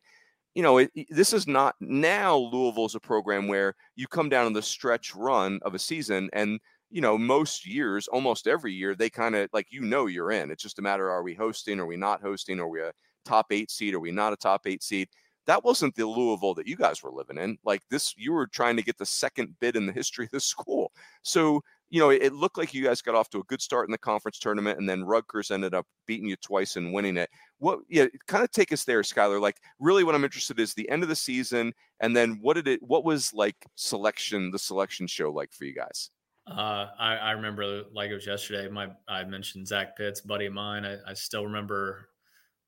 You 0.53 0.61
know, 0.61 0.77
it, 0.77 0.91
this 1.09 1.33
is 1.33 1.47
not 1.47 1.73
now 1.79 2.35
Louisville's 2.37 2.93
a 2.93 2.99
program 2.99 3.47
where 3.47 3.73
you 3.95 4.05
come 4.05 4.29
down 4.29 4.45
in 4.45 4.53
the 4.53 4.61
stretch 4.61 5.15
run 5.15 5.59
of 5.63 5.73
a 5.73 5.79
season, 5.79 6.29
and 6.33 6.59
you 6.91 7.01
know, 7.01 7.17
most 7.17 7.65
years, 7.65 8.07
almost 8.07 8.45
every 8.45 8.73
year, 8.73 8.93
they 8.93 9.09
kind 9.09 9.35
of 9.35 9.49
like 9.53 9.71
you 9.71 9.81
know 9.81 10.05
you're 10.05 10.31
in. 10.31 10.51
It's 10.51 10.61
just 10.61 10.77
a 10.77 10.83
matter: 10.83 11.09
are 11.09 11.23
we 11.23 11.33
hosting? 11.33 11.79
Are 11.79 11.87
we 11.87 11.97
not 11.97 12.21
hosting? 12.21 12.59
Are 12.59 12.69
we 12.69 12.81
a 12.81 12.91
top 13.25 13.47
eight 13.49 13.71
seed? 13.71 13.95
Are 13.95 13.99
we 13.99 14.11
not 14.11 14.33
a 14.33 14.37
top 14.37 14.67
eight 14.67 14.83
seed? 14.83 15.09
that 15.45 15.63
wasn't 15.63 15.95
the 15.95 16.05
Louisville 16.05 16.53
that 16.55 16.67
you 16.67 16.75
guys 16.75 17.03
were 17.03 17.11
living 17.11 17.37
in. 17.37 17.57
Like 17.63 17.81
this, 17.89 18.15
you 18.17 18.31
were 18.33 18.47
trying 18.47 18.77
to 18.77 18.83
get 18.83 18.97
the 18.97 19.05
second 19.05 19.55
bid 19.59 19.75
in 19.75 19.85
the 19.85 19.91
history 19.91 20.25
of 20.25 20.31
the 20.31 20.39
school. 20.39 20.91
So, 21.21 21.61
you 21.89 21.99
know, 21.99 22.09
it, 22.09 22.33
looked 22.33 22.57
like 22.57 22.73
you 22.73 22.83
guys 22.83 23.01
got 23.01 23.15
off 23.15 23.29
to 23.29 23.39
a 23.39 23.43
good 23.43 23.61
start 23.61 23.87
in 23.87 23.91
the 23.91 23.97
conference 23.97 24.39
tournament, 24.39 24.79
and 24.79 24.89
then 24.89 25.03
Rutgers 25.03 25.51
ended 25.51 25.73
up 25.73 25.85
beating 26.07 26.27
you 26.27 26.35
twice 26.37 26.75
and 26.75 26.93
winning 26.93 27.17
it. 27.17 27.29
What, 27.59 27.79
yeah, 27.89 28.07
kind 28.27 28.43
of 28.43 28.51
take 28.51 28.71
us 28.71 28.83
there, 28.83 29.01
Skylar. 29.01 29.39
Like, 29.39 29.57
really, 29.79 30.03
what 30.03 30.15
I'm 30.15 30.23
interested 30.23 30.59
is 30.59 30.73
the 30.73 30.89
end 30.89 31.03
of 31.03 31.09
the 31.09 31.15
season, 31.15 31.73
and 31.99 32.15
then 32.15 32.39
what 32.41 32.55
did 32.55 32.67
it? 32.67 32.81
What 32.81 33.05
was 33.05 33.33
like 33.33 33.55
selection, 33.75 34.51
the 34.51 34.59
selection 34.59 35.07
show 35.07 35.31
like 35.31 35.51
for 35.53 35.65
you 35.65 35.75
guys? 35.75 36.09
Uh, 36.45 36.87
I, 36.99 37.15
I 37.15 37.31
remember 37.31 37.83
like 37.93 38.09
it 38.09 38.15
was 38.15 38.27
yesterday. 38.27 38.67
My 38.67 38.89
I 39.07 39.23
mentioned 39.23 39.67
Zach 39.67 39.95
Pitts, 39.95 40.19
buddy 40.21 40.47
of 40.47 40.53
mine. 40.53 40.85
I, 40.85 40.97
I 41.07 41.13
still 41.13 41.45
remember 41.45 42.09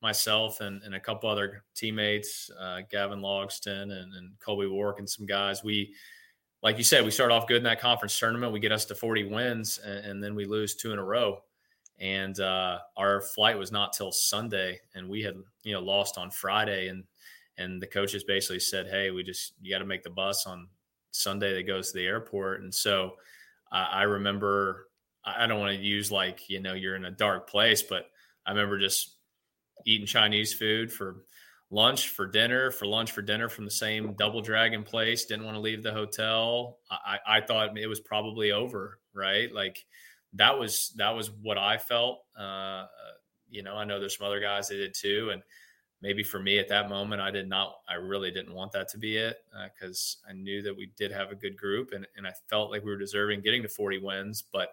myself 0.02 0.62
and, 0.62 0.84
and 0.84 0.96
a 0.96 1.00
couple 1.00 1.30
other 1.30 1.64
teammates, 1.76 2.50
uh, 2.60 2.82
Gavin 2.92 3.22
Logston 3.22 3.84
and, 3.84 4.14
and 4.14 4.32
Colby 4.40 4.68
Warwick 4.68 5.00
and 5.00 5.10
some 5.10 5.26
guys. 5.26 5.64
We, 5.64 5.96
like 6.66 6.80
you 6.80 6.84
said, 6.84 7.06
we 7.06 7.12
start 7.12 7.30
off 7.32 7.46
good 7.46 7.58
in 7.58 7.64
that 7.64 7.80
conference 7.80 8.18
tournament. 8.18 8.52
We 8.52 8.60
get 8.60 8.72
us 8.72 8.86
to 8.86 8.96
40 8.96 9.26
wins 9.26 9.80
and, 9.86 10.04
and 10.04 10.24
then 10.24 10.34
we 10.34 10.46
lose 10.46 10.76
two 10.76 10.92
in 10.94 10.98
a 10.98 11.04
row. 11.04 11.44
And 12.00 12.38
uh, 12.40 12.80
our 12.98 13.22
flight 13.22 13.56
was 13.56 13.72
not 13.72 13.94
till 13.94 14.12
Sunday, 14.12 14.82
and 14.96 15.08
we 15.08 15.22
had 15.22 15.36
you 15.64 15.72
know 15.72 15.80
lost 15.80 16.18
on 16.18 16.30
Friday, 16.30 16.90
and 16.90 17.06
and 17.58 17.82
the 17.82 17.88
coaches 17.88 18.26
basically 18.26 18.60
said, 18.60 18.88
"Hey, 18.88 19.12
we 19.12 19.24
just 19.24 19.54
you 19.62 19.72
got 19.72 19.80
to 19.80 19.86
make 19.86 20.04
the 20.04 20.10
bus 20.10 20.46
on 20.46 20.68
Sunday 21.12 21.54
that 21.54 21.68
goes 21.68 21.92
to 21.92 21.98
the 21.98 22.06
airport." 22.06 22.64
And 22.64 22.76
so 22.76 23.14
I, 23.72 23.84
I 23.84 24.02
remember 24.02 24.90
I 25.24 25.48
don't 25.48 25.62
want 25.62 25.74
to 25.78 25.82
use 25.82 26.12
like 26.12 26.50
you 26.50 26.60
know 26.60 26.74
you're 26.74 26.98
in 26.98 27.06
a 27.06 27.12
dark 27.12 27.50
place, 27.50 27.82
but 27.82 28.10
I 28.46 28.52
remember 28.52 28.78
just 28.78 29.16
eating 29.86 30.06
Chinese 30.06 30.54
food 30.54 30.92
for 30.92 31.24
lunch, 31.76 32.10
for 32.10 32.26
dinner, 32.26 32.72
for 32.72 32.86
lunch, 32.86 33.12
for 33.12 33.22
dinner 33.22 33.50
from 33.50 33.66
the 33.66 33.72
same 33.72 34.14
Double 34.14 34.42
Dragon 34.42 34.82
place. 34.82 35.26
Didn't 35.26 35.44
want 35.44 35.56
to 35.56 35.62
leave 35.62 35.84
the 35.84 35.92
hotel. 35.92 36.78
I, 36.90 37.20
I 37.28 37.42
thought 37.42 37.78
it 37.78 37.88
was 37.88 38.00
probably 38.00 38.54
over, 38.54 39.00
right? 39.14 39.54
Like 39.54 39.86
that 40.34 40.58
was 40.58 40.94
that 40.96 41.12
was 41.12 41.30
what 41.30 41.58
I 41.58 41.78
felt. 41.78 42.24
Uh, 42.38 42.86
you 43.50 43.62
know, 43.62 43.76
I 43.76 43.84
know 43.84 44.00
there's 44.00 44.18
some 44.18 44.26
other 44.26 44.40
guys 44.40 44.70
that 44.70 44.76
did 44.76 44.94
too, 44.94 45.32
and 45.34 45.44
maybe 46.02 46.24
for 46.24 46.40
me 46.40 46.60
at 46.60 46.70
that 46.70 46.88
moment, 46.88 47.22
I 47.22 47.30
did 47.30 47.50
not. 47.50 47.76
I 47.90 47.96
really 47.96 48.32
didn't 48.32 48.54
want 48.54 48.72
that 48.72 48.88
to 48.90 48.98
be 48.98 49.18
it 49.18 49.38
because 49.74 50.18
uh, 50.26 50.30
I 50.32 50.34
knew 50.34 50.62
that 50.62 50.76
we 50.76 50.92
did 50.98 51.12
have 51.12 51.32
a 51.32 51.36
good 51.36 51.58
group, 51.58 51.92
and 51.92 52.08
and 52.16 52.26
I 52.26 52.32
felt 52.50 52.72
like 52.72 52.86
we 52.86 52.92
were 52.92 52.98
deserving 52.98 53.42
getting 53.42 53.62
to 53.64 53.70
40 53.70 53.98
wins, 53.98 54.46
but 54.52 54.70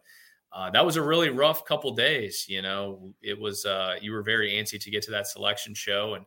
uh, 0.53 0.71
that 0.71 0.87
was 0.87 0.97
a 0.97 1.03
really 1.03 1.31
rough 1.31 1.65
couple 1.65 1.93
days. 1.95 2.47
You 2.49 2.63
know, 2.63 3.13
it 3.23 3.39
was 3.39 3.67
uh, 3.67 3.97
you 4.01 4.13
were 4.13 4.23
very 4.23 4.53
antsy 4.53 4.81
to 4.81 4.91
get 4.91 5.03
to 5.03 5.11
that 5.11 5.27
selection 5.27 5.75
show, 5.75 6.15
and 6.15 6.25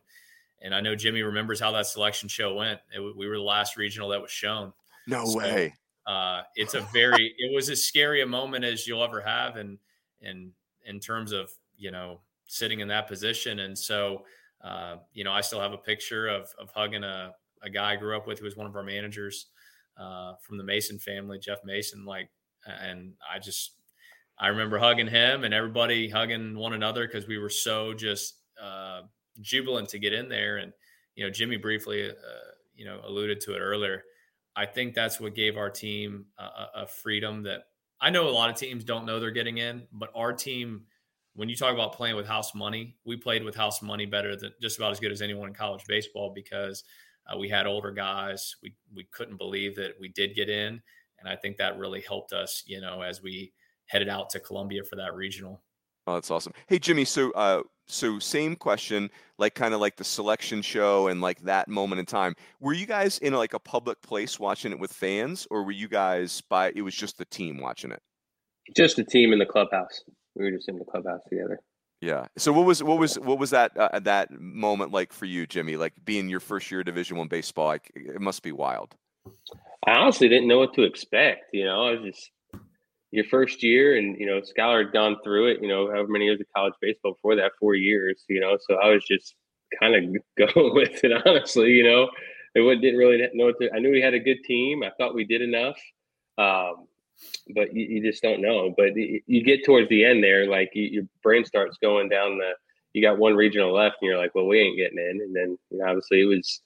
and 0.62 0.74
I 0.74 0.80
know 0.80 0.94
Jimmy 0.94 1.22
remembers 1.22 1.60
how 1.60 1.72
that 1.72 1.86
selection 1.86 2.28
show 2.28 2.54
went. 2.54 2.80
It, 2.94 3.00
we 3.16 3.28
were 3.28 3.36
the 3.36 3.42
last 3.42 3.76
regional 3.76 4.08
that 4.10 4.20
was 4.20 4.30
shown. 4.30 4.72
No 5.06 5.24
so, 5.24 5.38
way. 5.38 5.74
Uh, 6.06 6.42
it's 6.54 6.74
a 6.74 6.80
very 6.92 7.34
it 7.38 7.54
was 7.54 7.68
as 7.68 7.82
scary 7.82 8.22
a 8.22 8.26
moment 8.26 8.64
as 8.64 8.86
you'll 8.86 9.04
ever 9.04 9.20
have, 9.20 9.56
and 9.56 9.78
and 10.22 10.52
in 10.84 11.00
terms 11.00 11.32
of 11.32 11.50
you 11.76 11.90
know 11.90 12.20
sitting 12.46 12.80
in 12.80 12.88
that 12.88 13.08
position, 13.08 13.60
and 13.60 13.78
so 13.78 14.24
uh, 14.64 14.96
you 15.12 15.24
know 15.24 15.32
I 15.32 15.40
still 15.40 15.60
have 15.60 15.72
a 15.72 15.78
picture 15.78 16.28
of 16.28 16.48
of 16.58 16.70
hugging 16.74 17.04
a 17.04 17.32
a 17.62 17.70
guy 17.70 17.92
I 17.92 17.96
grew 17.96 18.16
up 18.16 18.26
with 18.26 18.38
who 18.38 18.44
was 18.44 18.56
one 18.56 18.66
of 18.66 18.76
our 18.76 18.82
managers 18.82 19.46
uh, 19.98 20.34
from 20.42 20.58
the 20.58 20.64
Mason 20.64 20.98
family, 20.98 21.38
Jeff 21.38 21.58
Mason. 21.64 22.04
Like, 22.04 22.30
and 22.66 23.14
I 23.30 23.38
just 23.38 23.72
I 24.38 24.48
remember 24.48 24.78
hugging 24.78 25.08
him 25.08 25.44
and 25.44 25.54
everybody 25.54 26.08
hugging 26.08 26.56
one 26.56 26.74
another 26.74 27.06
because 27.06 27.26
we 27.26 27.38
were 27.38 27.50
so 27.50 27.94
just 27.94 28.34
uh, 28.62 29.02
jubilant 29.40 29.88
to 29.90 29.98
get 29.98 30.12
in 30.12 30.28
there. 30.28 30.58
And 30.58 30.72
you 31.14 31.24
know, 31.24 31.30
Jimmy 31.30 31.56
briefly, 31.56 32.10
uh, 32.10 32.14
you 32.74 32.84
know, 32.84 33.00
alluded 33.04 33.40
to 33.42 33.54
it 33.54 33.60
earlier. 33.60 34.02
I 34.54 34.66
think 34.66 34.94
that's 34.94 35.20
what 35.20 35.34
gave 35.34 35.56
our 35.56 35.70
team 35.70 36.26
a, 36.38 36.82
a 36.82 36.86
freedom 36.86 37.42
that 37.44 37.64
I 38.00 38.10
know 38.10 38.28
a 38.28 38.30
lot 38.30 38.50
of 38.50 38.56
teams 38.56 38.84
don't 38.84 39.06
know 39.06 39.20
they're 39.20 39.30
getting 39.30 39.58
in, 39.58 39.86
but 39.92 40.10
our 40.14 40.32
team, 40.32 40.84
when 41.34 41.48
you 41.48 41.56
talk 41.56 41.72
about 41.72 41.94
playing 41.94 42.16
with 42.16 42.26
house 42.26 42.54
money, 42.54 42.96
we 43.04 43.16
played 43.16 43.44
with 43.44 43.54
house 43.54 43.82
money 43.82 44.06
better 44.06 44.36
than 44.36 44.52
just 44.60 44.78
about 44.78 44.92
as 44.92 45.00
good 45.00 45.12
as 45.12 45.22
anyone 45.22 45.48
in 45.48 45.54
college 45.54 45.84
baseball 45.86 46.32
because 46.34 46.84
uh, 47.26 47.36
we 47.36 47.48
had 47.48 47.66
older 47.66 47.90
guys. 47.90 48.56
We 48.62 48.74
we 48.94 49.04
couldn't 49.04 49.36
believe 49.36 49.76
that 49.76 49.92
we 50.00 50.08
did 50.08 50.34
get 50.34 50.48
in, 50.48 50.80
and 51.18 51.28
I 51.28 51.36
think 51.36 51.56
that 51.56 51.78
really 51.78 52.00
helped 52.00 52.32
us. 52.32 52.62
You 52.66 52.80
know, 52.80 53.02
as 53.02 53.22
we 53.22 53.52
headed 53.86 54.08
out 54.08 54.30
to 54.30 54.40
Columbia 54.40 54.82
for 54.84 54.96
that 54.96 55.14
regional. 55.14 55.62
Oh, 56.06 56.14
that's 56.14 56.30
awesome. 56.30 56.52
Hey, 56.66 56.78
Jimmy. 56.78 57.04
So, 57.04 57.32
uh, 57.32 57.62
so 57.88 58.18
same 58.18 58.56
question, 58.56 59.10
like 59.38 59.54
kind 59.54 59.74
of 59.74 59.80
like 59.80 59.96
the 59.96 60.04
selection 60.04 60.62
show 60.62 61.08
and 61.08 61.20
like 61.20 61.40
that 61.42 61.68
moment 61.68 62.00
in 62.00 62.06
time. 62.06 62.34
Were 62.60 62.72
you 62.72 62.86
guys 62.86 63.18
in 63.18 63.32
like 63.32 63.54
a 63.54 63.58
public 63.58 64.00
place 64.02 64.38
watching 64.38 64.72
it 64.72 64.78
with 64.78 64.92
fans, 64.92 65.46
or 65.50 65.62
were 65.62 65.72
you 65.72 65.88
guys 65.88 66.40
by? 66.40 66.72
It 66.74 66.82
was 66.82 66.94
just 66.94 67.18
the 67.18 67.24
team 67.26 67.60
watching 67.60 67.92
it. 67.92 68.02
Just 68.76 68.96
the 68.96 69.04
team 69.04 69.32
in 69.32 69.38
the 69.38 69.46
clubhouse. 69.46 70.02
We 70.34 70.44
were 70.44 70.50
just 70.50 70.68
in 70.68 70.78
the 70.78 70.84
clubhouse 70.84 71.20
together. 71.28 71.60
Yeah. 72.00 72.26
So 72.36 72.52
what 72.52 72.66
was 72.66 72.82
what 72.82 72.98
was 72.98 73.18
what 73.18 73.38
was 73.38 73.50
that 73.50 73.76
uh, 73.76 73.98
that 74.00 74.30
moment 74.32 74.92
like 74.92 75.12
for 75.12 75.24
you, 75.24 75.46
Jimmy? 75.46 75.76
Like 75.76 75.94
being 76.04 76.28
your 76.28 76.40
first 76.40 76.70
year 76.70 76.84
Division 76.84 77.16
One 77.16 77.28
baseball, 77.28 77.66
like, 77.66 77.90
it 77.94 78.20
must 78.20 78.42
be 78.42 78.52
wild. 78.52 78.94
I 79.86 79.92
honestly 79.92 80.28
didn't 80.28 80.48
know 80.48 80.58
what 80.58 80.74
to 80.74 80.82
expect. 80.82 81.46
You 81.52 81.64
know, 81.64 81.86
I 81.86 81.92
was 81.92 82.00
just 82.02 82.30
your 83.10 83.24
first 83.24 83.62
year 83.62 83.96
and 83.96 84.18
you 84.18 84.26
know 84.26 84.40
Skylar 84.40 84.84
had 84.84 84.92
gone 84.92 85.16
through 85.22 85.48
it 85.48 85.62
you 85.62 85.68
know 85.68 85.90
however 85.90 86.08
many 86.08 86.24
years 86.26 86.40
of 86.40 86.46
college 86.54 86.74
baseball 86.80 87.12
before 87.12 87.36
that 87.36 87.52
four 87.58 87.74
years 87.74 88.24
you 88.28 88.40
know 88.40 88.58
so 88.68 88.76
I 88.76 88.90
was 88.90 89.04
just 89.04 89.34
kind 89.80 89.94
of 89.94 90.22
going 90.54 90.74
with 90.74 91.02
it 91.04 91.26
honestly 91.26 91.72
you 91.72 91.84
know. 91.84 92.08
It 92.58 92.80
didn't 92.80 92.98
really 92.98 93.18
know 93.34 93.44
what 93.44 93.58
to, 93.60 93.70
I 93.74 93.80
knew 93.80 93.90
we 93.90 94.00
had 94.00 94.14
a 94.14 94.18
good 94.18 94.42
team 94.44 94.82
I 94.82 94.90
thought 94.96 95.14
we 95.14 95.24
did 95.24 95.42
enough 95.42 95.76
um, 96.38 96.86
but 97.54 97.74
you, 97.74 97.84
you, 97.84 98.02
just 98.02 98.22
don't 98.22 98.40
know 98.40 98.74
but 98.76 98.96
you 98.96 99.44
get 99.44 99.64
towards 99.64 99.90
the 99.90 100.04
end 100.04 100.24
there 100.24 100.48
like 100.48 100.70
you, 100.72 100.84
your 100.84 101.04
brain 101.22 101.44
starts 101.44 101.76
going 101.82 102.08
down 102.08 102.38
the 102.38 102.52
you 102.94 103.02
got 103.02 103.18
one 103.18 103.34
regional 103.34 103.74
left 103.74 103.96
and 104.00 104.08
you're 104.08 104.18
like 104.18 104.34
well 104.34 104.46
we 104.46 104.58
ain't 104.58 104.78
getting 104.78 104.98
in 104.98 105.20
and 105.20 105.36
then 105.36 105.58
you 105.70 105.78
know 105.78 105.86
obviously 105.86 106.22
it 106.22 106.24
was 106.24 106.62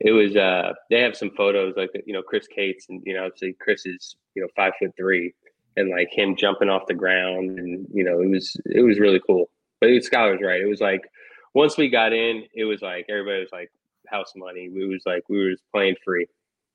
it 0.00 0.10
was 0.10 0.34
uh 0.34 0.72
they 0.90 1.00
have 1.00 1.16
some 1.16 1.30
photos 1.36 1.74
like 1.76 1.90
you 2.04 2.12
know 2.12 2.22
Chris 2.22 2.48
Cates 2.48 2.86
and 2.88 3.00
you 3.06 3.14
know 3.14 3.24
obviously 3.26 3.54
Chris 3.60 3.86
is 3.86 4.16
you 4.34 4.42
know 4.42 4.48
five 4.56 4.72
foot 4.78 4.90
three 4.96 5.32
and 5.76 5.90
like 5.90 6.08
him 6.10 6.36
jumping 6.36 6.68
off 6.68 6.86
the 6.86 6.94
ground 6.94 7.58
and 7.58 7.86
you 7.92 8.04
know 8.04 8.20
it 8.20 8.28
was 8.28 8.56
it 8.66 8.82
was 8.82 8.98
really 8.98 9.20
cool 9.26 9.50
but 9.80 9.90
it, 9.90 10.04
Skylar's 10.04 10.42
right 10.42 10.60
it 10.60 10.68
was 10.68 10.80
like 10.80 11.02
once 11.54 11.76
we 11.76 11.88
got 11.88 12.12
in 12.12 12.44
it 12.54 12.64
was 12.64 12.82
like 12.82 13.06
everybody 13.08 13.40
was 13.40 13.52
like 13.52 13.70
house 14.08 14.32
money 14.36 14.68
we 14.68 14.86
was 14.86 15.02
like 15.06 15.22
we 15.28 15.48
was 15.48 15.60
playing 15.72 15.96
free 16.04 16.26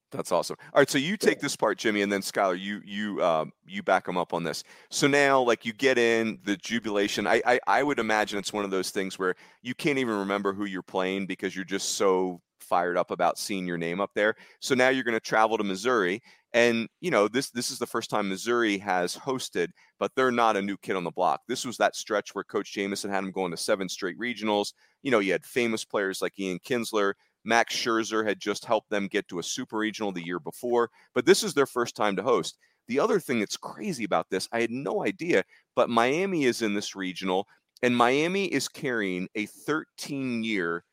that's 0.10 0.32
awesome. 0.32 0.56
All 0.74 0.80
right, 0.80 0.90
so 0.90 0.98
you 0.98 1.18
take 1.18 1.42
this 1.42 1.58
part, 1.58 1.78
Jimmy, 1.78 2.02
and 2.02 2.12
then 2.12 2.22
Skylar, 2.22 2.58
you 2.58 2.82
you 2.86 3.22
um, 3.22 3.52
you 3.66 3.84
back 3.84 4.06
them 4.06 4.18
up 4.18 4.34
on 4.34 4.44
this. 4.44 4.64
So 4.90 5.06
now, 5.06 5.42
like, 5.42 5.66
you 5.66 5.74
get 5.74 5.98
in 5.98 6.40
the 6.46 6.56
jubilation. 6.56 7.28
I, 7.28 7.42
I 7.46 7.60
I 7.68 7.84
would 7.84 8.00
imagine 8.00 8.40
it's 8.40 8.54
one 8.54 8.64
of 8.64 8.72
those 8.72 8.90
things 8.90 9.20
where 9.20 9.36
you 9.62 9.76
can't 9.76 10.00
even 10.00 10.18
remember 10.18 10.54
who 10.54 10.64
you're 10.64 10.82
playing 10.82 11.26
because 11.26 11.56
you're 11.56 11.66
just 11.66 11.96
so 11.96 12.40
fired 12.68 12.98
up 12.98 13.12
about 13.12 13.38
seeing 13.38 13.66
your 13.66 13.78
name 13.78 14.00
up 14.00 14.12
there. 14.14 14.36
So 14.60 14.76
now 14.76 14.90
you're 14.90 15.04
going 15.04 15.14
to 15.14 15.20
travel 15.20 15.58
to 15.58 15.64
Missouri, 15.64 16.22
and 16.54 16.88
you 17.02 17.12
know, 17.12 17.28
this 17.28 17.50
this 17.52 17.72
is 17.72 17.80
the 17.80 17.88
first 17.88 18.10
time 18.10 18.30
Missouri 18.30 18.78
has 18.78 19.16
hosted, 19.16 19.70
but 20.00 20.12
they're 20.16 20.32
not 20.32 20.58
a 20.58 20.62
new 20.62 20.78
kid 20.78 20.96
on 20.96 21.04
the 21.04 21.12
block. 21.12 21.42
This 21.48 21.66
was 21.66 21.78
that 21.78 21.96
stretch 21.96 22.34
where 22.34 22.44
Coach 22.44 22.74
Jamieson 22.74 23.12
had 23.12 23.24
them 23.24 23.32
going 23.32 23.52
to 23.52 23.58
seven 23.58 23.90
straight 23.90 24.18
regionals. 24.20 24.74
You 25.04 25.12
know, 25.12 25.20
you 25.20 25.32
had 25.32 25.46
famous 25.46 25.84
players 25.84 26.22
like 26.22 26.40
Ian 26.40 26.60
Kinsler. 26.60 27.14
Max 27.44 27.76
Scherzer 27.76 28.28
had 28.28 28.40
just 28.40 28.66
helped 28.66 28.90
them 28.90 29.08
get 29.08 29.28
to 29.30 29.40
a 29.40 29.44
super 29.44 29.78
regional 29.78 30.12
the 30.12 30.26
year 30.26 30.40
before, 30.40 30.90
but 31.16 31.26
this 31.26 31.44
is 31.44 31.54
their 31.54 31.66
first 31.66 31.96
time 31.96 32.16
to 32.18 32.24
host. 32.24 32.58
The 32.88 33.00
other 33.00 33.20
thing 33.20 33.40
that's 33.40 33.58
crazy 33.58 34.04
about 34.04 34.30
this, 34.30 34.50
I 34.52 34.62
had 34.62 34.72
no 34.72 35.06
idea, 35.06 35.44
but 35.76 35.90
Miami 35.90 36.46
is 36.46 36.62
in 36.62 36.74
this 36.74 36.96
regional, 36.96 37.48
and 37.82 37.96
Miami 37.96 38.46
is 38.46 38.68
carrying 38.68 39.28
a 39.36 39.46
13 39.46 40.44
year 40.44 40.84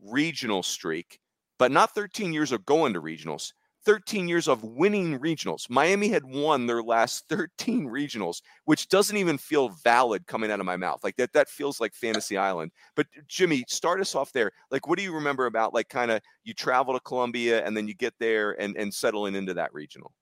regional 0.00 0.62
streak, 0.62 1.18
but 1.58 1.70
not 1.70 1.94
13 1.94 2.32
years 2.32 2.52
of 2.52 2.64
going 2.64 2.94
to 2.94 3.00
regionals. 3.00 3.52
13 3.84 4.28
years 4.28 4.48
of 4.48 4.62
winning 4.62 5.18
regionals. 5.18 5.68
Miami 5.70 6.08
had 6.08 6.24
won 6.24 6.66
their 6.66 6.82
last 6.82 7.24
13 7.28 7.86
regionals, 7.86 8.42
which 8.64 8.88
doesn't 8.88 9.16
even 9.16 9.38
feel 9.38 9.70
valid 9.82 10.26
coming 10.26 10.50
out 10.50 10.60
of 10.60 10.66
my 10.66 10.76
mouth. 10.76 11.00
Like 11.02 11.16
that, 11.16 11.32
that 11.32 11.48
feels 11.48 11.80
like 11.80 11.94
Fantasy 11.94 12.36
Island. 12.36 12.72
But 12.96 13.06
Jimmy, 13.28 13.64
start 13.68 14.00
us 14.00 14.14
off 14.14 14.32
there. 14.32 14.50
Like, 14.70 14.86
what 14.88 14.98
do 14.98 15.04
you 15.04 15.14
remember 15.14 15.46
about 15.46 15.74
like 15.74 15.88
kind 15.88 16.10
of 16.10 16.20
you 16.44 16.54
travel 16.54 16.94
to 16.94 17.00
Columbia 17.00 17.64
and 17.64 17.76
then 17.76 17.88
you 17.88 17.94
get 17.94 18.14
there 18.18 18.60
and, 18.60 18.76
and 18.76 18.92
settling 18.92 19.34
into 19.34 19.54
that 19.54 19.72
regional? 19.72 20.12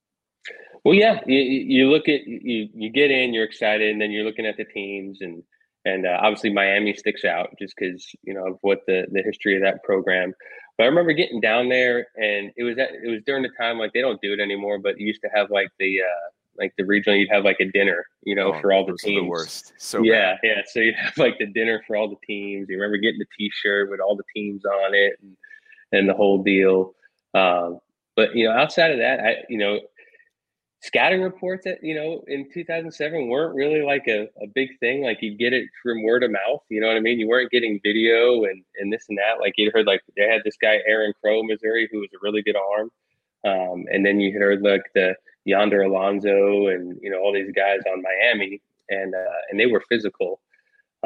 Well, 0.85 0.95
yeah, 0.95 1.21
you, 1.27 1.39
you 1.39 1.91
look 1.91 2.09
at 2.09 2.27
you 2.27 2.69
you 2.73 2.91
get 2.91 3.11
in, 3.11 3.35
you're 3.35 3.45
excited, 3.45 3.91
and 3.91 4.01
then 4.01 4.11
you're 4.11 4.25
looking 4.25 4.47
at 4.47 4.57
the 4.57 4.65
teams, 4.65 5.19
and 5.21 5.43
and 5.85 6.07
uh, 6.07 6.19
obviously 6.23 6.53
Miami 6.53 6.95
sticks 6.95 7.25
out 7.25 7.51
just 7.59 7.75
because 7.77 8.07
you 8.23 8.35
know 8.35 8.47
of 8.47 8.59
what 8.63 8.81
the 8.87 9.07
the 9.13 9.23
history 9.23 9.57
of 9.57 9.63
that 9.63 9.83
program. 9.83 10.33
But 10.79 10.85
I 10.85 10.87
remember 10.87 11.13
getting 11.13 11.41
down 11.41 11.69
there, 11.69 12.07
and 12.17 12.53
it 12.57 12.63
was 12.63 12.79
at, 12.79 12.91
it 12.93 13.11
was 13.11 13.21
during 13.27 13.43
the 13.43 13.51
time 13.59 13.79
like 13.79 13.93
they 13.93 14.01
don't 14.01 14.23
do 14.23 14.33
it 14.33 14.41
anymore, 14.41 14.79
but 14.79 14.99
you 14.99 15.09
used 15.09 15.21
to 15.23 15.29
have 15.35 15.51
like 15.51 15.69
the 15.81 16.01
uh, 16.01 16.31
like 16.57 16.73
the 16.79 16.85
regional, 16.85 17.19
you'd 17.19 17.31
have 17.31 17.45
like 17.45 17.59
a 17.61 17.65
dinner, 17.65 18.07
you 18.23 18.35
know, 18.35 18.55
oh, 18.55 18.61
for 18.61 18.73
all 18.73 18.87
the 18.87 18.97
teams. 18.97 19.23
The 19.23 19.29
worst. 19.29 19.73
So 19.79 20.03
yeah, 20.03 20.35
bad. 20.35 20.39
yeah. 20.43 20.63
So 20.67 20.79
you'd 20.81 20.95
have 20.95 21.17
like 21.19 21.39
the 21.39 21.47
dinner 21.47 21.83
for 21.87 21.97
all 21.97 22.09
the 22.09 22.17
teams. 22.25 22.69
You 22.69 22.77
remember 22.77 22.97
getting 22.99 23.19
the 23.19 23.27
T-shirt 23.37 23.91
with 23.91 24.01
all 24.01 24.17
the 24.17 24.25
teams 24.35 24.65
on 24.65 24.95
it 24.95 25.19
and 25.21 25.37
and 25.93 26.09
the 26.09 26.15
whole 26.15 26.43
deal. 26.43 26.95
Um, 27.35 27.81
but 28.15 28.37
you 28.37 28.45
know, 28.45 28.53
outside 28.53 28.93
of 28.93 28.99
that, 28.99 29.21
I 29.21 29.37
you 29.49 29.59
know, 29.59 29.81
scouting 30.81 31.23
reports 31.23 31.65
that 31.65 31.83
you 31.83 31.95
know 31.95 32.23
in 32.29 32.49
2007 32.53 33.29
weren't 33.29 33.55
really 33.55 33.83
like 33.83 34.07
a, 34.09 34.29
a 34.43 34.47
big 34.55 34.79
thing. 34.79 35.03
Like 35.03 35.19
you'd 35.21 35.39
get 35.39 35.53
it 35.53 35.67
from 35.83 36.03
word 36.03 36.23
of 36.23 36.31
mouth. 36.31 36.63
You 36.69 36.81
know 36.81 36.89
what 36.89 36.97
I 36.97 37.01
mean? 37.01 37.19
You 37.19 37.29
weren't 37.29 37.51
getting 37.51 37.81
video 37.83 38.45
and 38.45 38.63
and 38.79 38.93
this 38.93 39.07
and 39.09 39.19
that. 39.19 39.41
Like 39.41 39.55
you 39.57 39.71
heard 39.73 39.87
like 39.87 40.03
they 40.17 40.29
had 40.29 40.43
this 40.45 40.57
guy 40.61 40.81
Aaron 40.87 41.13
Crow, 41.21 41.43
Missouri, 41.43 41.89
who 41.91 42.01
was 42.01 42.11
a 42.15 42.19
really 42.23 42.43
good 42.43 42.57
arm. 42.57 42.91
Um, 43.45 43.85
and 43.91 44.05
then 44.05 44.21
you 44.21 44.37
heard 44.39 44.63
like 44.63 44.83
the 44.95 45.15
Yonder 45.45 45.83
Alonso 45.83 46.69
and 46.69 46.99
you 47.03 47.11
know 47.11 47.19
all 47.19 47.33
these 47.33 47.53
guys 47.53 47.81
on 47.91 48.03
Miami, 48.03 48.61
and 48.89 49.15
uh, 49.15 49.41
and 49.51 49.59
they 49.59 49.67
were 49.67 49.83
physical. 49.89 50.41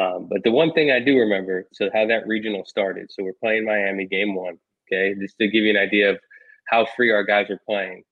Um, 0.00 0.26
but 0.30 0.42
the 0.42 0.50
one 0.50 0.72
thing 0.72 0.90
I 0.90 1.00
do 1.00 1.18
remember, 1.18 1.66
so 1.72 1.90
how 1.92 2.06
that 2.06 2.26
regional 2.26 2.64
started. 2.64 3.12
So 3.12 3.22
we're 3.22 3.34
playing 3.34 3.66
Miami 3.66 4.06
game 4.06 4.34
one. 4.34 4.58
Okay, 4.88 5.14
just 5.20 5.38
to 5.38 5.48
give 5.48 5.64
you 5.64 5.70
an 5.70 5.76
idea 5.76 6.10
of 6.10 6.18
how 6.66 6.86
free 6.96 7.10
our 7.10 7.24
guys 7.24 7.50
are 7.50 7.60
playing. 7.66 8.04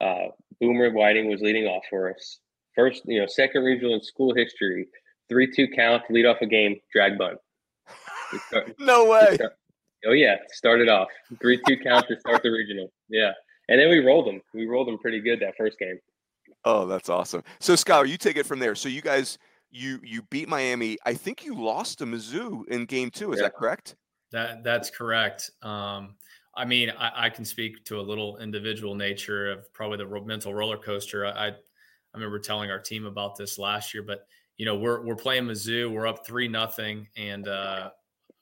Uh, 0.00 0.28
Boomer 0.60 0.90
Whiting 0.90 1.28
was 1.28 1.40
leading 1.40 1.66
off 1.66 1.82
for 1.88 2.10
us. 2.10 2.38
First, 2.74 3.02
you 3.06 3.20
know, 3.20 3.26
second 3.26 3.62
regional 3.62 3.94
in 3.94 4.02
school 4.02 4.34
history, 4.34 4.86
three-two 5.28 5.68
count, 5.68 6.02
lead 6.10 6.26
off 6.26 6.38
a 6.42 6.46
game, 6.46 6.76
drag 6.92 7.18
bunt. 7.18 7.38
no 8.78 9.06
way. 9.06 9.38
Oh 10.04 10.12
yeah, 10.12 10.36
started 10.52 10.88
off 10.88 11.08
three-two 11.40 11.78
count 11.78 12.06
to 12.08 12.18
start 12.20 12.42
the 12.42 12.50
regional. 12.50 12.92
Yeah 13.08 13.32
and 13.68 13.80
then 13.80 13.88
we 13.88 13.98
rolled 13.98 14.26
them. 14.26 14.40
We 14.54 14.66
rolled 14.66 14.88
them 14.88 14.98
pretty 14.98 15.20
good 15.20 15.40
that 15.40 15.56
first 15.56 15.78
game. 15.78 15.98
Oh, 16.64 16.86
that's 16.86 17.08
awesome. 17.08 17.42
So, 17.58 17.74
Skylar, 17.74 18.08
you 18.08 18.16
take 18.16 18.36
it 18.36 18.46
from 18.46 18.58
there. 18.58 18.74
So, 18.74 18.88
you 18.88 19.02
guys, 19.02 19.38
you 19.70 20.00
you 20.02 20.22
beat 20.30 20.48
Miami. 20.48 20.98
I 21.04 21.14
think 21.14 21.44
you 21.44 21.54
lost 21.54 21.98
to 21.98 22.06
Mizzou 22.06 22.66
in 22.68 22.84
game 22.86 23.10
two. 23.10 23.32
Is 23.32 23.38
yeah. 23.38 23.44
that 23.44 23.54
correct? 23.54 23.96
That 24.32 24.64
that's 24.64 24.90
correct. 24.90 25.50
Um, 25.62 26.16
I 26.56 26.64
mean, 26.64 26.90
I, 26.90 27.26
I, 27.26 27.30
can 27.30 27.44
speak 27.44 27.84
to 27.84 28.00
a 28.00 28.02
little 28.02 28.38
individual 28.38 28.94
nature 28.94 29.50
of 29.50 29.72
probably 29.72 29.98
the 29.98 30.20
mental 30.24 30.54
roller 30.54 30.78
coaster. 30.78 31.26
I, 31.26 31.48
I 31.48 31.52
remember 32.14 32.38
telling 32.38 32.70
our 32.70 32.78
team 32.78 33.04
about 33.04 33.36
this 33.36 33.58
last 33.58 33.92
year, 33.92 34.02
but 34.02 34.26
you 34.56 34.64
know, 34.64 34.76
we're 34.76 35.04
we're 35.04 35.16
playing 35.16 35.44
Mizzou. 35.44 35.92
We're 35.92 36.06
up 36.06 36.26
three 36.26 36.48
nothing, 36.48 37.08
and 37.16 37.46
uh, 37.46 37.90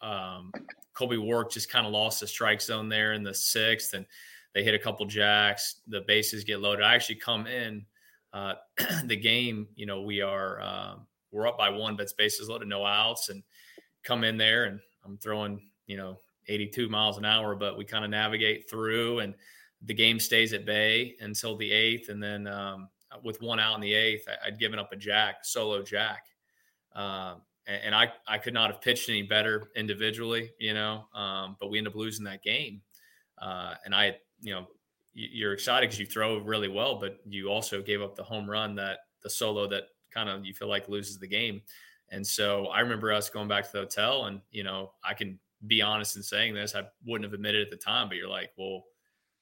um, 0.00 0.52
Colby 0.92 1.18
Wark 1.18 1.50
just 1.50 1.70
kind 1.70 1.86
of 1.86 1.92
lost 1.92 2.20
the 2.20 2.26
strike 2.26 2.62
zone 2.62 2.88
there 2.88 3.14
in 3.14 3.24
the 3.24 3.34
sixth, 3.34 3.94
and 3.94 4.06
they 4.54 4.62
hit 4.62 4.74
a 4.74 4.78
couple 4.78 5.04
jacks. 5.06 5.80
The 5.88 6.02
bases 6.02 6.44
get 6.44 6.60
loaded. 6.60 6.84
I 6.84 6.94
actually 6.94 7.16
come 7.16 7.48
in 7.48 7.84
uh, 8.32 8.54
the 9.06 9.16
game. 9.16 9.66
You 9.74 9.86
know, 9.86 10.02
we 10.02 10.20
are 10.20 10.62
um, 10.62 11.06
we're 11.32 11.48
up 11.48 11.58
by 11.58 11.68
one, 11.68 11.96
but 11.96 12.04
it's 12.04 12.12
bases 12.12 12.48
loaded, 12.48 12.68
no 12.68 12.86
outs, 12.86 13.28
and 13.28 13.42
come 14.04 14.22
in 14.22 14.36
there 14.36 14.64
and 14.64 14.78
I'm 15.04 15.18
throwing 15.18 15.60
you 15.86 15.96
know 15.96 16.18
82 16.48 16.88
miles 16.88 17.18
an 17.18 17.24
hour, 17.24 17.54
but 17.54 17.76
we 17.76 17.84
kind 17.84 18.04
of 18.04 18.10
navigate 18.10 18.68
through 18.68 19.20
and 19.20 19.34
the 19.86 19.94
game 19.94 20.18
stays 20.18 20.52
at 20.52 20.64
bay 20.64 21.14
until 21.20 21.56
the 21.56 21.70
eighth, 21.70 22.08
and 22.08 22.22
then 22.22 22.46
um, 22.46 22.88
with 23.22 23.42
one 23.42 23.60
out 23.60 23.74
in 23.74 23.80
the 23.80 23.92
eighth, 23.92 24.26
I, 24.28 24.48
would 24.48 24.58
given 24.58 24.78
up 24.78 24.92
a 24.92 24.96
jack, 24.96 25.44
solo 25.44 25.82
jack. 25.82 26.26
Um, 26.94 27.42
and, 27.66 27.82
and 27.86 27.94
I, 27.94 28.12
I 28.26 28.38
could 28.38 28.54
not 28.54 28.70
have 28.70 28.80
pitched 28.80 29.08
any 29.08 29.22
better 29.22 29.68
individually, 29.76 30.52
you 30.58 30.74
know, 30.74 31.04
um, 31.14 31.56
but 31.60 31.70
we 31.70 31.78
end 31.78 31.86
up 31.86 31.94
losing 31.94 32.24
that 32.24 32.42
game. 32.42 32.80
Uh, 33.40 33.74
and 33.84 33.94
I 33.94 34.16
you 34.40 34.54
know 34.54 34.66
you're 35.12 35.52
excited 35.52 35.86
because 35.86 36.00
you 36.00 36.06
throw 36.06 36.38
really 36.38 36.68
well, 36.68 36.98
but 36.98 37.18
you 37.24 37.48
also 37.48 37.80
gave 37.80 38.02
up 38.02 38.16
the 38.16 38.22
home 38.22 38.50
run 38.50 38.74
that 38.74 38.98
the 39.22 39.30
solo 39.30 39.68
that 39.68 39.84
kind 40.10 40.28
of 40.28 40.44
you 40.44 40.52
feel 40.52 40.68
like 40.68 40.88
loses 40.88 41.18
the 41.18 41.26
game. 41.26 41.62
And 42.10 42.26
so 42.26 42.66
I 42.66 42.80
remember 42.80 43.12
us 43.12 43.30
going 43.30 43.48
back 43.48 43.64
to 43.64 43.72
the 43.72 43.78
hotel, 43.80 44.26
and 44.26 44.40
you 44.50 44.64
know 44.64 44.92
I 45.04 45.14
can 45.14 45.38
be 45.66 45.82
honest 45.82 46.16
in 46.16 46.22
saying 46.22 46.54
this. 46.54 46.74
I 46.74 46.82
wouldn't 47.06 47.24
have 47.24 47.34
admitted 47.34 47.62
at 47.62 47.70
the 47.70 47.76
time, 47.76 48.08
but 48.08 48.16
you're 48.16 48.28
like, 48.28 48.50
well, 48.56 48.84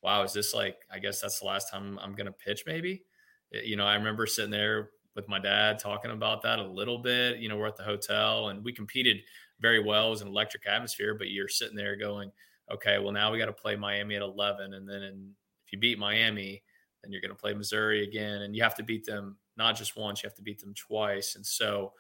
wow, 0.03 0.23
is 0.23 0.33
this 0.33 0.55
like? 0.55 0.77
I 0.91 0.99
guess 0.99 1.20
that's 1.20 1.41
the 1.41 1.47
last 1.47 1.70
time 1.70 1.99
I'm 2.03 2.14
going 2.14 2.27
to 2.27 2.33
pitch, 2.33 2.64
maybe. 2.66 3.05
You 3.51 3.77
know, 3.77 3.87
I 3.87 3.95
remember 3.95 4.27
sitting 4.27 4.51
there 4.51 4.91
with 5.14 5.29
my 5.29 5.39
dad 5.39 5.79
talking 5.79 6.11
about 6.11 6.43
that 6.43 6.59
a 6.59 6.66
little 6.66 6.99
bit. 6.99 7.39
You 7.39 7.49
know, 7.49 7.57
we're 7.57 7.66
at 7.66 7.77
the 7.77 7.83
hotel 7.83 8.49
and 8.49 8.64
we 8.64 8.73
competed 8.73 9.18
very 9.61 9.83
well. 9.83 10.09
It 10.09 10.11
was 10.11 10.23
an 10.23 10.29
electric 10.29 10.66
atmosphere, 10.66 11.14
but 11.14 11.31
you're 11.31 11.49
sitting 11.49 11.77
there 11.77 11.97
going, 11.97 12.31
okay, 12.70 12.99
well 12.99 13.12
now 13.12 13.31
we 13.31 13.39
got 13.39 13.47
to 13.47 13.53
play 13.53 13.77
Miami 13.77 14.16
at 14.16 14.23
11, 14.23 14.75
and 14.75 14.89
then 14.89 15.03
in, 15.03 15.31
if 15.66 15.73
you 15.73 15.79
beat 15.79 15.99
Miami, 15.99 16.62
then 17.03 17.12
you're 17.12 17.20
going 17.20 17.31
to 17.31 17.37
play 17.37 17.53
Missouri 17.53 18.05
again, 18.05 18.43
and 18.43 18.57
you 18.57 18.62
have 18.62 18.75
to 18.77 18.83
beat 18.83 19.05
them 19.05 19.37
not 19.57 19.77
just 19.77 19.97
once, 19.97 20.23
you 20.23 20.29
have 20.29 20.37
to 20.37 20.43
beat 20.43 20.61
them 20.61 20.75
twice, 20.75 21.37
and 21.37 21.47
so. 21.47 21.93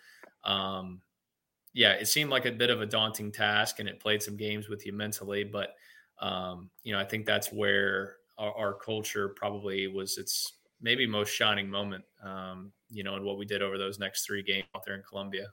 Um, 0.44 1.00
yeah, 1.72 1.92
it 1.92 2.06
seemed 2.06 2.30
like 2.30 2.46
a 2.46 2.52
bit 2.52 2.70
of 2.70 2.82
a 2.82 2.86
daunting 2.86 3.32
task, 3.32 3.80
and 3.80 3.88
it 3.88 4.00
played 4.00 4.22
some 4.22 4.36
games 4.36 4.68
with 4.68 4.84
you 4.84 4.92
mentally. 4.92 5.44
But 5.44 5.74
um, 6.20 6.70
you 6.82 6.92
know, 6.92 7.00
I 7.00 7.04
think 7.04 7.26
that's 7.26 7.52
where 7.52 8.16
our, 8.38 8.52
our, 8.54 8.74
culture 8.74 9.30
probably 9.30 9.88
was 9.88 10.18
its 10.18 10.52
maybe 10.80 11.06
most 11.06 11.30
shining 11.30 11.68
moment. 11.68 12.04
Um, 12.22 12.72
you 12.90 13.02
know, 13.02 13.16
and 13.16 13.24
what 13.24 13.38
we 13.38 13.44
did 13.44 13.62
over 13.62 13.78
those 13.78 13.98
next 13.98 14.26
three 14.26 14.42
games 14.42 14.66
out 14.74 14.84
there 14.84 14.94
in 14.94 15.02
Columbia. 15.08 15.46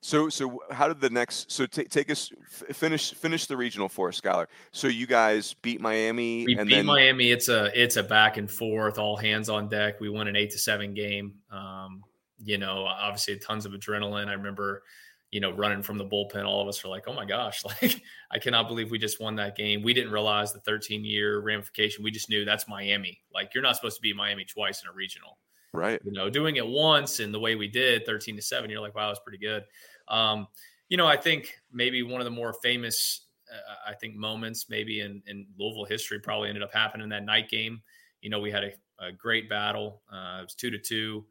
So, 0.00 0.28
so 0.28 0.60
how 0.70 0.88
did 0.88 1.00
the 1.00 1.08
next? 1.08 1.50
So 1.50 1.64
t- 1.64 1.84
take 1.84 2.10
us 2.10 2.30
finish 2.50 3.14
finish 3.14 3.46
the 3.46 3.56
regional 3.56 3.88
for 3.88 4.08
us, 4.08 4.20
Skylar. 4.20 4.46
So 4.70 4.86
you 4.86 5.06
guys 5.06 5.54
beat 5.62 5.80
Miami. 5.80 6.44
We 6.44 6.56
and 6.56 6.68
beat 6.68 6.74
then... 6.74 6.86
Miami. 6.86 7.30
It's 7.30 7.48
a 7.48 7.70
it's 7.74 7.96
a 7.96 8.02
back 8.02 8.36
and 8.36 8.50
forth, 8.50 8.98
all 8.98 9.16
hands 9.16 9.48
on 9.48 9.68
deck. 9.68 10.00
We 10.00 10.10
won 10.10 10.28
an 10.28 10.36
eight 10.36 10.50
to 10.50 10.58
seven 10.58 10.92
game. 10.92 11.36
Um, 11.50 12.02
you 12.42 12.58
know, 12.58 12.84
obviously 12.84 13.38
tons 13.38 13.64
of 13.64 13.72
adrenaline. 13.72 14.28
I 14.28 14.34
remember, 14.34 14.82
you 15.30 15.40
know, 15.40 15.50
running 15.50 15.82
from 15.82 15.98
the 15.98 16.04
bullpen. 16.04 16.46
All 16.46 16.60
of 16.62 16.68
us 16.68 16.82
were 16.82 16.90
like, 16.90 17.04
"Oh 17.08 17.12
my 17.12 17.24
gosh!" 17.24 17.64
Like, 17.82 18.00
I 18.30 18.38
cannot 18.38 18.68
believe 18.68 18.90
we 18.90 18.98
just 18.98 19.20
won 19.20 19.36
that 19.36 19.56
game. 19.56 19.82
We 19.82 19.94
didn't 19.94 20.12
realize 20.12 20.52
the 20.52 20.60
13 20.60 21.04
year 21.04 21.40
ramification. 21.40 22.04
We 22.04 22.10
just 22.10 22.30
knew 22.30 22.44
that's 22.44 22.68
Miami. 22.68 23.20
Like, 23.32 23.54
you're 23.54 23.62
not 23.62 23.76
supposed 23.76 23.96
to 23.96 24.02
be 24.02 24.12
Miami 24.12 24.44
twice 24.44 24.82
in 24.82 24.88
a 24.88 24.92
regional. 24.92 25.38
Right. 25.72 26.00
You 26.04 26.12
know, 26.12 26.30
doing 26.30 26.54
it 26.56 26.66
once 26.66 27.18
and 27.18 27.34
the 27.34 27.40
way 27.40 27.56
we 27.56 27.66
did, 27.66 28.06
13 28.06 28.36
to 28.36 28.42
seven, 28.42 28.70
you're 28.70 28.80
like, 28.80 28.94
"Wow, 28.94 29.10
it's 29.10 29.20
pretty 29.20 29.38
good." 29.38 29.64
Um, 30.08 30.46
you 30.88 30.96
know, 30.96 31.06
I 31.06 31.16
think 31.16 31.54
maybe 31.72 32.02
one 32.02 32.20
of 32.20 32.24
the 32.24 32.30
more 32.30 32.54
famous, 32.62 33.26
uh, 33.52 33.90
I 33.90 33.94
think, 33.94 34.14
moments 34.14 34.66
maybe 34.68 35.00
in, 35.00 35.22
in 35.26 35.46
Louisville 35.58 35.86
history 35.86 36.20
probably 36.20 36.48
ended 36.48 36.62
up 36.62 36.72
happening 36.72 37.04
in 37.04 37.10
that 37.10 37.24
night 37.24 37.48
game. 37.48 37.82
You 38.20 38.30
know, 38.30 38.38
we 38.38 38.50
had 38.50 38.64
a, 38.64 38.72
a 39.04 39.12
great 39.12 39.48
battle. 39.48 40.02
Uh, 40.12 40.38
it 40.40 40.44
was 40.44 40.54
two 40.54 40.70
to 40.70 40.78
two. 40.78 41.24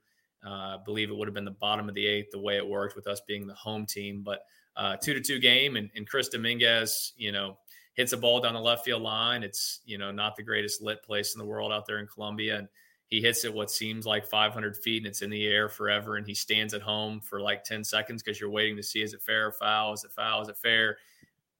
Uh, 0.46 0.50
I 0.50 0.78
believe 0.84 1.10
it 1.10 1.16
would 1.16 1.28
have 1.28 1.36
been 1.36 1.46
the 1.46 1.52
bottom 1.52 1.88
of 1.88 1.96
the 1.96 2.06
eighth, 2.06 2.32
the 2.32 2.40
way 2.40 2.58
it 2.58 2.68
worked 2.68 2.96
with 2.96 3.08
us 3.08 3.22
being 3.28 3.48
the 3.48 3.54
home 3.54 3.86
team. 3.86 4.24
But 4.24 4.46
uh, 4.76 4.98
two 4.98 5.14
to 5.14 5.22
two 5.22 5.40
game, 5.40 5.76
and, 5.76 5.90
and 5.96 6.08
Chris 6.08 6.30
Dominguez, 6.30 7.14
you 7.16 7.32
know, 7.32 7.58
hits 7.94 8.14
a 8.14 8.18
ball 8.18 8.42
down 8.42 8.54
the 8.54 8.60
left 8.60 8.86
field 8.86 9.02
line. 9.02 9.44
It's 9.44 9.80
you 9.86 9.98
know 9.98 10.12
not 10.12 10.36
the 10.36 10.44
greatest 10.44 10.82
lit 10.82 11.04
place 11.04 11.36
in 11.36 11.40
the 11.40 11.46
world 11.46 11.72
out 11.72 11.86
there 11.86 12.00
in 12.00 12.08
Columbia, 12.08 12.58
and 12.58 12.68
he 13.14 13.22
hits 13.22 13.46
it 13.46 13.54
what 13.54 13.70
seems 13.70 14.08
like 14.08 14.26
500 14.26 14.76
feet 14.76 15.04
and 15.04 15.06
it's 15.06 15.22
in 15.22 15.30
the 15.30 15.46
air 15.46 15.70
forever 15.70 16.16
and 16.16 16.26
he 16.26 16.34
stands 16.34 16.74
at 16.74 16.82
home 16.82 17.22
for 17.22 17.40
like 17.40 17.64
10 17.64 17.84
seconds 17.84 18.24
because 18.24 18.42
you're 18.42 18.50
waiting 18.50 18.76
to 18.78 18.82
see 18.82 19.04
is 19.04 19.14
it 19.14 19.22
fair 19.22 19.50
or 19.50 19.52
foul 19.52 19.94
is 19.94 20.04
it 20.04 20.12
foul 20.12 20.42
is 20.42 20.50
it 20.50 20.58
fair 20.58 20.98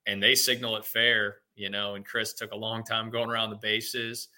and 0.08 0.22
they 0.22 0.34
signal 0.34 0.76
it 0.78 0.84
fair 0.84 1.38
you 1.56 1.70
know 1.70 1.94
and 1.94 2.08
chris 2.08 2.34
took 2.34 2.54
a 2.54 2.58
long 2.58 2.84
time 2.84 3.12
going 3.12 3.30
around 3.30 3.52
the 3.52 3.56
bases 3.58 4.30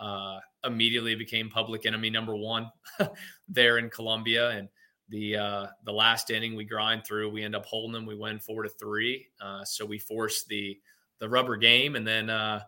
uh, 0.00 0.40
immediately 0.64 1.14
became 1.14 1.48
public 1.48 1.86
enemy 1.86 2.10
number 2.10 2.34
one 2.34 2.70
there 3.48 3.78
in 3.78 3.88
columbia 3.90 4.50
and 4.50 4.68
the 5.10 5.36
uh, 5.36 5.66
the 5.84 5.92
last 5.92 6.30
inning 6.30 6.54
we 6.54 6.64
grind 6.64 7.04
through 7.04 7.30
we 7.30 7.42
end 7.42 7.56
up 7.56 7.66
holding 7.66 7.92
them. 7.92 8.06
We 8.06 8.14
win 8.14 8.38
four 8.38 8.62
to 8.62 8.68
three. 8.68 9.26
Uh, 9.40 9.64
so 9.64 9.84
we 9.84 9.98
force 9.98 10.44
the 10.44 10.78
the 11.18 11.28
rubber 11.28 11.56
game. 11.56 11.96
And 11.96 12.06
then 12.06 12.30
uh, 12.30 12.62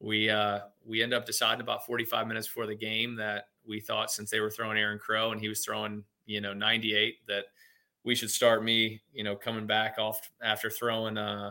we 0.00 0.30
uh, 0.30 0.60
we 0.84 1.02
end 1.02 1.12
up 1.12 1.26
deciding 1.26 1.60
about 1.60 1.84
45 1.84 2.26
minutes 2.26 2.46
before 2.46 2.66
the 2.66 2.74
game 2.74 3.16
that 3.16 3.48
we 3.66 3.80
thought 3.80 4.10
since 4.10 4.30
they 4.30 4.40
were 4.40 4.50
throwing 4.50 4.78
Aaron 4.78 4.98
Crow 4.98 5.32
and 5.32 5.40
he 5.40 5.48
was 5.48 5.64
throwing 5.64 6.04
you 6.26 6.40
know 6.40 6.52
98 6.52 7.16
that 7.28 7.44
we 8.04 8.14
should 8.14 8.30
start 8.30 8.64
me 8.64 9.00
you 9.12 9.22
know 9.22 9.36
coming 9.36 9.66
back 9.66 9.96
off 9.98 10.20
after 10.42 10.70
throwing 10.70 11.18
uh, 11.18 11.50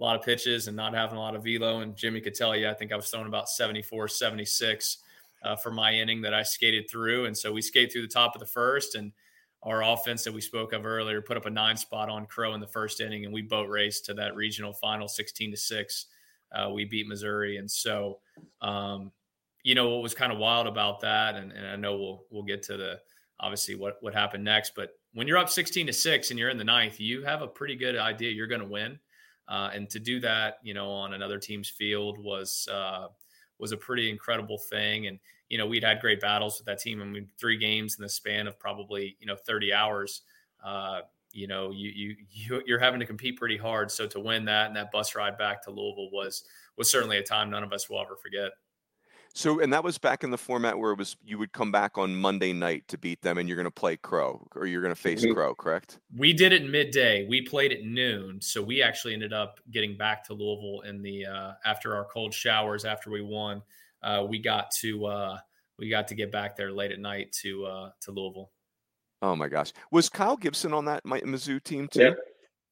a 0.00 0.02
lot 0.02 0.16
of 0.16 0.22
pitches 0.22 0.66
and 0.66 0.76
not 0.76 0.94
having 0.94 1.16
a 1.16 1.20
lot 1.20 1.36
of 1.36 1.44
velo. 1.44 1.80
And 1.80 1.94
Jimmy 1.94 2.20
could 2.20 2.34
tell 2.34 2.56
you 2.56 2.68
I 2.68 2.74
think 2.74 2.92
I 2.92 2.96
was 2.96 3.08
throwing 3.10 3.26
about 3.26 3.48
74 3.48 4.08
76 4.08 4.98
uh, 5.42 5.56
for 5.56 5.70
my 5.70 5.92
inning 5.92 6.22
that 6.22 6.34
I 6.34 6.42
skated 6.42 6.90
through. 6.90 7.26
And 7.26 7.36
so 7.36 7.52
we 7.52 7.62
skated 7.62 7.92
through 7.92 8.02
the 8.02 8.08
top 8.08 8.34
of 8.34 8.40
the 8.40 8.46
first 8.46 8.94
and 8.94 9.12
our 9.62 9.82
offense 9.82 10.24
that 10.24 10.32
we 10.32 10.40
spoke 10.40 10.72
of 10.72 10.86
earlier 10.86 11.20
put 11.20 11.36
up 11.36 11.44
a 11.44 11.50
nine 11.50 11.76
spot 11.76 12.08
on 12.08 12.24
Crow 12.26 12.54
in 12.54 12.60
the 12.60 12.66
first 12.66 13.00
inning 13.00 13.26
and 13.26 13.34
we 13.34 13.42
boat 13.42 13.68
raced 13.68 14.06
to 14.06 14.14
that 14.14 14.34
regional 14.34 14.72
final 14.72 15.06
16 15.06 15.50
to 15.50 15.56
6 15.56 16.06
uh, 16.52 16.70
we 16.72 16.84
beat 16.84 17.06
Missouri, 17.06 17.58
and 17.58 17.70
so 17.70 18.18
um, 18.60 19.12
you 19.62 19.74
know 19.74 19.88
what 19.90 20.02
was 20.02 20.14
kind 20.14 20.32
of 20.32 20.38
wild 20.38 20.66
about 20.66 21.00
that, 21.00 21.36
and, 21.36 21.52
and 21.52 21.66
I 21.66 21.76
know 21.76 21.96
we'll 21.96 22.24
we'll 22.30 22.42
get 22.42 22.62
to 22.64 22.76
the 22.76 23.00
obviously 23.38 23.74
what 23.74 23.98
what 24.00 24.14
happened 24.14 24.44
next, 24.44 24.74
but 24.74 24.90
when 25.12 25.26
you're 25.26 25.38
up 25.38 25.50
16 25.50 25.86
to 25.86 25.92
six 25.92 26.30
and 26.30 26.38
you're 26.38 26.50
in 26.50 26.58
the 26.58 26.64
ninth, 26.64 27.00
you 27.00 27.24
have 27.24 27.42
a 27.42 27.48
pretty 27.48 27.74
good 27.74 27.96
idea 27.96 28.30
you're 28.30 28.46
going 28.46 28.60
to 28.60 28.66
win. 28.66 28.98
Uh, 29.50 29.68
and 29.74 29.90
to 29.90 29.98
do 29.98 30.20
that, 30.20 30.58
you 30.62 30.72
know, 30.72 30.88
on 30.90 31.12
another 31.12 31.38
team's 31.38 31.68
field 31.68 32.16
was 32.18 32.68
uh, 32.72 33.08
was 33.58 33.72
a 33.72 33.76
pretty 33.76 34.08
incredible 34.08 34.58
thing. 34.58 35.08
And 35.08 35.18
you 35.48 35.58
know, 35.58 35.66
we'd 35.66 35.82
had 35.82 36.00
great 36.00 36.20
battles 36.20 36.58
with 36.58 36.66
that 36.66 36.78
team. 36.78 37.02
I 37.02 37.04
mean, 37.04 37.28
three 37.38 37.58
games 37.58 37.96
in 37.98 38.02
the 38.02 38.08
span 38.08 38.46
of 38.46 38.58
probably 38.60 39.16
you 39.18 39.26
know 39.26 39.36
30 39.36 39.72
hours. 39.72 40.22
Uh, 40.64 41.00
you 41.32 41.48
know, 41.48 41.72
you 41.72 41.90
you 41.90 42.16
you 42.30 42.62
you're 42.64 42.78
having 42.78 43.00
to 43.00 43.06
compete 43.06 43.36
pretty 43.36 43.56
hard. 43.56 43.90
So 43.90 44.06
to 44.06 44.20
win 44.20 44.44
that 44.44 44.68
and 44.68 44.76
that 44.76 44.92
bus 44.92 45.16
ride 45.16 45.36
back 45.36 45.64
to 45.64 45.70
Louisville 45.70 46.10
was 46.12 46.44
was 46.78 46.88
certainly 46.88 47.18
a 47.18 47.22
time 47.22 47.50
none 47.50 47.64
of 47.64 47.72
us 47.72 47.90
will 47.90 48.00
ever 48.00 48.16
forget. 48.16 48.52
So, 49.32 49.60
and 49.60 49.72
that 49.72 49.84
was 49.84 49.96
back 49.96 50.24
in 50.24 50.30
the 50.30 50.38
format 50.38 50.78
where 50.78 50.92
it 50.92 50.98
was 50.98 51.16
you 51.24 51.38
would 51.38 51.52
come 51.52 51.70
back 51.70 51.96
on 51.96 52.14
Monday 52.14 52.52
night 52.52 52.88
to 52.88 52.98
beat 52.98 53.22
them, 53.22 53.38
and 53.38 53.48
you're 53.48 53.56
going 53.56 53.64
to 53.64 53.70
play 53.70 53.96
Crow, 53.96 54.46
or 54.56 54.66
you're 54.66 54.82
going 54.82 54.94
to 54.94 55.00
face 55.00 55.24
mm-hmm. 55.24 55.34
Crow, 55.34 55.54
correct? 55.54 56.00
We 56.16 56.32
did 56.32 56.52
it 56.52 56.68
midday. 56.68 57.26
We 57.28 57.42
played 57.42 57.72
at 57.72 57.84
noon, 57.84 58.40
so 58.40 58.60
we 58.60 58.82
actually 58.82 59.14
ended 59.14 59.32
up 59.32 59.60
getting 59.70 59.96
back 59.96 60.24
to 60.26 60.34
Louisville 60.34 60.80
in 60.80 61.00
the 61.00 61.26
uh, 61.26 61.52
after 61.64 61.94
our 61.94 62.06
cold 62.06 62.34
showers 62.34 62.84
after 62.84 63.10
we 63.10 63.22
won. 63.22 63.62
Uh, 64.02 64.26
we 64.28 64.38
got 64.38 64.70
to 64.80 65.06
uh, 65.06 65.38
we 65.78 65.88
got 65.88 66.08
to 66.08 66.14
get 66.14 66.32
back 66.32 66.56
there 66.56 66.72
late 66.72 66.90
at 66.90 66.98
night 66.98 67.32
to 67.42 67.66
uh, 67.66 67.90
to 68.00 68.10
Louisville. 68.10 68.50
Oh 69.22 69.36
my 69.36 69.48
gosh, 69.48 69.72
was 69.92 70.08
Kyle 70.08 70.36
Gibson 70.36 70.72
on 70.72 70.86
that 70.86 71.04
Mizzou 71.04 71.62
team 71.62 71.86
too? 71.86 72.00
Yeah. 72.00 72.10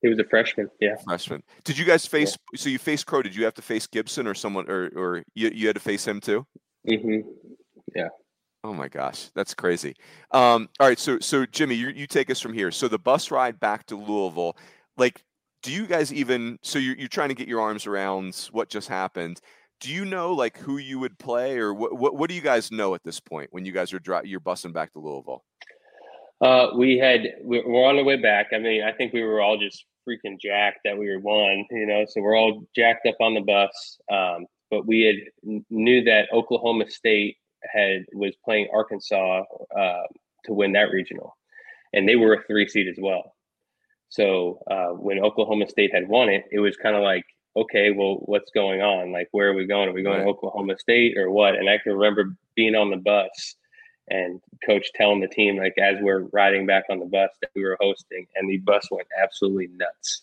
He 0.02 0.08
was 0.08 0.18
a 0.18 0.24
freshman. 0.24 0.68
Yeah, 0.80 0.96
freshman. 1.04 1.42
Did 1.64 1.76
you 1.76 1.84
guys 1.84 2.06
face? 2.06 2.36
Yeah. 2.52 2.58
So 2.58 2.68
you 2.68 2.78
faced 2.78 3.06
Crow. 3.06 3.22
Did 3.22 3.34
you 3.34 3.44
have 3.44 3.54
to 3.54 3.62
face 3.62 3.86
Gibson 3.86 4.26
or 4.26 4.34
someone, 4.34 4.70
or 4.70 4.90
or 4.94 5.22
you, 5.34 5.50
you 5.52 5.66
had 5.66 5.76
to 5.76 5.80
face 5.80 6.06
him 6.06 6.20
too? 6.20 6.46
Mm-hmm. 6.88 7.28
Yeah. 7.96 8.08
Oh 8.64 8.74
my 8.74 8.88
gosh, 8.88 9.30
that's 9.34 9.54
crazy. 9.54 9.94
Um, 10.32 10.68
all 10.80 10.88
right, 10.88 10.98
so 10.98 11.18
so 11.20 11.46
Jimmy, 11.46 11.74
you 11.74 11.88
you 11.88 12.06
take 12.06 12.30
us 12.30 12.40
from 12.40 12.52
here. 12.52 12.70
So 12.70 12.88
the 12.88 12.98
bus 12.98 13.30
ride 13.30 13.58
back 13.58 13.86
to 13.86 13.96
Louisville, 13.96 14.56
like, 14.96 15.22
do 15.62 15.72
you 15.72 15.86
guys 15.86 16.12
even? 16.12 16.58
So 16.62 16.78
you're 16.78 16.96
you're 16.96 17.08
trying 17.08 17.30
to 17.30 17.34
get 17.34 17.48
your 17.48 17.60
arms 17.60 17.86
around 17.86 18.48
what 18.52 18.68
just 18.68 18.88
happened. 18.88 19.40
Do 19.80 19.92
you 19.92 20.04
know 20.04 20.32
like 20.32 20.58
who 20.58 20.78
you 20.78 20.98
would 20.98 21.18
play, 21.18 21.56
or 21.58 21.72
what 21.72 21.96
what, 21.96 22.16
what 22.16 22.28
do 22.28 22.34
you 22.34 22.40
guys 22.40 22.70
know 22.70 22.94
at 22.94 23.02
this 23.04 23.20
point 23.20 23.48
when 23.52 23.64
you 23.64 23.72
guys 23.72 23.92
are 23.92 24.00
dri- 24.00 24.22
you're 24.24 24.40
busing 24.40 24.72
back 24.72 24.92
to 24.92 24.98
Louisville? 24.98 25.44
Uh, 26.40 26.68
we 26.76 26.96
had 26.98 27.22
we 27.42 27.62
we're 27.66 27.86
on 27.86 27.96
the 27.96 28.04
way 28.04 28.16
back. 28.16 28.48
I 28.54 28.58
mean, 28.58 28.82
I 28.82 28.92
think 28.92 29.12
we 29.12 29.22
were 29.22 29.40
all 29.40 29.58
just 29.58 29.84
freaking 30.08 30.40
jacked 30.40 30.80
that 30.84 30.96
we 30.96 31.10
were 31.10 31.18
won, 31.18 31.66
you 31.70 31.86
know. 31.86 32.04
So 32.08 32.20
we're 32.20 32.36
all 32.36 32.64
jacked 32.76 33.06
up 33.06 33.16
on 33.20 33.34
the 33.34 33.40
bus. 33.40 33.98
Um, 34.10 34.46
but 34.70 34.86
we 34.86 35.02
had 35.02 35.60
knew 35.70 36.04
that 36.04 36.32
Oklahoma 36.32 36.88
State 36.90 37.36
had 37.64 38.04
was 38.12 38.34
playing 38.44 38.68
Arkansas 38.72 39.42
uh, 39.76 40.02
to 40.44 40.52
win 40.52 40.72
that 40.72 40.90
regional, 40.92 41.36
and 41.92 42.08
they 42.08 42.16
were 42.16 42.34
a 42.34 42.42
three 42.44 42.68
seed 42.68 42.88
as 42.88 42.98
well. 42.98 43.34
So 44.10 44.60
uh, 44.70 44.88
when 44.94 45.18
Oklahoma 45.18 45.68
State 45.68 45.92
had 45.92 46.08
won 46.08 46.28
it, 46.28 46.44
it 46.50 46.60
was 46.60 46.76
kind 46.76 46.96
of 46.96 47.02
like, 47.02 47.24
okay, 47.56 47.90
well, 47.90 48.16
what's 48.22 48.50
going 48.52 48.80
on? 48.80 49.12
Like, 49.12 49.28
where 49.32 49.50
are 49.50 49.54
we 49.54 49.66
going? 49.66 49.88
Are 49.88 49.92
we 49.92 50.02
going 50.02 50.18
right. 50.18 50.24
to 50.24 50.30
Oklahoma 50.30 50.78
State 50.78 51.18
or 51.18 51.30
what? 51.30 51.56
And 51.56 51.68
I 51.68 51.78
can 51.78 51.92
remember 51.92 52.36
being 52.54 52.74
on 52.74 52.90
the 52.90 52.96
bus 52.96 53.56
and 54.10 54.40
coach 54.64 54.86
telling 54.94 55.20
the 55.20 55.28
team 55.28 55.56
like 55.56 55.74
as 55.78 55.96
we're 56.00 56.28
riding 56.32 56.66
back 56.66 56.84
on 56.90 56.98
the 56.98 57.06
bus 57.06 57.30
that 57.40 57.50
we 57.54 57.62
were 57.62 57.76
hosting 57.80 58.26
and 58.34 58.48
the 58.48 58.58
bus 58.58 58.86
went 58.90 59.06
absolutely 59.22 59.68
nuts 59.76 60.22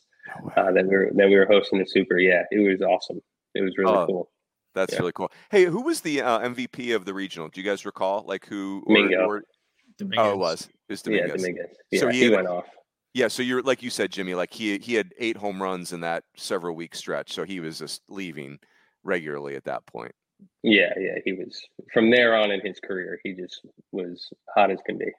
uh, 0.58 0.72
that 0.72 0.86
we 0.86 0.96
were 0.96 1.12
that 1.16 1.28
we 1.28 1.36
were 1.36 1.46
hosting 1.46 1.80
the 1.80 1.86
super. 1.86 2.18
Yeah 2.18 2.44
it 2.52 2.60
was 2.60 2.82
awesome. 2.82 3.22
It 3.54 3.62
was 3.62 3.78
really 3.78 3.94
uh, 3.94 4.06
cool. 4.06 4.30
that's 4.74 4.94
yeah. 4.94 5.00
really 5.00 5.12
cool. 5.14 5.32
Hey 5.52 5.66
who 5.66 5.82
was 5.82 6.02
the 6.02 6.22
uh, 6.22 6.40
mvp 6.40 6.96
of 6.96 7.06
the 7.06 7.14
regional? 7.14 7.50
Do 7.50 7.62
you 7.62 7.70
guys 7.70 7.86
recall? 7.86 8.24
Like 8.28 8.46
who 8.46 8.84
Mingo. 8.88 9.26
Or, 9.26 9.44
oh 10.18 10.32
it 10.32 10.38
was. 10.38 10.68
It 10.90 10.94
was 10.94 11.02
Dominguez. 11.02 11.30
yeah 11.30 11.36
Dominguez. 11.36 11.76
Yeah 11.92 12.00
so 12.00 12.10
he, 12.10 12.20
he 12.20 12.30
went 12.30 12.48
off. 12.48 12.66
Yeah 13.14 13.28
so 13.28 13.44
you're 13.44 13.62
like 13.62 13.82
you 13.84 13.90
said 13.90 14.12
Jimmy 14.12 14.36
like 14.36 14.54
he 14.54 14.78
he 14.80 14.96
had 14.96 15.14
eight 15.18 15.38
home 15.38 15.62
runs 15.62 15.94
in 15.94 16.02
that 16.02 16.24
several 16.36 16.76
week 16.76 16.96
stretch 16.96 17.34
so 17.34 17.44
he 17.44 17.60
was 17.60 17.80
just 17.80 18.02
leaving 18.10 18.60
regularly 19.04 19.56
at 19.56 19.66
that 19.66 19.86
point 19.86 20.14
yeah, 20.64 20.94
yeah, 20.98 21.16
he 21.24 21.34
was 21.34 21.62
from 21.94 22.10
there 22.10 22.36
on 22.36 22.52
in 22.52 22.62
his 22.62 22.80
career. 22.80 23.20
He 23.24 23.34
just 23.34 23.66
was 23.92 24.30
hot 24.54 24.72
as 24.72 24.80
can 24.86 24.98
be. 24.98 25.12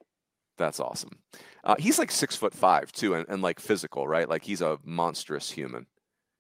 That's 0.59 0.81
awesome. 0.81 1.19
Uh, 1.65 1.77
he's 1.79 1.99
like 1.99 2.11
six 2.11 2.37
foot 2.37 2.55
five 2.55 2.93
too, 2.93 3.15
and, 3.15 3.27
and 3.29 3.43
like 3.43 3.61
physical, 3.61 4.09
right? 4.09 4.29
Like 4.29 4.43
he's 4.43 4.63
a 4.63 4.79
monstrous 4.85 5.51
human. 5.51 5.87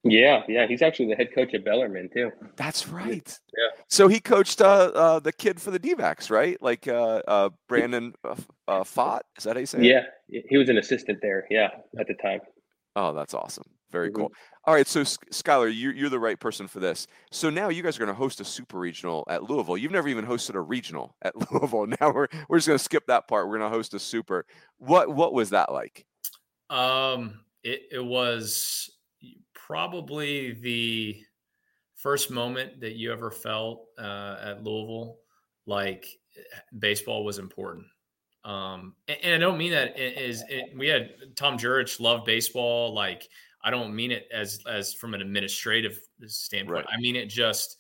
Yeah, 0.09 0.43
yeah, 0.49 0.67
he's 0.67 0.83
actually 0.83 1.09
the 1.09 1.17
head 1.17 1.35
coach 1.35 1.53
at 1.55 1.65
Bellarmine 1.65 2.11
too. 2.13 2.31
That's 2.57 2.89
right. 2.89 3.39
Yeah. 3.57 3.83
So 3.89 4.09
he 4.09 4.21
coached 4.21 4.61
uh, 4.61 4.93
uh, 4.95 5.19
the 5.21 5.33
kid 5.33 5.61
for 5.61 5.71
the 5.71 5.79
D-backs, 5.79 6.31
right? 6.31 6.61
Like 6.63 6.87
uh, 6.87 7.23
uh, 7.27 7.51
Brandon 7.69 8.15
uh, 8.25 8.37
uh, 8.69 8.85
Pfaadt. 8.85 9.23
Is 9.37 9.45
that 9.45 9.57
how 9.57 9.61
you 9.61 9.67
say? 9.67 9.83
Yeah, 9.83 10.05
it? 10.29 10.47
he 10.49 10.57
was 10.57 10.69
an 10.69 10.79
assistant 10.79 11.19
there. 11.23 11.47
Yeah, 11.51 11.71
at 11.99 12.07
the 12.07 12.15
time. 12.15 12.41
Oh, 12.95 13.13
that's 13.15 13.35
awesome. 13.35 13.65
Very 13.91 14.09
mm-hmm. 14.09 14.23
cool. 14.23 14.33
All 14.65 14.75
right, 14.75 14.87
so 14.87 15.03
Skylar, 15.03 15.73
you're, 15.75 15.95
you're 15.95 16.09
the 16.09 16.19
right 16.19 16.39
person 16.39 16.67
for 16.67 16.81
this. 16.81 17.07
So 17.31 17.51
now 17.51 17.69
you 17.69 17.83
guys 17.83 17.97
are 17.97 18.01
going 18.01 18.09
to 18.09 18.15
host 18.15 18.41
a 18.41 18.45
super 18.45 18.79
regional 18.79 19.25
at 19.29 19.45
Louisville. 19.45 19.77
You've 19.77 19.93
never 19.93 20.09
even 20.09 20.27
hosted 20.27 20.55
a 20.55 20.61
regional 20.61 21.15
at 21.23 21.35
Louisville. 21.53 21.87
Now 22.01 22.13
we're 22.13 22.27
we're 22.49 22.59
just 22.59 22.67
going 22.67 22.79
to 22.79 22.85
skip 22.85 23.07
that 23.07 23.29
part. 23.29 23.49
We're 23.49 23.59
going 23.59 23.71
to 23.71 23.77
host 23.77 23.95
a 23.95 23.99
super. 23.99 24.45
What 24.79 25.15
what 25.15 25.33
was 25.33 25.51
that 25.51 25.73
like? 25.73 26.05
Um, 26.69 27.41
it 27.63 27.83
it 27.93 28.05
was 28.05 28.91
probably 29.55 30.53
the 30.53 31.23
first 31.95 32.31
moment 32.31 32.81
that 32.81 32.97
you 32.97 33.13
ever 33.13 33.31
felt 33.31 33.87
uh, 33.99 34.37
at 34.43 34.65
Louisville 34.65 35.19
like 35.67 36.07
baseball 36.79 37.25
was 37.25 37.39
important. 37.39 37.87
Um, 38.45 38.95
and, 39.09 39.19
and, 39.25 39.35
I 39.35 39.39
don't 39.39 39.59
mean 39.59 39.73
that 39.73 39.99
is 39.99 40.45
we 40.77 40.87
had 40.87 41.11
Tom 41.35 41.59
Jurich 41.59 41.99
love 41.99 42.25
baseball 42.25 42.95
like 42.95 43.29
I 43.67 43.71
don't 43.71 43.97
mean 43.97 44.13
it 44.13 44.29
as 44.33 44.61
as 44.71 44.95
from 44.95 45.13
an 45.13 45.21
administrative 45.21 45.99
standpoint. 46.27 46.87
Right. 46.87 46.95
I 46.97 47.01
mean 47.01 47.17
it 47.17 47.27
just 47.27 47.79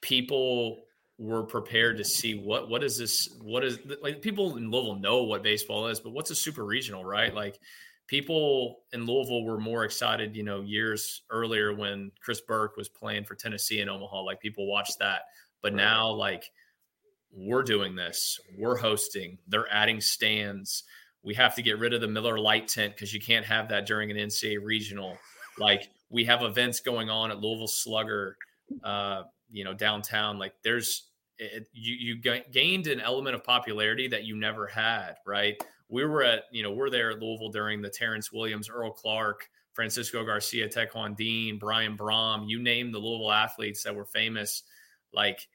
people 0.00 0.82
were 1.16 1.44
prepared 1.44 1.96
to 1.98 2.04
see 2.04 2.34
what 2.34 2.68
what 2.68 2.82
is 2.82 2.98
this 2.98 3.28
what 3.40 3.62
is 3.62 3.78
like 4.02 4.20
people 4.20 4.56
in 4.56 4.68
Louisville 4.68 4.96
know 4.96 5.22
what 5.22 5.44
baseball 5.44 5.86
is, 5.86 6.00
but 6.00 6.10
what's 6.10 6.32
a 6.32 6.34
super 6.34 6.64
regional, 6.64 7.04
right? 7.04 7.32
Like 7.32 7.60
people 8.08 8.80
in 8.92 9.06
Louisville 9.06 9.44
were 9.44 9.60
more 9.60 9.84
excited, 9.84 10.34
you 10.34 10.42
know, 10.42 10.60
years 10.62 11.22
earlier 11.30 11.72
when 11.72 12.10
Chris 12.20 12.40
Burke 12.40 12.76
was 12.76 12.88
playing 12.88 13.26
for 13.26 13.36
Tennessee 13.36 13.80
in 13.80 13.88
Omaha. 13.88 14.22
Like 14.22 14.40
people 14.40 14.66
watched 14.66 14.98
that, 14.98 15.22
but 15.62 15.70
right. 15.70 15.76
now 15.76 16.10
like 16.10 16.50
we're 17.32 17.62
doing 17.62 17.94
this, 17.94 18.40
we're 18.58 18.76
hosting, 18.76 19.38
they're 19.46 19.72
adding 19.72 20.00
stands 20.00 20.82
we 21.22 21.34
have 21.34 21.54
to 21.54 21.62
get 21.62 21.78
rid 21.78 21.92
of 21.92 22.00
the 22.00 22.08
Miller 22.08 22.38
Lite 22.38 22.68
tent 22.68 22.94
because 22.94 23.12
you 23.12 23.20
can't 23.20 23.44
have 23.44 23.68
that 23.68 23.86
during 23.86 24.10
an 24.10 24.16
NCAA 24.16 24.58
regional. 24.62 25.18
Like 25.58 25.90
we 26.08 26.24
have 26.24 26.42
events 26.42 26.80
going 26.80 27.10
on 27.10 27.30
at 27.30 27.40
Louisville 27.40 27.68
Slugger, 27.68 28.36
uh, 28.82 29.22
you 29.50 29.64
know, 29.64 29.74
downtown. 29.74 30.38
Like 30.38 30.54
there's 30.64 31.08
it, 31.38 31.66
you 31.72 31.94
you 32.14 32.42
gained 32.52 32.86
an 32.86 33.00
element 33.00 33.34
of 33.34 33.44
popularity 33.44 34.08
that 34.08 34.24
you 34.24 34.36
never 34.36 34.66
had, 34.66 35.16
right? 35.26 35.62
We 35.88 36.04
were 36.04 36.22
at 36.22 36.44
you 36.52 36.62
know 36.62 36.72
we're 36.72 36.90
there 36.90 37.10
at 37.10 37.20
Louisville 37.20 37.50
during 37.50 37.82
the 37.82 37.90
Terrence 37.90 38.32
Williams, 38.32 38.70
Earl 38.70 38.92
Clark, 38.92 39.48
Francisco 39.74 40.24
Garcia, 40.24 40.68
Taquan 40.68 41.16
Dean, 41.16 41.58
Brian 41.58 41.96
Brohm. 41.96 42.48
You 42.48 42.62
name 42.62 42.92
the 42.92 42.98
Louisville 42.98 43.32
athletes 43.32 43.82
that 43.82 43.94
were 43.94 44.06
famous. 44.06 44.62
Like 45.12 45.46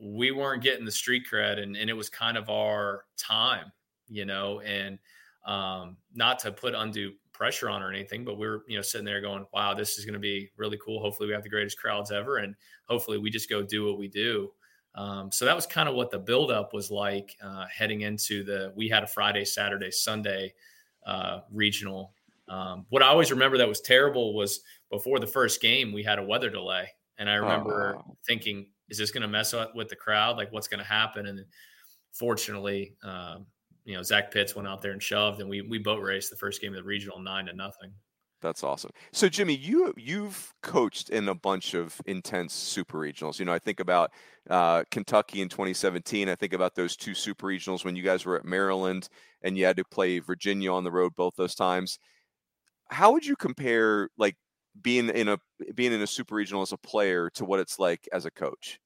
we 0.00 0.30
weren't 0.30 0.62
getting 0.62 0.84
the 0.84 0.92
street 0.92 1.24
cred, 1.30 1.58
and, 1.58 1.76
and 1.76 1.90
it 1.90 1.94
was 1.94 2.08
kind 2.08 2.36
of 2.36 2.48
our 2.48 3.04
time 3.18 3.72
you 4.08 4.24
know, 4.24 4.60
and 4.60 4.98
um, 5.46 5.96
not 6.14 6.38
to 6.40 6.52
put 6.52 6.74
undue 6.74 7.12
pressure 7.32 7.68
on 7.68 7.82
or 7.82 7.92
anything, 7.92 8.24
but 8.24 8.38
we 8.38 8.46
are 8.46 8.62
you 8.66 8.76
know, 8.76 8.82
sitting 8.82 9.04
there 9.04 9.20
going, 9.20 9.46
wow, 9.52 9.74
this 9.74 9.98
is 9.98 10.04
going 10.04 10.14
to 10.14 10.20
be 10.20 10.50
really 10.56 10.78
cool. 10.84 11.00
Hopefully 11.00 11.28
we 11.28 11.34
have 11.34 11.42
the 11.42 11.48
greatest 11.48 11.78
crowds 11.78 12.10
ever. 12.10 12.38
And 12.38 12.54
hopefully 12.88 13.18
we 13.18 13.30
just 13.30 13.48
go 13.48 13.62
do 13.62 13.86
what 13.86 13.98
we 13.98 14.08
do. 14.08 14.50
Um, 14.94 15.30
so 15.30 15.44
that 15.44 15.54
was 15.54 15.66
kind 15.66 15.88
of 15.88 15.94
what 15.94 16.10
the 16.10 16.18
buildup 16.18 16.72
was 16.72 16.90
like 16.90 17.36
uh, 17.44 17.66
heading 17.66 18.00
into 18.00 18.42
the, 18.42 18.72
we 18.74 18.88
had 18.88 19.02
a 19.02 19.06
Friday, 19.06 19.44
Saturday, 19.44 19.90
Sunday 19.90 20.54
uh, 21.06 21.40
regional. 21.52 22.12
Um, 22.48 22.86
what 22.88 23.02
I 23.02 23.08
always 23.08 23.30
remember 23.30 23.58
that 23.58 23.68
was 23.68 23.82
terrible 23.82 24.34
was 24.34 24.60
before 24.90 25.20
the 25.20 25.26
first 25.26 25.60
game, 25.60 25.92
we 25.92 26.02
had 26.02 26.18
a 26.18 26.22
weather 26.22 26.48
delay. 26.48 26.88
And 27.18 27.28
I 27.28 27.34
remember 27.34 27.98
oh. 27.98 28.16
thinking, 28.26 28.68
is 28.88 28.96
this 28.96 29.10
going 29.10 29.22
to 29.22 29.28
mess 29.28 29.52
up 29.52 29.76
with 29.76 29.88
the 29.88 29.96
crowd? 29.96 30.38
Like 30.38 30.52
what's 30.52 30.68
going 30.68 30.80
to 30.80 30.86
happen? 30.86 31.26
And 31.26 31.44
fortunately, 32.12 32.94
um, 33.02 33.46
you 33.86 33.94
know, 33.94 34.02
Zach 34.02 34.32
Pitts 34.32 34.54
went 34.54 34.68
out 34.68 34.82
there 34.82 34.92
and 34.92 35.02
shoved, 35.02 35.40
and 35.40 35.48
we 35.48 35.62
we 35.62 35.78
boat 35.78 36.02
raced 36.02 36.30
the 36.30 36.36
first 36.36 36.60
game 36.60 36.72
of 36.72 36.76
the 36.76 36.82
regional 36.82 37.20
nine 37.20 37.46
to 37.46 37.52
nothing. 37.54 37.92
That's 38.42 38.62
awesome. 38.62 38.90
So 39.12 39.28
Jimmy, 39.28 39.54
you 39.54 39.94
you've 39.96 40.52
coached 40.62 41.08
in 41.08 41.28
a 41.28 41.34
bunch 41.34 41.74
of 41.74 41.98
intense 42.04 42.52
super 42.52 42.98
regionals. 42.98 43.38
You 43.38 43.44
know, 43.46 43.52
I 43.52 43.60
think 43.60 43.80
about 43.80 44.10
uh, 44.50 44.82
Kentucky 44.90 45.40
in 45.40 45.48
2017. 45.48 46.28
I 46.28 46.34
think 46.34 46.52
about 46.52 46.74
those 46.74 46.96
two 46.96 47.14
super 47.14 47.46
regionals 47.46 47.84
when 47.84 47.96
you 47.96 48.02
guys 48.02 48.26
were 48.26 48.36
at 48.36 48.44
Maryland 48.44 49.08
and 49.42 49.56
you 49.56 49.64
had 49.64 49.76
to 49.76 49.84
play 49.84 50.18
Virginia 50.18 50.72
on 50.72 50.84
the 50.84 50.92
road 50.92 51.12
both 51.16 51.34
those 51.36 51.54
times. 51.54 51.98
How 52.90 53.12
would 53.12 53.24
you 53.24 53.36
compare 53.36 54.10
like 54.18 54.36
being 54.82 55.08
in 55.08 55.28
a 55.28 55.38
being 55.74 55.92
in 55.92 56.02
a 56.02 56.06
super 56.06 56.34
regional 56.34 56.62
as 56.62 56.72
a 56.72 56.78
player 56.78 57.30
to 57.30 57.44
what 57.44 57.60
it's 57.60 57.78
like 57.78 58.08
as 58.12 58.26
a 58.26 58.30
coach? 58.30 58.80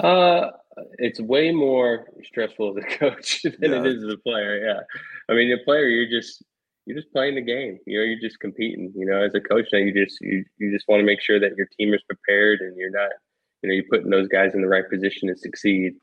Uh, 0.00 0.50
it's 0.98 1.20
way 1.20 1.50
more 1.50 2.06
stressful 2.24 2.76
as 2.76 2.84
a 2.84 2.86
coach 2.98 3.42
than 3.42 3.72
yeah. 3.72 3.80
it 3.80 3.86
is 3.86 4.04
as 4.04 4.12
a 4.12 4.18
player. 4.18 4.64
Yeah, 4.64 4.80
I 5.28 5.34
mean, 5.34 5.52
a 5.52 5.64
player, 5.64 5.86
you're 5.86 6.08
just 6.08 6.42
you're 6.86 6.96
just 6.96 7.12
playing 7.12 7.34
the 7.34 7.42
game. 7.42 7.78
You 7.86 7.98
know, 7.98 8.04
you're 8.04 8.20
just 8.20 8.40
competing. 8.40 8.92
You 8.94 9.06
know, 9.06 9.22
as 9.22 9.34
a 9.34 9.40
coach, 9.40 9.66
now 9.72 9.78
you 9.78 9.92
just 9.92 10.18
you 10.20 10.44
you 10.58 10.72
just 10.72 10.86
want 10.88 11.00
to 11.00 11.06
make 11.06 11.20
sure 11.20 11.40
that 11.40 11.56
your 11.56 11.68
team 11.78 11.94
is 11.94 12.02
prepared 12.02 12.60
and 12.60 12.76
you're 12.76 12.90
not, 12.90 13.10
you 13.62 13.68
know, 13.68 13.74
you're 13.74 13.84
putting 13.90 14.10
those 14.10 14.28
guys 14.28 14.54
in 14.54 14.62
the 14.62 14.68
right 14.68 14.88
position 14.88 15.28
to 15.28 15.36
succeed. 15.36 15.94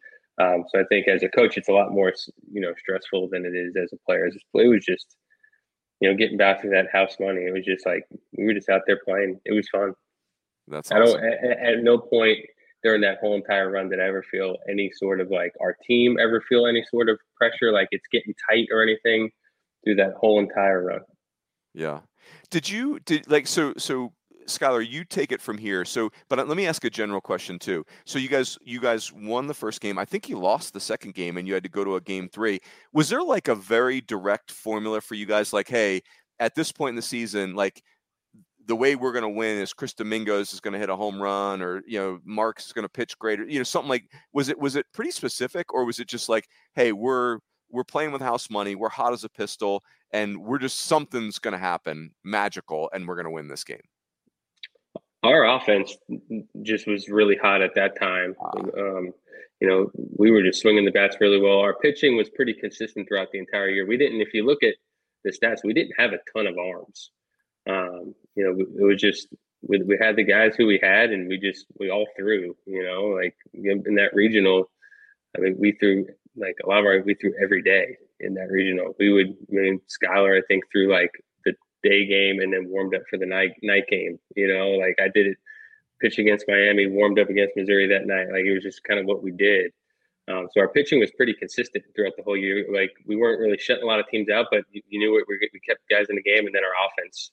Um, 0.42 0.66
so 0.70 0.82
I 0.82 0.84
think 0.90 1.08
as 1.08 1.24
a 1.24 1.30
coach, 1.30 1.58
it's 1.58 1.70
a 1.70 1.74
lot 1.74 1.92
more 1.92 2.14
you 2.52 2.62
know 2.62 2.74
stressful 2.78 3.30
than 3.30 3.46
it 3.46 3.56
is 3.56 3.76
as 3.76 3.94
a 3.94 3.98
player. 4.06 4.26
As 4.26 4.36
a, 4.36 4.60
it 4.60 4.68
was 4.68 4.84
just, 4.84 5.16
you 6.02 6.10
know, 6.10 6.18
getting 6.18 6.38
back 6.38 6.62
to 6.62 6.70
that 6.70 6.92
house 6.92 7.16
money. 7.20 7.46
It 7.46 7.54
was 7.54 7.66
just 7.66 7.86
like 7.86 8.06
we 8.38 8.46
were 8.46 8.54
just 8.54 8.70
out 8.70 8.82
there 8.86 9.00
playing. 9.06 9.40
It 9.46 9.54
was 9.54 9.70
fun. 9.70 9.94
That's 10.68 10.92
awesome. 10.92 11.18
I 11.18 11.22
don't 11.22 11.24
at, 11.24 11.78
at 11.78 11.84
no 11.84 11.98
point 11.98 12.40
during 12.86 13.02
that 13.02 13.18
whole 13.20 13.34
entire 13.34 13.72
run 13.72 13.90
did 13.90 14.00
I 14.00 14.04
ever 14.04 14.24
feel 14.30 14.58
any 14.70 14.92
sort 14.96 15.20
of 15.20 15.32
like 15.32 15.54
our 15.60 15.76
team 15.88 16.20
ever 16.22 16.40
feel 16.48 16.68
any 16.68 16.86
sort 16.92 17.10
of 17.10 17.18
pressure, 17.36 17.72
like 17.72 17.88
it's 17.90 18.06
getting 18.12 18.36
tight 18.48 18.68
or 18.72 18.84
anything 18.84 19.32
through 19.84 19.96
that 19.96 20.14
whole 20.14 20.38
entire 20.38 20.84
run. 20.84 21.00
Yeah. 21.74 22.02
Did 22.52 22.70
you 22.70 23.00
did 23.00 23.28
like 23.28 23.48
so 23.48 23.74
so 23.78 24.14
Skylar, 24.46 24.88
you 24.88 25.04
take 25.04 25.32
it 25.32 25.42
from 25.42 25.58
here. 25.58 25.84
So, 25.84 26.12
but 26.30 26.38
uh, 26.38 26.44
let 26.44 26.56
me 26.56 26.68
ask 26.68 26.84
a 26.84 26.90
general 26.92 27.20
question 27.20 27.58
too. 27.58 27.84
So, 28.06 28.20
you 28.20 28.30
guys, 28.30 28.60
you 28.64 28.80
guys 28.80 29.12
won 29.12 29.48
the 29.48 29.56
first 29.56 29.82
game. 29.82 29.98
I 29.98 30.06
think 30.06 30.30
you 30.30 30.38
lost 30.38 30.72
the 30.72 30.80
second 30.80 31.16
game, 31.16 31.38
and 31.38 31.48
you 31.48 31.56
had 31.56 31.64
to 31.64 31.70
go 31.70 31.84
to 31.84 31.96
a 31.96 32.02
game 32.02 32.30
three. 32.30 32.60
Was 32.94 33.10
there 33.10 33.24
like 33.24 33.48
a 33.48 33.56
very 33.56 34.02
direct 34.02 34.52
formula 34.52 35.02
for 35.02 35.16
you 35.16 35.26
guys? 35.26 35.52
Like, 35.52 35.68
hey, 35.68 36.04
at 36.40 36.54
this 36.54 36.72
point 36.72 36.90
in 36.90 36.96
the 36.96 37.02
season, 37.02 37.56
like 37.56 37.82
the 38.68 38.76
way 38.76 38.96
we're 38.96 39.12
going 39.12 39.24
to 39.24 39.30
win 39.30 39.60
is 39.60 39.74
Chris 39.74 39.94
Dominguez 39.94 40.54
is 40.54 40.60
going 40.60 40.74
to 40.74 40.80
hit 40.80 40.90
a 40.90 40.96
home 40.96 41.22
run, 41.22 41.62
or 41.62 41.82
you 41.86 42.00
know, 42.00 42.20
Marks 42.24 42.66
is 42.68 42.74
going 42.74 42.86
to 42.86 42.90
pitch 42.90 43.18
greater. 43.20 43.46
You 43.46 43.60
know, 43.60 43.64
something 43.64 43.90
like 43.90 44.12
was 44.34 44.50
it 44.50 44.60
was 44.60 44.76
it 44.76 44.86
pretty 44.94 45.12
specific, 45.12 45.74
or 45.74 45.86
was 45.86 46.00
it 46.00 46.08
just 46.08 46.30
like, 46.30 46.48
hey, 46.74 46.92
we're 46.92 47.40
we're 47.72 47.84
playing 47.84 48.12
with 48.12 48.22
house 48.22 48.50
money, 48.50 48.76
we're 48.76 48.90
hot 48.90 49.14
as 49.14 49.24
a 49.24 49.30
pistol, 49.30 49.84
and 50.12 50.38
we're 50.38 50.60
just 50.60 50.82
something's 50.82 51.40
going 51.40 51.54
to 51.54 51.58
happen 51.58 52.12
magical, 52.24 52.90
and 52.94 53.08
we're 53.08 53.16
going 53.16 53.26
to 53.26 53.32
win 53.32 53.48
this 53.48 53.64
game. 53.64 53.82
Our 55.24 55.46
offense 55.46 55.98
just 56.62 56.88
was 56.88 57.10
really 57.10 57.36
hot 57.36 57.62
at 57.62 57.74
that 57.76 58.00
time. 58.00 58.36
Um, 58.78 59.12
you 59.60 59.68
know, 59.68 59.90
we 60.18 60.30
were 60.30 60.44
just 60.44 60.62
swinging 60.62 60.86
the 60.86 60.92
bats 60.92 61.18
really 61.20 61.42
well. 61.42 61.60
Our 61.60 61.76
pitching 61.76 62.16
was 62.16 62.30
pretty 62.30 62.54
consistent 62.54 63.08
throughout 63.08 63.32
the 63.32 63.40
entire 63.40 63.70
year. 63.70 63.88
We 63.88 63.98
didn't, 63.98 64.22
if 64.22 64.34
you 64.34 64.46
look 64.46 64.62
at 64.62 64.76
the 65.24 65.32
stats, 65.32 65.64
we 65.64 65.74
didn't 65.74 65.94
have 65.98 66.12
a 66.12 66.20
ton 66.32 66.46
of 66.46 66.58
arms. 66.58 67.12
Um, 67.68 68.14
you 68.36 68.44
know, 68.44 68.56
it 68.60 68.86
was 68.86 69.02
just 69.02 69.28
we, 69.68 69.82
we 69.82 69.98
had 70.00 70.16
the 70.16 70.24
guys 70.24 70.56
who 70.56 70.68
we 70.68 70.80
had, 70.82 71.12
and 71.12 71.28
we 71.28 71.40
just 71.40 71.66
we 71.80 71.90
all 71.90 72.06
threw. 72.18 72.56
You 72.66 72.84
know, 72.84 73.06
like 73.06 73.36
in 73.54 73.96
that 73.96 74.14
regional, 74.14 74.70
I 75.36 75.42
mean, 75.42 75.56
we 75.60 75.74
threw 75.74 76.08
like 76.36 76.56
a 76.64 76.68
lot 76.68 76.80
of 76.80 76.86
our 76.86 77.02
we 77.02 77.16
threw 77.16 77.34
every 77.42 77.62
day 77.62 77.98
in 78.20 78.34
that 78.36 78.52
regional. 78.52 78.94
We 79.00 79.12
would, 79.12 79.28
I 79.28 79.54
mean, 79.54 79.82
Skylar, 79.88 80.38
I 80.38 80.42
think, 80.48 80.64
threw 80.72 80.92
like 80.92 81.12
the 81.46 81.54
day 81.84 82.06
game 82.06 82.40
and 82.40 82.54
then 82.54 82.70
warmed 82.70 82.96
up 82.96 83.02
for 83.10 83.18
the 83.18 83.26
night 83.26 83.52
night 83.64 83.88
game. 83.90 84.20
You 84.36 84.48
know, 84.48 84.72
like 84.72 84.98
I 85.02 85.10
did 85.14 85.28
it, 85.28 85.38
pitch 86.02 86.20
against 86.20 86.46
Miami, 86.48 86.88
warmed 86.88 87.20
up 87.20 87.30
against 87.30 87.56
Missouri 87.56 87.88
that 87.88 88.06
night. 88.06 88.28
Like 88.32 88.46
it 88.46 88.54
was 88.54 88.64
just 88.64 88.84
kind 88.84 89.00
of 89.00 89.06
what 89.06 89.24
we 89.24 89.32
did. 89.32 89.72
Um, 90.28 90.48
so 90.52 90.62
our 90.62 90.70
pitching 90.70 91.00
was 91.00 91.12
pretty 91.12 91.34
consistent 91.34 91.86
throughout 91.96 92.14
the 92.18 92.24
whole 92.24 92.38
year. 92.38 92.66
Like 92.72 92.92
we 93.06 93.16
weren't 93.16 93.40
really 93.40 93.60
shutting 93.60 93.84
a 93.84 93.88
lot 93.88 94.00
of 94.00 94.08
teams 94.10 94.30
out, 94.30 94.48
but 94.52 94.64
you, 94.72 94.82
you 94.90 95.00
knew 95.00 95.14
what 95.14 95.26
we, 95.28 95.38
we 95.54 95.60
kept 95.60 95.82
guys 95.90 96.08
in 96.10 96.16
the 96.16 96.24
game, 96.24 96.46
and 96.46 96.56
then 96.56 96.64
our 96.64 96.88
offense 96.88 97.32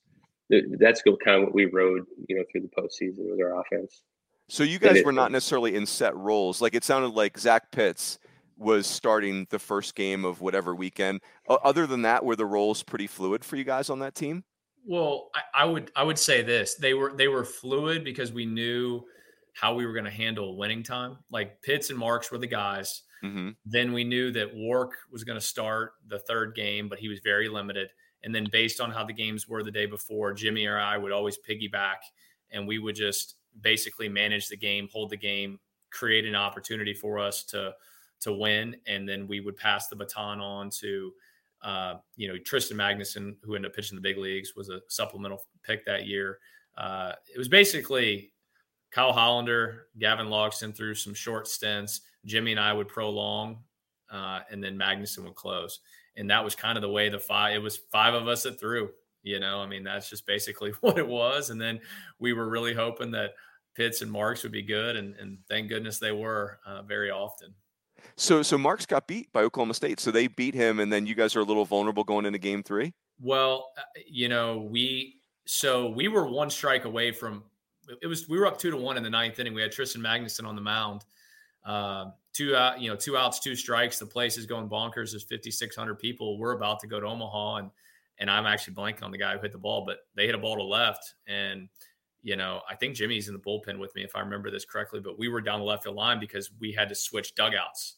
that's 0.79 1.03
kind 1.25 1.39
of 1.39 1.43
what 1.45 1.55
we 1.55 1.67
rode, 1.67 2.03
you 2.29 2.37
know, 2.37 2.45
through 2.51 2.63
the 2.63 2.69
postseason 2.69 3.31
with 3.31 3.41
our 3.41 3.61
offense. 3.61 4.03
So 4.49 4.65
you 4.65 4.79
guys 4.79 5.03
were 5.05 5.13
not 5.13 5.33
necessarily 5.33 5.77
in 5.77 5.87
set 5.87 6.15
roles. 6.17 6.61
Like 6.61 6.75
it 6.75 6.85
sounded 6.85 7.15
like 7.15 7.39
Zach 7.39 7.71
Pitts 7.71 8.19
was 8.59 8.87
starting 8.87 9.47
the 9.51 9.59
first 9.59 9.95
game 9.95 10.25
of 10.25 10.41
whatever 10.41 10.75
weekend. 10.75 11.21
Other 11.49 11.87
than 11.87 12.03
that, 12.03 12.25
were 12.25 12.37
the 12.37 12.47
roles 12.47 12.83
pretty 12.83 13.07
fluid 13.07 13.45
for 13.45 13.57
you 13.57 13.65
guys 13.65 13.89
on 13.89 13.99
that 14.01 14.15
team? 14.15 14.45
Well, 14.85 15.31
I, 15.35 15.63
I 15.63 15.65
would 15.65 15.91
I 15.97 16.03
would 16.03 16.19
say 16.19 16.43
this: 16.43 16.75
they 16.75 16.95
were 16.95 17.15
they 17.17 17.29
were 17.29 17.45
fluid 17.45 18.05
because 18.05 18.33
we 18.33 18.47
knew 18.47 19.03
how 19.55 19.75
we 19.75 19.87
were 19.87 19.93
going 19.93 20.05
to 20.05 20.11
handle 20.11 20.57
winning 20.57 20.83
time. 20.83 21.19
Like 21.31 21.61
Pitts 21.63 21.91
and 21.91 21.99
Marks 21.99 22.31
were 22.31 22.39
the 22.39 22.47
guys. 22.47 23.03
Mm-hmm. 23.25 23.51
Then 23.65 23.93
we 23.93 24.03
knew 24.03 24.33
that 24.33 24.55
Wark 24.55 24.95
was 25.11 25.25
going 25.25 25.39
to 25.39 25.45
start 25.45 25.93
the 26.09 26.19
third 26.19 26.55
game, 26.55 26.89
but 26.89 26.99
he 26.99 27.09
was 27.09 27.21
very 27.23 27.49
limited. 27.49 27.89
And 28.25 28.35
then 28.35 28.47
based 28.53 28.81
on 28.81 28.91
how 28.91 29.05
the 29.05 29.13
games 29.13 29.49
were 29.49 29.63
the 29.63 29.71
day 29.71 29.87
before, 29.87 30.33
Jimmy 30.33 30.67
or 30.67 30.79
I 30.79 30.97
would 30.97 31.13
always 31.13 31.39
piggyback 31.39 31.97
and 32.53 32.69
we 32.69 32.79
would 32.79 32.95
just 32.95 33.37
basically 33.61 34.09
manage 34.09 34.49
the 34.49 34.57
game, 34.57 34.89
hold 34.93 35.11
the 35.11 35.17
game, 35.17 35.59
create 35.91 36.25
an 36.25 36.35
opportunity 36.35 36.95
for 36.95 37.19
us 37.19 37.45
to 37.45 37.75
to 38.21 38.33
win, 38.33 38.77
and 38.87 39.09
then 39.09 39.27
we 39.27 39.41
would 39.41 39.57
pass 39.57 39.89
the 39.89 39.97
baton 39.97 40.41
on 40.41 40.71
to 40.71 41.13
uh, 41.63 41.95
you 42.17 42.29
know 42.29 42.39
Tristan 42.39 42.77
Magnuson, 42.77 43.35
who 43.43 43.57
ended 43.57 43.71
up 43.71 43.77
pitching 43.77 43.97
the 43.97 44.03
big 44.03 44.19
leagues, 44.19 44.55
was 44.55 44.69
a 44.69 44.81
supplemental 44.89 45.45
pick 45.65 45.85
that 45.87 46.07
year. 46.07 46.39
Uh, 46.79 47.13
it 47.35 47.39
was 47.39 47.49
basically 47.49 48.33
Kyle 48.91 49.13
Hollander, 49.13 49.89
Gavin 49.99 50.27
Logsdon 50.27 50.75
through 50.75 50.95
some 50.95 51.15
short 51.15 51.49
stints. 51.49 52.03
Jimmy 52.25 52.53
and 52.53 52.61
I 52.61 52.73
would 52.73 52.89
prolong, 52.89 53.59
uh, 54.11 54.41
and 54.51 54.63
then 54.63 54.79
Magnuson 54.79 55.25
would 55.25 55.35
close 55.35 55.81
and 56.17 56.31
that 56.31 56.45
was 56.45 56.55
kind 56.55 56.77
of 56.77 56.83
the 56.83 56.89
way 56.89 57.09
the 57.09 57.19
five 57.19 57.55
it 57.55 57.63
was 57.63 57.79
five 57.91 58.15
of 58.15 58.29
us 58.29 58.43
that 58.43 58.59
threw 58.59 58.91
you 59.23 59.39
know? 59.39 59.61
I 59.61 59.67
mean 59.67 59.85
that's 59.85 60.11
just 60.11 60.27
basically 60.27 60.73
what 60.81 60.99
it 60.99 61.07
was 61.07 61.51
and 61.51 61.61
then 61.61 61.81
we 62.19 62.33
were 62.33 62.49
really 62.49 62.75
hoping 62.75 63.11
that 63.13 63.33
pitts 63.75 64.03
and 64.03 64.11
marks 64.11 64.43
would 64.43 64.53
be 64.53 64.63
good 64.63 64.97
and, 64.97 65.15
and 65.17 65.39
thank 65.49 65.69
goodness 65.69 65.99
they 65.99 66.13
were 66.13 66.59
uh, 66.67 66.83
very 66.83 67.11
often. 67.11 67.55
So 68.17 68.43
so 68.43 68.59
marks 68.59 68.87
got 68.87 69.07
beat 69.07 69.33
by 69.33 69.43
oklahoma 69.43 69.75
state 69.75 70.01
so 70.01 70.11
they 70.11 70.27
beat 70.27 70.55
him 70.55 70.81
and 70.81 70.93
then 70.93 71.07
you 71.07 71.15
guys 71.15 71.37
are 71.37 71.41
a 71.41 71.45
little 71.45 71.65
vulnerable 71.65 72.05
going 72.05 72.27
into 72.27 72.39
game 72.39 72.63
three? 72.63 72.93
Well 73.21 73.71
uh, 73.79 73.83
you 74.07 74.29
know 74.29 74.69
we 74.71 75.17
so 75.47 75.89
we 75.91 76.09
were 76.09 76.27
one 76.27 76.51
strike 76.51 76.85
away 76.85 77.13
from 77.13 77.45
it 78.01 78.07
was 78.07 78.29
we 78.29 78.39
were 78.39 78.47
up 78.47 78.59
two 78.59 78.71
to 78.71 78.77
one 78.77 78.97
in 78.97 79.03
the 79.03 79.11
ninth 79.11 79.39
inning. 79.39 79.55
We 79.55 79.63
had 79.63 79.73
Tristan 79.73 80.03
magnuson 80.03 80.47
on 80.47 80.55
the 80.55 80.63
mound 80.63 81.05
uh, 81.65 82.07
two 82.33 82.57
out, 82.57 82.81
you 82.81 82.89
know, 82.89 82.97
two 82.97 83.17
outs, 83.17 83.41
two 83.41 83.55
strikes. 83.55 83.99
The 83.99 84.07
place 84.07 84.37
is 84.37 84.47
going 84.47 84.69
bonkers. 84.69 85.13
There's 85.13 85.25
5,600 85.25 85.99
people. 85.99 86.39
We're 86.39 86.53
about 86.53 86.81
to 86.81 86.87
go 86.87 87.01
to 87.01 87.07
Omaha, 87.07 87.57
and 87.57 87.71
and 88.19 88.31
I'm 88.31 88.47
actually 88.47 88.75
blanking 88.75 89.03
on 89.03 89.11
the 89.11 89.19
guy 89.19 89.35
who 89.35 89.41
hit 89.41 89.53
the 89.53 89.59
ball, 89.59 89.85
but 89.87 89.99
they 90.15 90.27
hit 90.27 90.35
a 90.35 90.39
ball 90.39 90.57
to 90.57 90.63
left, 90.63 91.15
and 91.27 91.69
you 92.23 92.37
know, 92.37 92.61
I 92.71 92.77
think 92.77 92.95
Jimmy's 92.95 93.27
in 93.29 93.35
the 93.35 93.41
bullpen 93.41 93.79
with 93.79 93.95
me 93.97 94.05
if 94.05 94.15
I 94.15 94.21
remember 94.21 94.51
this 94.51 94.65
correctly. 94.65 95.01
But 95.01 95.19
we 95.19 95.29
were 95.29 95.41
down 95.41 95.59
the 95.59 95.67
left 95.67 95.83
field 95.83 95.97
line 95.97 96.21
because 96.21 96.51
we 96.61 96.73
had 96.73 96.89
to 96.89 96.95
switch 96.95 97.35
dugouts, 97.35 97.97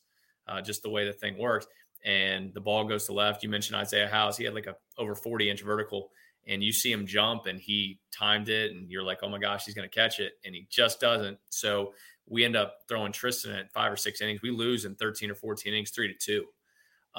uh, 0.48 0.62
just 0.62 0.82
the 0.82 0.88
way 0.88 1.04
the 1.04 1.12
thing 1.12 1.38
worked. 1.38 1.66
And 2.04 2.52
the 2.54 2.60
ball 2.60 2.84
goes 2.84 3.04
to 3.06 3.12
left. 3.12 3.42
You 3.42 3.48
mentioned 3.48 3.76
Isaiah 3.76 4.08
Howes. 4.08 4.36
He 4.36 4.44
had 4.44 4.54
like 4.54 4.66
a 4.66 4.76
over 4.98 5.14
40 5.14 5.50
inch 5.50 5.62
vertical, 5.62 6.10
and 6.46 6.62
you 6.62 6.72
see 6.72 6.90
him 6.90 7.06
jump, 7.06 7.46
and 7.46 7.60
he 7.60 8.00
timed 8.10 8.48
it, 8.48 8.72
and 8.72 8.90
you're 8.90 9.02
like, 9.02 9.18
oh 9.22 9.28
my 9.28 9.38
gosh, 9.38 9.66
he's 9.66 9.74
going 9.74 9.88
to 9.88 9.94
catch 9.94 10.20
it, 10.20 10.32
and 10.44 10.54
he 10.54 10.66
just 10.70 11.00
doesn't. 11.00 11.38
So 11.50 11.92
we 12.26 12.44
end 12.44 12.56
up 12.56 12.78
throwing 12.88 13.12
Tristan 13.12 13.52
at 13.52 13.72
five 13.72 13.92
or 13.92 13.96
six 13.96 14.20
innings. 14.20 14.42
We 14.42 14.50
lose 14.50 14.84
in 14.84 14.94
13 14.94 15.30
or 15.30 15.34
14 15.34 15.72
innings, 15.72 15.90
three 15.90 16.08
to 16.08 16.14
two. 16.14 16.44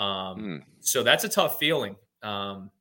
Um, 0.01 0.37
mm. 0.37 0.63
So 0.79 1.03
that's 1.03 1.23
a 1.23 1.29
tough 1.29 1.59
feeling. 1.59 1.95
Um, 2.23 2.71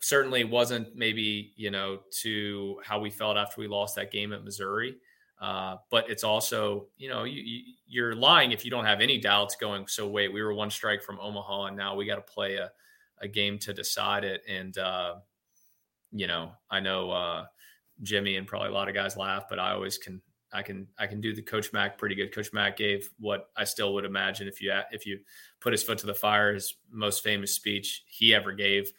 certainly 0.00 0.44
wasn't 0.44 0.94
maybe, 0.96 1.52
you 1.56 1.70
know, 1.70 2.00
to 2.20 2.80
how 2.84 3.00
we 3.00 3.10
felt 3.10 3.36
after 3.36 3.60
we 3.60 3.68
lost 3.68 3.96
that 3.96 4.10
game 4.10 4.32
at 4.32 4.44
Missouri. 4.44 4.96
Uh, 5.40 5.76
but 5.90 6.08
it's 6.08 6.22
also, 6.22 6.86
you 6.98 7.08
know, 7.08 7.24
you, 7.24 7.62
you, 7.86 8.04
are 8.04 8.14
lying 8.14 8.52
if 8.52 8.64
you 8.64 8.70
don't 8.70 8.84
have 8.84 9.00
any 9.00 9.18
doubts 9.18 9.56
going. 9.56 9.86
So 9.88 10.06
wait, 10.06 10.32
we 10.32 10.40
were 10.40 10.54
one 10.54 10.70
strike 10.70 11.02
from 11.02 11.18
Omaha, 11.18 11.66
and 11.66 11.76
now 11.76 11.96
we 11.96 12.06
got 12.06 12.14
to 12.24 12.32
play 12.32 12.56
a, 12.56 12.70
a 13.20 13.26
game 13.26 13.58
to 13.60 13.72
decide 13.72 14.22
it. 14.22 14.42
And 14.48 14.76
uh, 14.78 15.14
you 16.12 16.28
know, 16.28 16.52
I 16.70 16.78
know 16.78 17.10
uh, 17.10 17.46
Jimmy 18.02 18.36
and 18.36 18.46
probably 18.46 18.68
a 18.68 18.72
lot 18.72 18.88
of 18.88 18.94
guys 18.94 19.16
laugh, 19.16 19.44
but 19.48 19.58
I 19.58 19.72
always 19.72 19.98
can 19.98 20.22
I 20.52 20.62
can 20.62 20.86
I 20.98 21.06
can 21.06 21.20
do 21.20 21.34
the 21.34 21.42
Coach 21.42 21.72
Mac 21.72 21.98
pretty 21.98 22.14
good. 22.14 22.34
Coach 22.34 22.52
Mac 22.52 22.76
gave 22.76 23.10
what 23.18 23.50
I 23.56 23.64
still 23.64 23.94
would 23.94 24.04
imagine 24.04 24.46
if 24.48 24.60
you 24.60 24.72
if 24.90 25.06
you 25.06 25.20
put 25.60 25.72
his 25.72 25.82
foot 25.82 25.98
to 25.98 26.06
the 26.06 26.14
fire, 26.14 26.54
his 26.54 26.76
most 26.90 27.22
famous 27.22 27.52
speech 27.52 28.04
he 28.06 28.34
ever 28.34 28.52
gave 28.52 28.92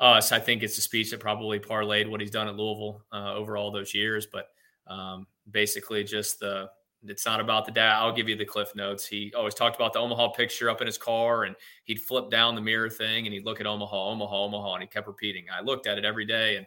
us. 0.00 0.32
I 0.32 0.40
think 0.40 0.62
it's 0.62 0.78
a 0.78 0.82
speech 0.82 1.10
that 1.10 1.20
probably 1.20 1.58
parlayed 1.58 2.10
what 2.10 2.20
he's 2.20 2.30
done 2.30 2.48
at 2.48 2.56
Louisville 2.56 3.02
uh, 3.12 3.34
over 3.34 3.56
all 3.56 3.70
those 3.70 3.94
years. 3.94 4.26
But 4.26 4.48
um, 4.86 5.26
basically, 5.50 6.04
just 6.04 6.40
the 6.40 6.70
it's 7.04 7.26
not 7.26 7.40
about 7.40 7.64
the 7.64 7.70
dad. 7.70 7.96
I'll 7.96 8.12
give 8.12 8.28
you 8.28 8.36
the 8.36 8.44
cliff 8.44 8.74
notes. 8.74 9.06
He 9.06 9.32
always 9.36 9.54
talked 9.54 9.76
about 9.76 9.92
the 9.92 10.00
Omaha 10.00 10.30
picture 10.30 10.68
up 10.68 10.80
in 10.80 10.86
his 10.86 10.98
car, 10.98 11.44
and 11.44 11.54
he'd 11.84 12.00
flip 12.00 12.28
down 12.30 12.54
the 12.54 12.60
mirror 12.60 12.90
thing, 12.90 13.26
and 13.26 13.32
he'd 13.32 13.44
look 13.44 13.60
at 13.60 13.66
Omaha, 13.66 14.10
Omaha, 14.10 14.44
Omaha, 14.44 14.74
and 14.74 14.82
he 14.82 14.88
kept 14.88 15.06
repeating. 15.06 15.46
I 15.52 15.60
looked 15.62 15.86
at 15.86 15.98
it 15.98 16.04
every 16.04 16.26
day, 16.26 16.56
and 16.56 16.66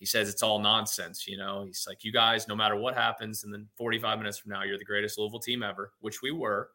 he 0.00 0.06
says 0.06 0.28
it's 0.28 0.42
all 0.42 0.58
nonsense. 0.58 1.28
You 1.28 1.36
know, 1.36 1.64
he's 1.66 1.84
like, 1.86 2.02
you 2.02 2.12
guys, 2.12 2.48
no 2.48 2.56
matter 2.56 2.74
what 2.74 2.94
happens, 2.94 3.44
and 3.44 3.52
then 3.54 3.68
45 3.76 4.18
minutes 4.18 4.38
from 4.38 4.50
now, 4.50 4.64
you're 4.64 4.78
the 4.78 4.84
greatest 4.84 5.18
Louisville 5.18 5.38
team 5.38 5.62
ever, 5.62 5.92
which 6.00 6.22
we 6.22 6.32
were. 6.32 6.70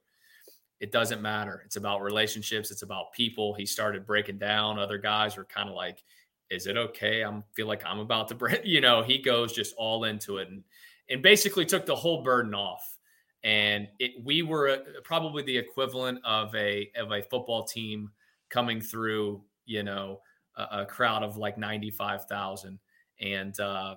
It 0.80 0.92
doesn't 0.92 1.22
matter. 1.22 1.64
It's 1.66 1.76
about 1.76 2.02
relationships. 2.02 2.70
It's 2.70 2.84
about 2.84 3.12
people. 3.14 3.54
He 3.54 3.66
started 3.66 4.06
breaking 4.06 4.38
down. 4.38 4.78
Other 4.78 5.00
guys 5.00 5.36
were 5.36 5.46
kind 5.46 5.68
of 5.68 5.76
like, 5.76 6.04
is 6.52 6.68
it 6.68 6.78
okay? 6.78 7.24
I'm 7.24 7.44
feel 7.56 7.68
like 7.68 7.84
I'm 7.86 8.00
about 8.00 8.28
to 8.30 8.36
break. 8.44 8.62
You 8.64 8.82
know, 8.82 9.02
he 9.02 9.18
goes 9.18 9.52
just 9.54 9.74
all 9.78 10.04
into 10.06 10.38
it 10.38 10.48
and 10.50 10.64
and 11.10 11.22
basically 11.22 11.66
took 11.66 11.86
the 11.86 11.96
whole 11.96 12.24
burden 12.24 12.54
off. 12.54 12.98
and 13.44 13.88
it, 14.00 14.14
we 14.24 14.42
were 14.42 14.70
uh, 14.70 14.78
probably 15.04 15.44
the 15.44 15.58
equivalent 15.58 16.20
of 16.26 16.54
a 16.56 16.92
of 16.96 17.12
a 17.12 17.22
football 17.24 17.64
team 17.64 18.10
coming 18.50 18.82
through, 18.82 19.42
you 19.66 19.84
know, 19.84 20.20
a, 20.58 20.82
a 20.82 20.86
crowd 20.86 21.24
of 21.24 21.38
like 21.38 21.58
ninety 21.58 21.92
five 21.92 22.26
thousand, 22.26 22.80
and 23.22 23.60
uh, 23.60 23.96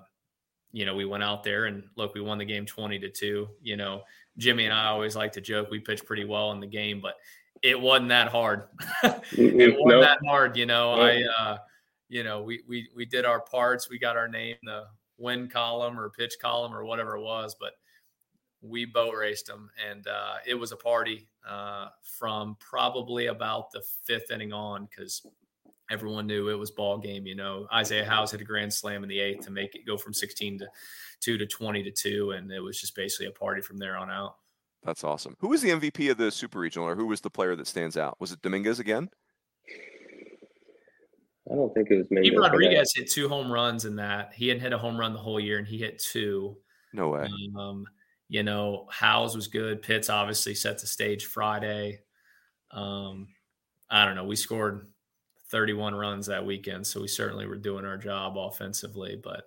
you 0.71 0.85
know 0.85 0.95
we 0.95 1.05
went 1.05 1.23
out 1.23 1.43
there 1.43 1.65
and 1.65 1.83
look, 1.95 2.13
we 2.13 2.21
won 2.21 2.37
the 2.37 2.45
game 2.45 2.65
twenty 2.65 2.99
to 2.99 3.09
two. 3.09 3.47
You 3.61 3.77
know, 3.77 4.03
Jimmy 4.37 4.65
and 4.65 4.73
I 4.73 4.87
always 4.87 5.15
like 5.15 5.31
to 5.33 5.41
joke 5.41 5.69
we 5.69 5.79
pitched 5.79 6.05
pretty 6.05 6.25
well 6.25 6.51
in 6.51 6.59
the 6.59 6.67
game, 6.67 7.01
but 7.01 7.15
it 7.61 7.79
wasn't 7.79 8.09
that 8.09 8.29
hard. 8.29 8.63
it 9.03 9.75
wasn't 9.79 9.87
nope. 9.87 10.01
that 10.03 10.19
hard, 10.25 10.57
you 10.57 10.65
know. 10.65 10.95
Nope. 10.95 11.05
I, 11.37 11.43
uh, 11.43 11.57
you 12.07 12.23
know, 12.23 12.41
we 12.41 12.63
we 12.67 12.89
we 12.95 13.05
did 13.05 13.25
our 13.25 13.41
parts. 13.41 13.89
We 13.89 13.99
got 13.99 14.17
our 14.17 14.27
name 14.27 14.55
in 14.61 14.65
the 14.65 14.85
win 15.17 15.49
column 15.49 15.99
or 15.99 16.09
pitch 16.09 16.35
column 16.41 16.73
or 16.73 16.85
whatever 16.85 17.15
it 17.15 17.21
was, 17.21 17.55
but 17.59 17.73
we 18.61 18.85
boat 18.85 19.15
raced 19.15 19.47
them, 19.47 19.69
and 19.89 20.07
uh, 20.07 20.35
it 20.45 20.55
was 20.55 20.71
a 20.71 20.77
party 20.77 21.27
uh, 21.47 21.89
from 22.01 22.57
probably 22.59 23.27
about 23.27 23.71
the 23.71 23.81
fifth 24.03 24.31
inning 24.31 24.53
on 24.53 24.87
because 24.89 25.25
everyone 25.89 26.27
knew 26.27 26.49
it 26.49 26.57
was 26.57 26.71
ball 26.71 26.97
game. 26.97 27.25
You 27.25 27.35
know, 27.35 27.67
Isaiah 27.73 28.05
Howes 28.05 28.31
hit 28.31 28.41
a 28.41 28.45
grand 28.45 28.73
slam 28.73 29.03
in 29.03 29.09
the 29.09 29.19
eighth 29.19 29.45
to 29.45 29.51
make 29.51 29.75
it 29.75 29.85
go 29.85 29.97
from 29.97 30.13
16 30.13 30.59
to 30.59 30.67
two 31.19 31.37
to 31.37 31.45
20 31.45 31.83
to 31.83 31.91
two, 31.91 32.31
and 32.31 32.51
it 32.51 32.59
was 32.59 32.79
just 32.79 32.95
basically 32.95 33.27
a 33.27 33.31
party 33.31 33.61
from 33.61 33.77
there 33.77 33.97
on 33.97 34.09
out. 34.09 34.35
That's 34.83 35.03
awesome. 35.03 35.35
Who 35.39 35.49
was 35.49 35.61
the 35.61 35.69
MVP 35.69 36.09
of 36.09 36.17
the 36.17 36.31
Super 36.31 36.59
Regional, 36.59 36.87
or 36.87 36.95
who 36.95 37.05
was 37.05 37.21
the 37.21 37.29
player 37.29 37.55
that 37.55 37.67
stands 37.67 37.97
out? 37.97 38.15
Was 38.19 38.31
it 38.31 38.41
Dominguez 38.41 38.79
again? 38.79 39.09
I 41.51 41.55
don't 41.55 41.73
think 41.73 41.89
it 41.89 41.97
was 41.97 42.07
maybe. 42.09 42.37
Rodriguez 42.37 42.93
hit 42.95 43.09
two 43.09 43.27
home 43.27 43.51
runs 43.51 43.85
in 43.85 43.95
that. 43.97 44.33
He 44.33 44.47
hadn't 44.47 44.61
hit 44.61 44.71
a 44.71 44.77
home 44.77 44.97
run 44.97 45.13
the 45.13 45.19
whole 45.19 45.39
year, 45.39 45.57
and 45.57 45.67
he 45.67 45.77
hit 45.77 46.01
two. 46.01 46.57
No 46.93 47.09
way. 47.09 47.27
Um, 47.57 47.85
you 48.29 48.43
know, 48.43 48.87
Howes 48.91 49.35
was 49.35 49.47
good. 49.47 49.81
Pitts 49.81 50.09
obviously 50.09 50.53
set 50.53 50.79
the 50.79 50.87
stage 50.87 51.25
Friday. 51.25 51.99
Um, 52.71 53.27
I 53.89 54.05
don't 54.05 54.15
know. 54.15 54.25
We 54.25 54.35
scored 54.35 54.87
31 55.49 55.95
runs 55.95 56.27
that 56.27 56.45
weekend, 56.45 56.85
so 56.85 57.01
we 57.01 57.07
certainly 57.07 57.45
were 57.45 57.57
doing 57.57 57.85
our 57.85 57.97
job 57.97 58.37
offensively. 58.37 59.19
But 59.21 59.43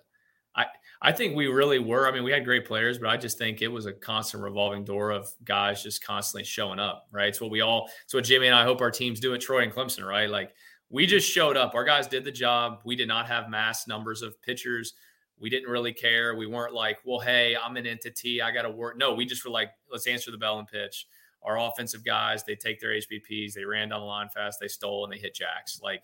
I, 0.55 0.65
I 1.01 1.11
think 1.11 1.35
we 1.35 1.47
really 1.47 1.79
were. 1.79 2.07
I 2.07 2.11
mean, 2.11 2.23
we 2.23 2.31
had 2.31 2.45
great 2.45 2.65
players, 2.65 2.97
but 2.99 3.09
I 3.09 3.17
just 3.17 3.37
think 3.37 3.61
it 3.61 3.67
was 3.67 3.85
a 3.85 3.93
constant 3.93 4.43
revolving 4.43 4.83
door 4.83 5.11
of 5.11 5.29
guys 5.43 5.83
just 5.83 6.03
constantly 6.03 6.43
showing 6.43 6.79
up. 6.79 7.07
Right? 7.11 7.29
It's 7.29 7.41
what 7.41 7.51
we 7.51 7.61
all. 7.61 7.89
It's 8.03 8.13
what 8.13 8.23
Jimmy 8.23 8.47
and 8.47 8.55
I 8.55 8.63
hope 8.63 8.81
our 8.81 8.91
teams 8.91 9.19
do 9.19 9.33
at 9.33 9.41
Troy 9.41 9.63
and 9.63 9.71
Clemson. 9.71 10.05
Right? 10.05 10.29
Like 10.29 10.53
we 10.89 11.07
just 11.07 11.29
showed 11.29 11.57
up. 11.57 11.73
Our 11.73 11.83
guys 11.83 12.07
did 12.07 12.23
the 12.23 12.31
job. 12.31 12.81
We 12.85 12.95
did 12.95 13.07
not 13.07 13.27
have 13.27 13.49
mass 13.49 13.87
numbers 13.87 14.21
of 14.21 14.39
pitchers. 14.41 14.93
We 15.39 15.49
didn't 15.49 15.69
really 15.69 15.91
care. 15.91 16.35
We 16.35 16.45
weren't 16.45 16.73
like, 16.73 16.99
well, 17.03 17.19
hey, 17.19 17.57
I'm 17.61 17.75
an 17.77 17.87
entity. 17.87 18.41
I 18.41 18.51
got 18.51 18.61
to 18.61 18.69
work. 18.69 18.97
No, 18.97 19.13
we 19.13 19.25
just 19.25 19.43
were 19.43 19.51
like, 19.51 19.71
let's 19.91 20.07
answer 20.07 20.29
the 20.29 20.37
bell 20.37 20.59
and 20.59 20.67
pitch. 20.67 21.07
Our 21.45 21.59
offensive 21.59 22.03
guys, 22.03 22.43
they 22.43 22.55
take 22.55 22.79
their 22.79 22.91
HBPs, 22.91 23.53
they 23.53 23.65
ran 23.65 23.89
down 23.89 23.99
the 23.99 24.05
line 24.05 24.29
fast, 24.29 24.59
they 24.59 24.67
stole, 24.67 25.03
and 25.03 25.13
they 25.13 25.17
hit 25.17 25.35
jacks. 25.35 25.79
Like 25.83 26.03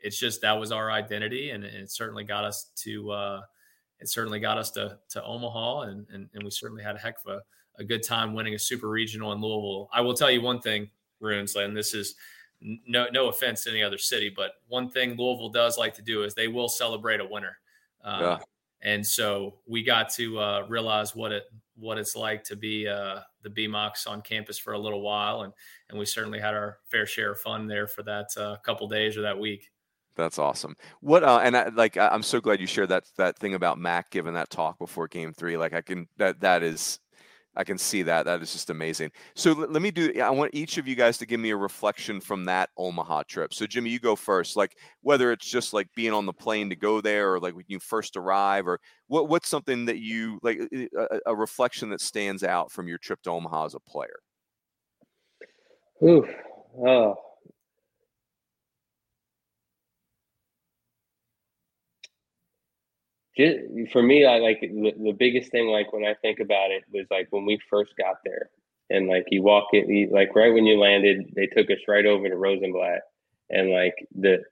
it's 0.00 0.18
just 0.18 0.40
that 0.42 0.58
was 0.58 0.72
our 0.72 0.90
identity, 0.90 1.50
and 1.50 1.64
it 1.64 1.90
certainly 1.90 2.24
got 2.24 2.44
us 2.44 2.70
to. 2.76 3.10
Uh, 3.10 3.40
it 4.00 4.08
certainly 4.08 4.40
got 4.40 4.58
us 4.58 4.70
to 4.72 4.98
to 5.10 5.22
Omaha, 5.22 5.82
and 5.82 6.06
and, 6.12 6.28
and 6.34 6.42
we 6.42 6.50
certainly 6.50 6.82
had 6.82 6.96
a 6.96 6.98
heck 6.98 7.16
of 7.24 7.32
a, 7.32 7.80
a 7.80 7.84
good 7.84 8.02
time 8.02 8.34
winning 8.34 8.54
a 8.54 8.58
super 8.58 8.88
regional 8.88 9.32
in 9.32 9.40
Louisville. 9.40 9.88
I 9.92 10.00
will 10.00 10.14
tell 10.14 10.30
you 10.30 10.40
one 10.40 10.60
thing, 10.60 10.88
Runes, 11.20 11.54
and 11.56 11.76
this 11.76 11.94
is 11.94 12.14
no 12.60 13.06
no 13.12 13.28
offense 13.28 13.64
to 13.64 13.70
any 13.70 13.82
other 13.82 13.98
city, 13.98 14.32
but 14.34 14.52
one 14.68 14.88
thing 14.88 15.16
Louisville 15.16 15.50
does 15.50 15.78
like 15.78 15.94
to 15.94 16.02
do 16.02 16.24
is 16.24 16.34
they 16.34 16.48
will 16.48 16.68
celebrate 16.68 17.20
a 17.20 17.26
winner. 17.26 17.56
Uh, 18.02 18.18
yeah. 18.20 18.38
And 18.82 19.06
so 19.06 19.58
we 19.66 19.82
got 19.82 20.08
to 20.14 20.38
uh, 20.38 20.66
realize 20.68 21.14
what 21.14 21.32
it 21.32 21.44
what 21.76 21.98
it's 21.98 22.16
like 22.16 22.44
to 22.44 22.56
be 22.56 22.88
uh, 22.88 23.20
the 23.42 23.50
BMOCs 23.50 24.08
on 24.08 24.22
campus 24.22 24.58
for 24.58 24.72
a 24.72 24.78
little 24.78 25.00
while, 25.00 25.42
and 25.42 25.52
and 25.88 25.98
we 25.98 26.04
certainly 26.04 26.40
had 26.40 26.54
our 26.54 26.78
fair 26.90 27.06
share 27.06 27.32
of 27.32 27.40
fun 27.40 27.66
there 27.66 27.86
for 27.86 28.02
that 28.02 28.28
uh, 28.36 28.56
couple 28.58 28.88
days 28.88 29.16
or 29.16 29.22
that 29.22 29.38
week. 29.38 29.70
That's 30.16 30.38
awesome. 30.38 30.76
What 31.00 31.24
uh, 31.24 31.40
and 31.42 31.56
I, 31.56 31.68
like 31.68 31.96
I'm 31.96 32.22
so 32.22 32.40
glad 32.40 32.60
you 32.60 32.66
shared 32.66 32.90
that 32.90 33.04
that 33.16 33.38
thing 33.38 33.54
about 33.54 33.78
Mac 33.78 34.10
giving 34.10 34.34
that 34.34 34.50
talk 34.50 34.78
before 34.78 35.08
Game 35.08 35.32
Three. 35.32 35.56
Like 35.56 35.72
I 35.72 35.80
can 35.80 36.08
that 36.18 36.40
that 36.40 36.62
is 36.62 37.00
I 37.56 37.64
can 37.64 37.78
see 37.78 38.02
that. 38.02 38.26
That 38.26 38.42
is 38.42 38.52
just 38.52 38.70
amazing. 38.70 39.10
So 39.34 39.52
let, 39.52 39.72
let 39.72 39.82
me 39.82 39.90
do. 39.90 40.12
I 40.20 40.30
want 40.30 40.54
each 40.54 40.78
of 40.78 40.86
you 40.86 40.94
guys 40.94 41.18
to 41.18 41.26
give 41.26 41.40
me 41.40 41.50
a 41.50 41.56
reflection 41.56 42.20
from 42.20 42.44
that 42.44 42.70
Omaha 42.76 43.24
trip. 43.24 43.52
So 43.52 43.66
Jimmy, 43.66 43.90
you 43.90 43.98
go 43.98 44.14
first. 44.14 44.56
Like 44.56 44.76
whether 45.02 45.32
it's 45.32 45.50
just 45.50 45.72
like 45.72 45.88
being 45.96 46.12
on 46.12 46.26
the 46.26 46.32
plane 46.32 46.70
to 46.70 46.76
go 46.76 47.00
there, 47.00 47.34
or 47.34 47.40
like 47.40 47.56
when 47.56 47.64
you 47.66 47.80
first 47.80 48.16
arrive, 48.16 48.68
or 48.68 48.78
what 49.08 49.28
what's 49.28 49.48
something 49.48 49.86
that 49.86 49.98
you 49.98 50.38
like 50.42 50.60
a, 50.72 51.20
a 51.26 51.34
reflection 51.34 51.90
that 51.90 52.00
stands 52.00 52.44
out 52.44 52.70
from 52.70 52.86
your 52.86 52.98
trip 52.98 53.20
to 53.22 53.30
Omaha 53.30 53.66
as 53.66 53.74
a 53.74 53.80
player. 53.80 54.20
Ooh, 56.02 56.26
oh, 56.86 57.16
just 63.40 63.92
for 63.92 64.02
me, 64.02 64.24
I 64.24 64.38
like 64.38 64.60
the, 64.60 64.92
the 65.02 65.16
biggest 65.18 65.50
thing. 65.50 65.68
Like 65.68 65.92
when 65.92 66.04
I 66.04 66.14
think 66.14 66.40
about 66.40 66.70
it, 66.70 66.84
was 66.92 67.06
like 67.10 67.28
when 67.30 67.46
we 67.46 67.58
first 67.68 67.92
got 67.96 68.16
there, 68.24 68.50
and 68.90 69.08
like 69.08 69.24
you 69.30 69.42
walk 69.42 69.68
it, 69.72 70.12
like 70.12 70.34
right 70.34 70.52
when 70.52 70.66
you 70.66 70.78
landed, 70.78 71.32
they 71.34 71.46
took 71.46 71.70
us 71.70 71.78
right 71.88 72.06
over 72.06 72.28
to 72.28 72.36
Rosenblatt, 72.36 73.02
and 73.48 73.70
like 73.70 73.94
the, 74.14 74.42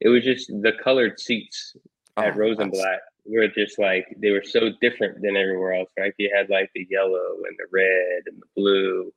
it 0.00 0.08
was 0.08 0.24
just 0.24 0.48
the 0.48 0.72
colored 0.82 1.18
seats 1.18 1.76
oh, 2.16 2.22
at 2.22 2.34
oh, 2.34 2.38
Rosenblatt 2.38 3.00
were 3.26 3.48
just 3.48 3.78
like 3.78 4.06
they 4.18 4.30
were 4.30 4.44
so 4.44 4.70
different 4.80 5.22
than 5.22 5.36
everywhere 5.36 5.74
else. 5.74 5.90
Right, 5.98 6.14
you 6.18 6.30
had 6.34 6.48
like 6.50 6.70
the 6.74 6.86
yellow 6.90 7.36
and 7.46 7.56
the 7.58 7.66
red 7.72 8.22
and 8.26 8.40
the 8.40 8.46
blue, 8.56 9.12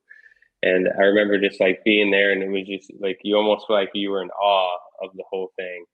and 0.62 0.88
I 0.98 1.02
remember 1.02 1.38
just 1.38 1.60
like 1.60 1.84
being 1.84 2.10
there, 2.10 2.32
and 2.32 2.42
it 2.42 2.48
was 2.48 2.66
just 2.66 2.92
like 3.00 3.18
you 3.22 3.36
almost 3.36 3.66
feel 3.66 3.76
like 3.76 3.90
you 3.94 4.10
were 4.10 4.22
in 4.22 4.30
awe 4.30 4.78
of 5.02 5.10
the 5.14 5.24
whole 5.30 5.52
thing 5.56 5.84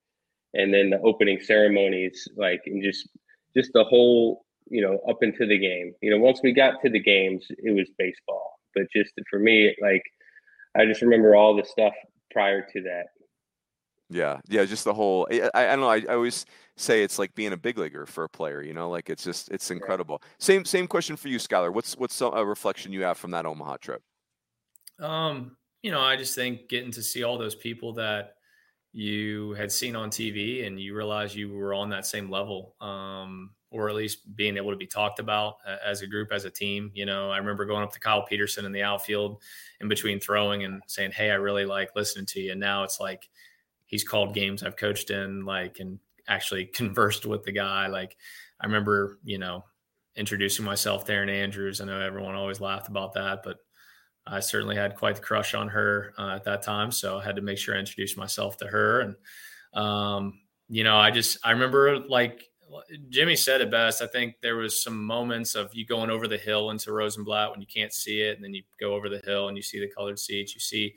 and 0.54 0.72
then 0.72 0.90
the 0.90 1.00
opening 1.00 1.40
ceremonies, 1.40 2.28
like 2.36 2.62
and 2.66 2.82
just 2.82 3.08
just 3.56 3.72
the 3.72 3.84
whole, 3.84 4.44
you 4.68 4.82
know, 4.82 4.98
up 5.08 5.22
into 5.22 5.46
the 5.46 5.58
game. 5.58 5.92
You 6.02 6.10
know, 6.10 6.18
once 6.18 6.40
we 6.42 6.52
got 6.52 6.80
to 6.82 6.90
the 6.90 7.00
games, 7.00 7.46
it 7.50 7.74
was 7.74 7.88
baseball. 7.98 8.58
But 8.74 8.84
just 8.94 9.12
for 9.28 9.38
me, 9.38 9.74
like 9.80 10.02
I 10.76 10.84
just 10.86 11.02
remember 11.02 11.34
all 11.34 11.56
the 11.56 11.64
stuff 11.64 11.94
prior 12.30 12.66
to 12.72 12.82
that. 12.82 13.06
Yeah, 14.08 14.40
yeah, 14.48 14.64
just 14.64 14.84
the 14.84 14.94
whole. 14.94 15.28
I, 15.30 15.50
I 15.54 15.66
don't 15.66 15.80
know. 15.80 15.88
I, 15.88 16.02
I 16.08 16.14
always 16.14 16.44
say 16.76 17.04
it's 17.04 17.18
like 17.18 17.34
being 17.34 17.52
a 17.52 17.56
big 17.56 17.78
leaguer 17.78 18.06
for 18.06 18.24
a 18.24 18.28
player. 18.28 18.60
You 18.60 18.72
know, 18.72 18.90
like 18.90 19.08
it's 19.08 19.22
just 19.22 19.50
it's 19.50 19.70
incredible. 19.70 20.18
Yeah. 20.20 20.28
Same 20.38 20.64
same 20.64 20.88
question 20.88 21.16
for 21.16 21.28
you, 21.28 21.38
Skylar. 21.38 21.72
What's 21.72 21.96
what's 21.96 22.20
a 22.20 22.44
reflection 22.44 22.92
you 22.92 23.02
have 23.02 23.18
from 23.18 23.30
that 23.32 23.46
Omaha 23.46 23.76
trip? 23.76 24.02
Um, 24.98 25.56
you 25.82 25.92
know, 25.92 26.00
I 26.00 26.16
just 26.16 26.34
think 26.34 26.68
getting 26.68 26.90
to 26.92 27.02
see 27.02 27.22
all 27.22 27.38
those 27.38 27.54
people 27.54 27.94
that 27.94 28.34
you 28.92 29.52
had 29.52 29.70
seen 29.70 29.94
on 29.94 30.10
TV 30.10 30.66
and 30.66 30.80
you 30.80 30.96
realize 30.96 31.34
you 31.34 31.52
were 31.52 31.74
on 31.74 31.90
that 31.90 32.06
same 32.06 32.30
level, 32.30 32.74
um, 32.80 33.50
or 33.70 33.88
at 33.88 33.94
least 33.94 34.34
being 34.34 34.56
able 34.56 34.70
to 34.70 34.76
be 34.76 34.86
talked 34.86 35.20
about 35.20 35.58
as 35.84 36.02
a 36.02 36.06
group, 36.06 36.32
as 36.32 36.44
a 36.44 36.50
team. 36.50 36.90
You 36.92 37.06
know, 37.06 37.30
I 37.30 37.38
remember 37.38 37.64
going 37.64 37.84
up 37.84 37.92
to 37.92 38.00
Kyle 38.00 38.24
Peterson 38.26 38.64
in 38.64 38.72
the 38.72 38.82
outfield 38.82 39.42
in 39.80 39.88
between 39.88 40.18
throwing 40.18 40.64
and 40.64 40.82
saying, 40.88 41.12
Hey, 41.12 41.30
I 41.30 41.34
really 41.34 41.64
like 41.64 41.94
listening 41.94 42.26
to 42.26 42.40
you. 42.40 42.50
And 42.52 42.60
now 42.60 42.82
it's 42.82 42.98
like 42.98 43.28
he's 43.86 44.04
called 44.04 44.34
games 44.34 44.62
I've 44.62 44.76
coached 44.76 45.10
in, 45.10 45.44
like, 45.44 45.78
and 45.78 46.00
actually 46.26 46.64
conversed 46.74 47.26
with 47.26 47.44
the 47.44 47.52
guy. 47.52 47.86
Like, 47.86 48.16
I 48.60 48.66
remember, 48.66 49.18
you 49.24 49.38
know, 49.38 49.64
introducing 50.16 50.64
myself 50.64 51.08
Erin 51.08 51.28
Andrews. 51.28 51.80
I 51.80 51.84
know 51.84 52.00
everyone 52.00 52.34
always 52.34 52.60
laughed 52.60 52.88
about 52.88 53.12
that, 53.14 53.42
but 53.44 53.58
I 54.30 54.40
certainly 54.40 54.76
had 54.76 54.96
quite 54.96 55.16
the 55.16 55.22
crush 55.22 55.54
on 55.54 55.68
her 55.68 56.14
uh, 56.16 56.36
at 56.36 56.44
that 56.44 56.62
time, 56.62 56.92
so 56.92 57.18
I 57.18 57.24
had 57.24 57.36
to 57.36 57.42
make 57.42 57.58
sure 57.58 57.74
I 57.74 57.78
introduced 57.78 58.16
myself 58.16 58.56
to 58.58 58.66
her. 58.66 59.00
And 59.00 59.16
um, 59.74 60.40
you 60.68 60.84
know, 60.84 60.96
I 60.96 61.10
just 61.10 61.38
I 61.44 61.50
remember 61.50 61.98
like 61.98 62.44
Jimmy 63.08 63.34
said 63.34 63.60
it 63.60 63.70
best. 63.70 64.02
I 64.02 64.06
think 64.06 64.36
there 64.40 64.56
was 64.56 64.82
some 64.82 65.04
moments 65.04 65.56
of 65.56 65.74
you 65.74 65.84
going 65.84 66.10
over 66.10 66.28
the 66.28 66.38
hill 66.38 66.70
into 66.70 66.92
Rosenblatt 66.92 67.50
when 67.50 67.60
you 67.60 67.66
can't 67.66 67.92
see 67.92 68.20
it, 68.20 68.36
and 68.36 68.44
then 68.44 68.54
you 68.54 68.62
go 68.78 68.94
over 68.94 69.08
the 69.08 69.18
hill 69.18 69.48
and 69.48 69.56
you 69.56 69.62
see 69.62 69.80
the 69.80 69.88
colored 69.88 70.18
seats. 70.18 70.54
You 70.54 70.60
see, 70.60 70.94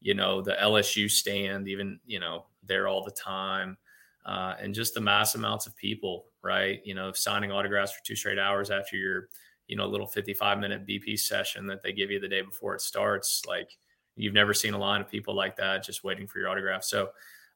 you 0.00 0.14
know, 0.14 0.42
the 0.42 0.56
LSU 0.62 1.10
stand, 1.10 1.68
even 1.68 1.98
you 2.06 2.20
know, 2.20 2.44
there 2.62 2.86
all 2.86 3.02
the 3.02 3.10
time, 3.12 3.78
uh, 4.26 4.54
and 4.60 4.74
just 4.74 4.92
the 4.92 5.00
mass 5.00 5.34
amounts 5.34 5.66
of 5.66 5.74
people, 5.76 6.26
right? 6.42 6.80
You 6.84 6.94
know, 6.94 7.12
signing 7.12 7.50
autographs 7.50 7.92
for 7.92 8.04
two 8.04 8.16
straight 8.16 8.38
hours 8.38 8.70
after 8.70 8.96
your 8.96 9.28
you 9.68 9.76
know, 9.76 9.84
a 9.84 9.86
little 9.86 10.06
55 10.06 10.58
minute 10.58 10.86
BP 10.86 11.18
session 11.18 11.66
that 11.66 11.82
they 11.82 11.92
give 11.92 12.10
you 12.10 12.20
the 12.20 12.28
day 12.28 12.42
before 12.42 12.74
it 12.74 12.80
starts. 12.80 13.42
Like 13.46 13.70
you've 14.16 14.34
never 14.34 14.54
seen 14.54 14.74
a 14.74 14.78
line 14.78 15.00
of 15.00 15.08
people 15.08 15.34
like 15.34 15.56
that 15.56 15.82
just 15.82 16.04
waiting 16.04 16.26
for 16.26 16.38
your 16.38 16.48
autograph. 16.48 16.84
So 16.84 17.10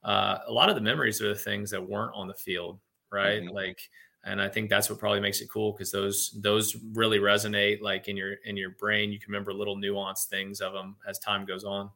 uh, 0.04 0.38
a 0.46 0.52
lot 0.52 0.68
of 0.68 0.74
the 0.74 0.80
memories 0.80 1.20
are 1.20 1.28
the 1.28 1.34
things 1.34 1.70
that 1.70 1.86
weren't 1.86 2.14
on 2.14 2.28
the 2.28 2.34
field, 2.34 2.78
right? 3.12 3.42
Mm-hmm. 3.42 3.54
Like, 3.54 3.80
and 4.24 4.42
I 4.42 4.48
think 4.48 4.68
that's 4.68 4.90
what 4.90 4.98
probably 4.98 5.20
makes 5.20 5.40
it 5.40 5.48
cool 5.50 5.72
because 5.72 5.92
those 5.92 6.36
those 6.40 6.76
really 6.92 7.18
resonate 7.18 7.80
like 7.80 8.08
in 8.08 8.16
your 8.16 8.34
in 8.44 8.56
your 8.56 8.70
brain. 8.70 9.12
You 9.12 9.18
can 9.18 9.32
remember 9.32 9.52
little 9.52 9.76
nuanced 9.76 10.26
things 10.26 10.60
of 10.60 10.72
them 10.72 10.96
as 11.08 11.18
time 11.18 11.46
goes 11.46 11.64
on. 11.64 11.90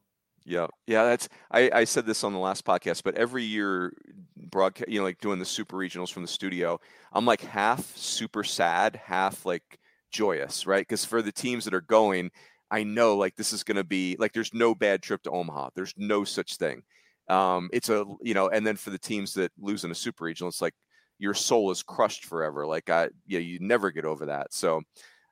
Yeah, 0.44 0.66
yeah. 0.86 1.04
That's 1.04 1.28
I, 1.50 1.70
I 1.72 1.84
said 1.84 2.06
this 2.06 2.24
on 2.24 2.32
the 2.32 2.38
last 2.38 2.64
podcast, 2.64 3.02
but 3.02 3.16
every 3.16 3.44
year, 3.44 3.92
broadcast, 4.36 4.88
you 4.88 4.98
know, 4.98 5.04
like 5.04 5.20
doing 5.20 5.38
the 5.38 5.44
super 5.44 5.76
regionals 5.76 6.12
from 6.12 6.22
the 6.22 6.28
studio, 6.28 6.80
I'm 7.12 7.26
like 7.26 7.42
half 7.42 7.96
super 7.96 8.44
sad, 8.44 9.00
half 9.04 9.44
like 9.44 9.78
joyous, 10.12 10.66
right? 10.66 10.82
Because 10.82 11.04
for 11.04 11.22
the 11.22 11.32
teams 11.32 11.64
that 11.64 11.74
are 11.74 11.80
going, 11.80 12.30
I 12.70 12.84
know 12.84 13.16
like 13.16 13.36
this 13.36 13.52
is 13.52 13.64
going 13.64 13.76
to 13.76 13.84
be 13.84 14.16
like 14.18 14.32
there's 14.32 14.54
no 14.54 14.74
bad 14.74 15.02
trip 15.02 15.22
to 15.24 15.30
Omaha. 15.30 15.70
There's 15.74 15.94
no 15.96 16.24
such 16.24 16.56
thing. 16.56 16.82
Um, 17.28 17.68
it's 17.72 17.88
a 17.88 18.04
you 18.22 18.34
know, 18.34 18.48
and 18.48 18.66
then 18.66 18.76
for 18.76 18.90
the 18.90 18.98
teams 18.98 19.34
that 19.34 19.52
lose 19.58 19.84
in 19.84 19.90
a 19.90 19.94
super 19.94 20.24
regional, 20.24 20.48
it's 20.48 20.62
like 20.62 20.74
your 21.18 21.34
soul 21.34 21.70
is 21.70 21.82
crushed 21.82 22.24
forever. 22.24 22.66
Like 22.66 22.90
I, 22.90 23.10
yeah, 23.26 23.40
you 23.40 23.58
never 23.60 23.90
get 23.90 24.04
over 24.04 24.26
that. 24.26 24.52
So, 24.52 24.82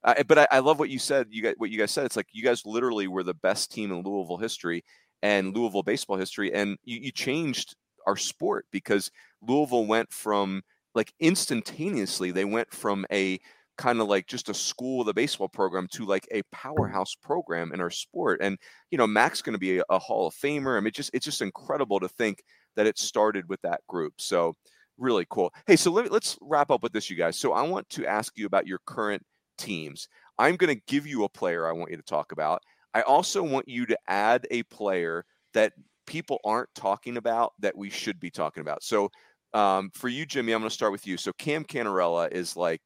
but 0.02 0.38
I, 0.38 0.46
I, 0.50 0.58
love 0.60 0.78
what 0.78 0.90
you 0.90 0.98
said. 0.98 1.26
You 1.30 1.42
got 1.42 1.54
what 1.58 1.70
you 1.70 1.78
guys 1.78 1.90
said. 1.90 2.06
It's 2.06 2.16
like 2.16 2.28
you 2.32 2.44
guys 2.44 2.64
literally 2.64 3.08
were 3.08 3.22
the 3.22 3.34
best 3.34 3.72
team 3.72 3.90
in 3.90 4.02
Louisville 4.02 4.36
history 4.36 4.84
and 5.22 5.54
Louisville 5.54 5.82
baseball 5.82 6.16
history, 6.16 6.52
and 6.54 6.78
you, 6.84 6.98
you 6.98 7.12
changed 7.12 7.74
our 8.06 8.16
sport 8.16 8.66
because 8.70 9.10
Louisville 9.42 9.86
went 9.86 10.12
from 10.12 10.62
like 10.94 11.12
instantaneously 11.20 12.30
they 12.30 12.44
went 12.44 12.72
from 12.72 13.06
a 13.12 13.38
kind 13.80 13.98
of 14.02 14.08
like 14.08 14.26
just 14.26 14.50
a 14.50 14.54
school 14.54 15.08
a 15.08 15.14
baseball 15.14 15.48
program 15.48 15.88
to 15.90 16.04
like 16.04 16.28
a 16.32 16.42
powerhouse 16.52 17.14
program 17.14 17.72
in 17.72 17.80
our 17.80 17.90
sport. 17.90 18.40
And 18.42 18.58
you 18.90 18.98
know, 18.98 19.06
Mac's 19.06 19.40
going 19.40 19.54
to 19.54 19.58
be 19.58 19.78
a, 19.78 19.84
a, 19.88 19.98
Hall 19.98 20.26
of 20.26 20.34
Famer. 20.34 20.76
I 20.76 20.80
mean, 20.80 20.92
just 20.92 21.10
it's 21.14 21.24
just 21.24 21.40
incredible 21.40 21.98
to 21.98 22.08
think 22.08 22.42
that 22.76 22.86
it 22.86 22.98
started 22.98 23.48
with 23.48 23.60
that 23.62 23.80
group. 23.88 24.12
So 24.18 24.54
really 24.98 25.26
cool. 25.30 25.52
Hey, 25.66 25.76
so 25.76 25.90
let, 25.90 26.12
let's 26.12 26.36
wrap 26.42 26.70
up 26.70 26.82
with 26.82 26.92
this, 26.92 27.08
you 27.08 27.16
guys. 27.16 27.38
So 27.38 27.54
I 27.54 27.62
want 27.62 27.88
to 27.90 28.06
ask 28.06 28.36
you 28.36 28.44
about 28.44 28.66
your 28.66 28.80
current 28.84 29.22
teams. 29.56 30.08
I'm 30.38 30.56
going 30.56 30.74
to 30.76 30.82
give 30.86 31.06
you 31.06 31.24
a 31.24 31.28
player 31.28 31.66
I 31.66 31.72
want 31.72 31.90
you 31.90 31.96
to 31.96 32.02
talk 32.02 32.32
about. 32.32 32.62
I 32.92 33.00
also 33.02 33.42
want 33.42 33.66
you 33.66 33.86
to 33.86 33.98
add 34.08 34.46
a 34.50 34.62
player 34.64 35.24
that 35.54 35.72
people 36.06 36.38
aren't 36.44 36.68
talking 36.74 37.16
about 37.16 37.54
that 37.60 37.76
we 37.76 37.88
should 37.88 38.20
be 38.20 38.30
talking 38.30 38.60
about. 38.60 38.82
So 38.82 39.10
um, 39.54 39.90
for 39.94 40.08
you, 40.08 40.26
Jimmy, 40.26 40.52
I'm 40.52 40.60
going 40.60 40.68
to 40.68 40.74
start 40.74 40.92
with 40.92 41.06
you. 41.06 41.16
So 41.16 41.32
Cam 41.32 41.64
Cannarella 41.64 42.30
is 42.30 42.56
like, 42.56 42.82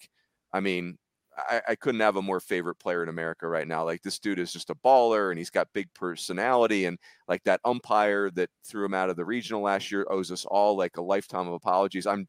I 0.54 0.60
mean, 0.60 0.96
I, 1.36 1.60
I, 1.70 1.74
couldn't 1.74 2.00
have 2.00 2.14
a 2.14 2.22
more 2.22 2.38
favorite 2.38 2.76
player 2.76 3.02
in 3.02 3.08
America 3.08 3.48
right 3.48 3.66
now. 3.66 3.84
Like 3.84 4.02
this 4.02 4.20
dude 4.20 4.38
is 4.38 4.52
just 4.52 4.70
a 4.70 4.74
baller 4.76 5.30
and 5.30 5.38
he's 5.38 5.50
got 5.50 5.66
big 5.72 5.92
personality 5.92 6.84
and 6.84 6.96
like 7.26 7.42
that 7.42 7.60
umpire 7.64 8.30
that 8.30 8.50
threw 8.64 8.84
him 8.84 8.94
out 8.94 9.10
of 9.10 9.16
the 9.16 9.24
regional 9.24 9.62
last 9.62 9.90
year 9.90 10.06
owes 10.08 10.30
us 10.30 10.44
all 10.44 10.76
like 10.76 10.96
a 10.96 11.02
lifetime 11.02 11.48
of 11.48 11.54
apologies. 11.54 12.06
I'm 12.06 12.28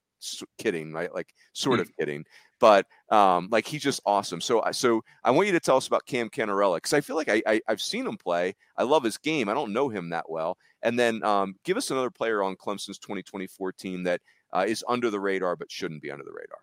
kidding, 0.58 0.92
right? 0.92 1.14
Like 1.14 1.36
sort 1.54 1.80
of 1.80 1.96
kidding, 2.00 2.26
but 2.60 2.88
um, 3.12 3.48
like 3.52 3.68
he's 3.68 3.84
just 3.84 4.02
awesome. 4.08 4.42
So, 4.42 4.64
so 4.72 5.04
I 5.24 5.30
want 5.30 5.46
you 5.46 5.54
to 5.54 5.60
tell 5.60 5.78
us 5.78 5.86
about 5.86 6.08
Cam 6.08 6.28
Cannarella 6.30 6.78
because 6.78 6.94
I 6.94 7.02
feel 7.02 7.16
like 7.16 7.30
I, 7.30 7.44
I 7.46 7.62
have 7.68 7.82
seen 7.82 8.08
him 8.08 8.18
play. 8.18 8.56
I 8.76 8.84
love 8.84 9.04
his 9.04 9.20
game. 9.20 9.50
I 9.50 9.54
don't 9.54 9.72
know 9.72 9.88
him 9.88 10.10
that 10.10 10.28
well, 10.28 10.58
and 10.82 10.98
then 10.98 11.24
um, 11.24 11.56
give 11.64 11.78
us 11.78 11.92
another 11.92 12.10
player 12.10 12.42
on 12.42 12.56
Clemson's 12.56 12.98
2024 12.98 13.72
team 13.74 14.02
that 14.04 14.22
uh, 14.52 14.66
is 14.68 14.84
under 14.88 15.12
the 15.12 15.20
radar 15.20 15.56
but 15.56 15.72
shouldn't 15.72 16.02
be 16.02 16.10
under 16.10 16.26
the 16.26 16.32
radar. 16.32 16.58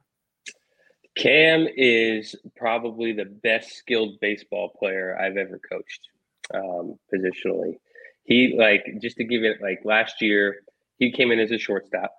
Cam 1.15 1.67
is 1.77 2.35
probably 2.57 3.13
the 3.13 3.27
best 3.27 3.73
skilled 3.77 4.19
baseball 4.21 4.71
player 4.79 5.19
I've 5.19 5.37
ever 5.37 5.61
coached 5.71 6.09
um, 6.55 6.99
positionally. 7.13 7.77
He 8.25 8.57
like 8.59 8.87
just 9.01 9.17
to 9.19 9.25
give 9.25 9.43
it 9.43 9.61
like 9.61 9.81
last 9.85 10.23
year 10.23 10.63
he 10.99 11.11
came 11.11 11.33
in 11.33 11.41
as 11.41 11.51
a 11.51 11.59
shortstop 11.59 12.13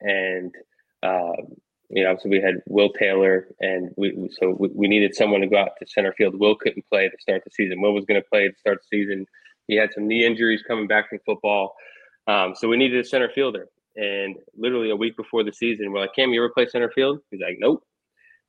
and 0.00 0.54
um, 1.02 1.54
you 1.90 2.02
know 2.02 2.16
so 2.18 2.28
we 2.28 2.40
had 2.40 2.62
Will 2.66 2.90
Taylor 2.90 3.48
and 3.60 3.90
we 3.96 4.30
so 4.40 4.56
we, 4.58 4.68
we, 4.74 4.88
needed 4.88 5.14
someone 5.14 5.42
to 5.42 5.46
go 5.46 5.58
out 5.58 5.72
to 5.78 5.86
center 5.86 6.12
field. 6.12 6.38
Will 6.38 6.56
couldn't 6.56 6.88
play 6.88 7.08
to 7.08 7.16
start 7.20 7.44
the 7.44 7.50
season. 7.50 7.80
Will 7.80 7.94
was 7.94 8.04
going 8.04 8.20
to 8.20 8.28
play 8.28 8.48
to 8.48 8.58
start 8.58 8.78
the 8.78 8.98
season. 8.98 9.26
He 9.68 9.76
had 9.76 9.92
some 9.92 10.08
knee 10.08 10.24
injuries 10.24 10.62
coming 10.66 10.88
back 10.88 11.08
from 11.08 11.20
football, 11.24 11.76
um, 12.26 12.54
so 12.56 12.68
we 12.68 12.76
needed 12.76 12.98
a 12.98 13.04
center 13.04 13.28
fielder. 13.28 13.68
And 13.96 14.36
literally 14.56 14.90
a 14.90 14.96
week 14.96 15.16
before 15.16 15.44
the 15.44 15.52
season, 15.52 15.92
we're 15.92 16.00
like, 16.00 16.14
Cam, 16.14 16.30
you 16.30 16.42
ever 16.42 16.52
play 16.52 16.66
center 16.66 16.90
field? 16.90 17.20
He's 17.30 17.40
like, 17.40 17.56
Nope. 17.58 17.84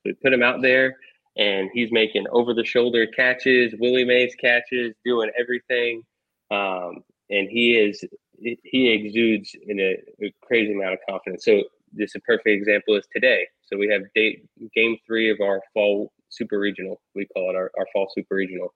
We 0.05 0.13
put 0.13 0.33
him 0.33 0.43
out 0.43 0.61
there, 0.61 0.97
and 1.37 1.69
he's 1.73 1.91
making 1.91 2.25
over 2.31 2.53
the 2.53 2.65
shoulder 2.65 3.07
catches, 3.07 3.73
Willie 3.79 4.05
Mays 4.05 4.35
catches, 4.35 4.93
doing 5.05 5.31
everything. 5.39 6.03
Um, 6.49 7.03
and 7.29 7.47
he 7.49 7.77
is 7.77 8.03
he 8.41 8.89
exudes 8.89 9.55
in 9.67 9.79
a, 9.79 10.25
a, 10.25 10.33
crazy 10.43 10.73
amount 10.73 10.93
of 10.93 10.99
confidence. 11.07 11.45
So 11.45 11.61
this 11.93 12.15
a 12.15 12.19
perfect 12.21 12.47
example 12.47 12.95
is 12.95 13.05
today. 13.13 13.45
So 13.61 13.77
we 13.77 13.87
have 13.89 14.01
date 14.15 14.43
game 14.75 14.97
three 15.05 15.29
of 15.29 15.39
our 15.41 15.61
fall 15.73 16.11
super 16.29 16.59
regional. 16.59 17.01
We 17.15 17.27
call 17.27 17.49
it 17.51 17.55
our, 17.55 17.71
our 17.77 17.85
fall 17.93 18.09
super 18.15 18.35
regional. 18.35 18.73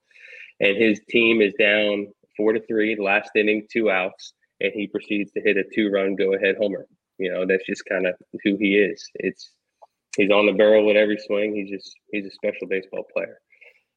And 0.59 0.77
his 0.77 1.01
team 1.09 1.41
is 1.41 1.53
down 1.59 2.07
four 2.37 2.53
to 2.53 2.61
three, 2.67 2.95
last 2.99 3.31
inning, 3.35 3.67
two 3.71 3.89
outs, 3.89 4.33
and 4.61 4.71
he 4.73 4.87
proceeds 4.87 5.31
to 5.33 5.41
hit 5.41 5.57
a 5.57 5.63
two 5.73 5.89
run 5.89 6.15
go 6.15 6.33
ahead 6.33 6.55
homer. 6.59 6.85
You 7.17 7.31
know, 7.31 7.45
that's 7.45 7.65
just 7.65 7.83
kind 7.85 8.05
of 8.07 8.15
who 8.43 8.57
he 8.57 8.75
is. 8.75 9.09
It's 9.15 9.51
he's 10.17 10.31
on 10.31 10.45
the 10.45 10.53
barrel 10.53 10.85
with 10.85 10.97
every 10.97 11.17
swing. 11.17 11.55
He's 11.55 11.69
just 11.69 11.95
he's 12.11 12.25
a 12.25 12.31
special 12.31 12.67
baseball 12.67 13.05
player. 13.13 13.39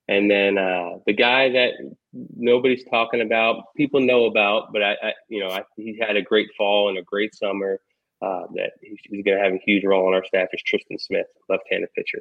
And 0.08 0.30
then 0.30 0.56
uh, 0.56 0.98
the 1.06 1.12
guy 1.12 1.50
that 1.50 1.72
nobody's 2.12 2.84
talking 2.84 3.20
about, 3.20 3.64
people 3.76 4.00
know 4.00 4.24
about, 4.24 4.72
but 4.72 4.82
I, 4.82 4.92
I 5.02 5.12
you 5.28 5.40
know, 5.40 5.50
I, 5.50 5.62
he 5.76 5.98
had 6.00 6.16
a 6.16 6.22
great 6.22 6.48
fall 6.56 6.88
and 6.88 6.98
a 6.98 7.02
great 7.02 7.34
summer. 7.34 7.80
Uh, 8.20 8.46
that 8.52 8.72
he's, 8.82 8.98
he's 9.04 9.22
going 9.22 9.38
to 9.38 9.44
have 9.44 9.52
a 9.52 9.60
huge 9.64 9.84
role 9.84 10.08
on 10.08 10.14
our 10.14 10.24
staff 10.24 10.48
is 10.52 10.60
Tristan 10.66 10.98
Smith, 10.98 11.26
left-handed 11.48 11.88
pitcher. 11.94 12.20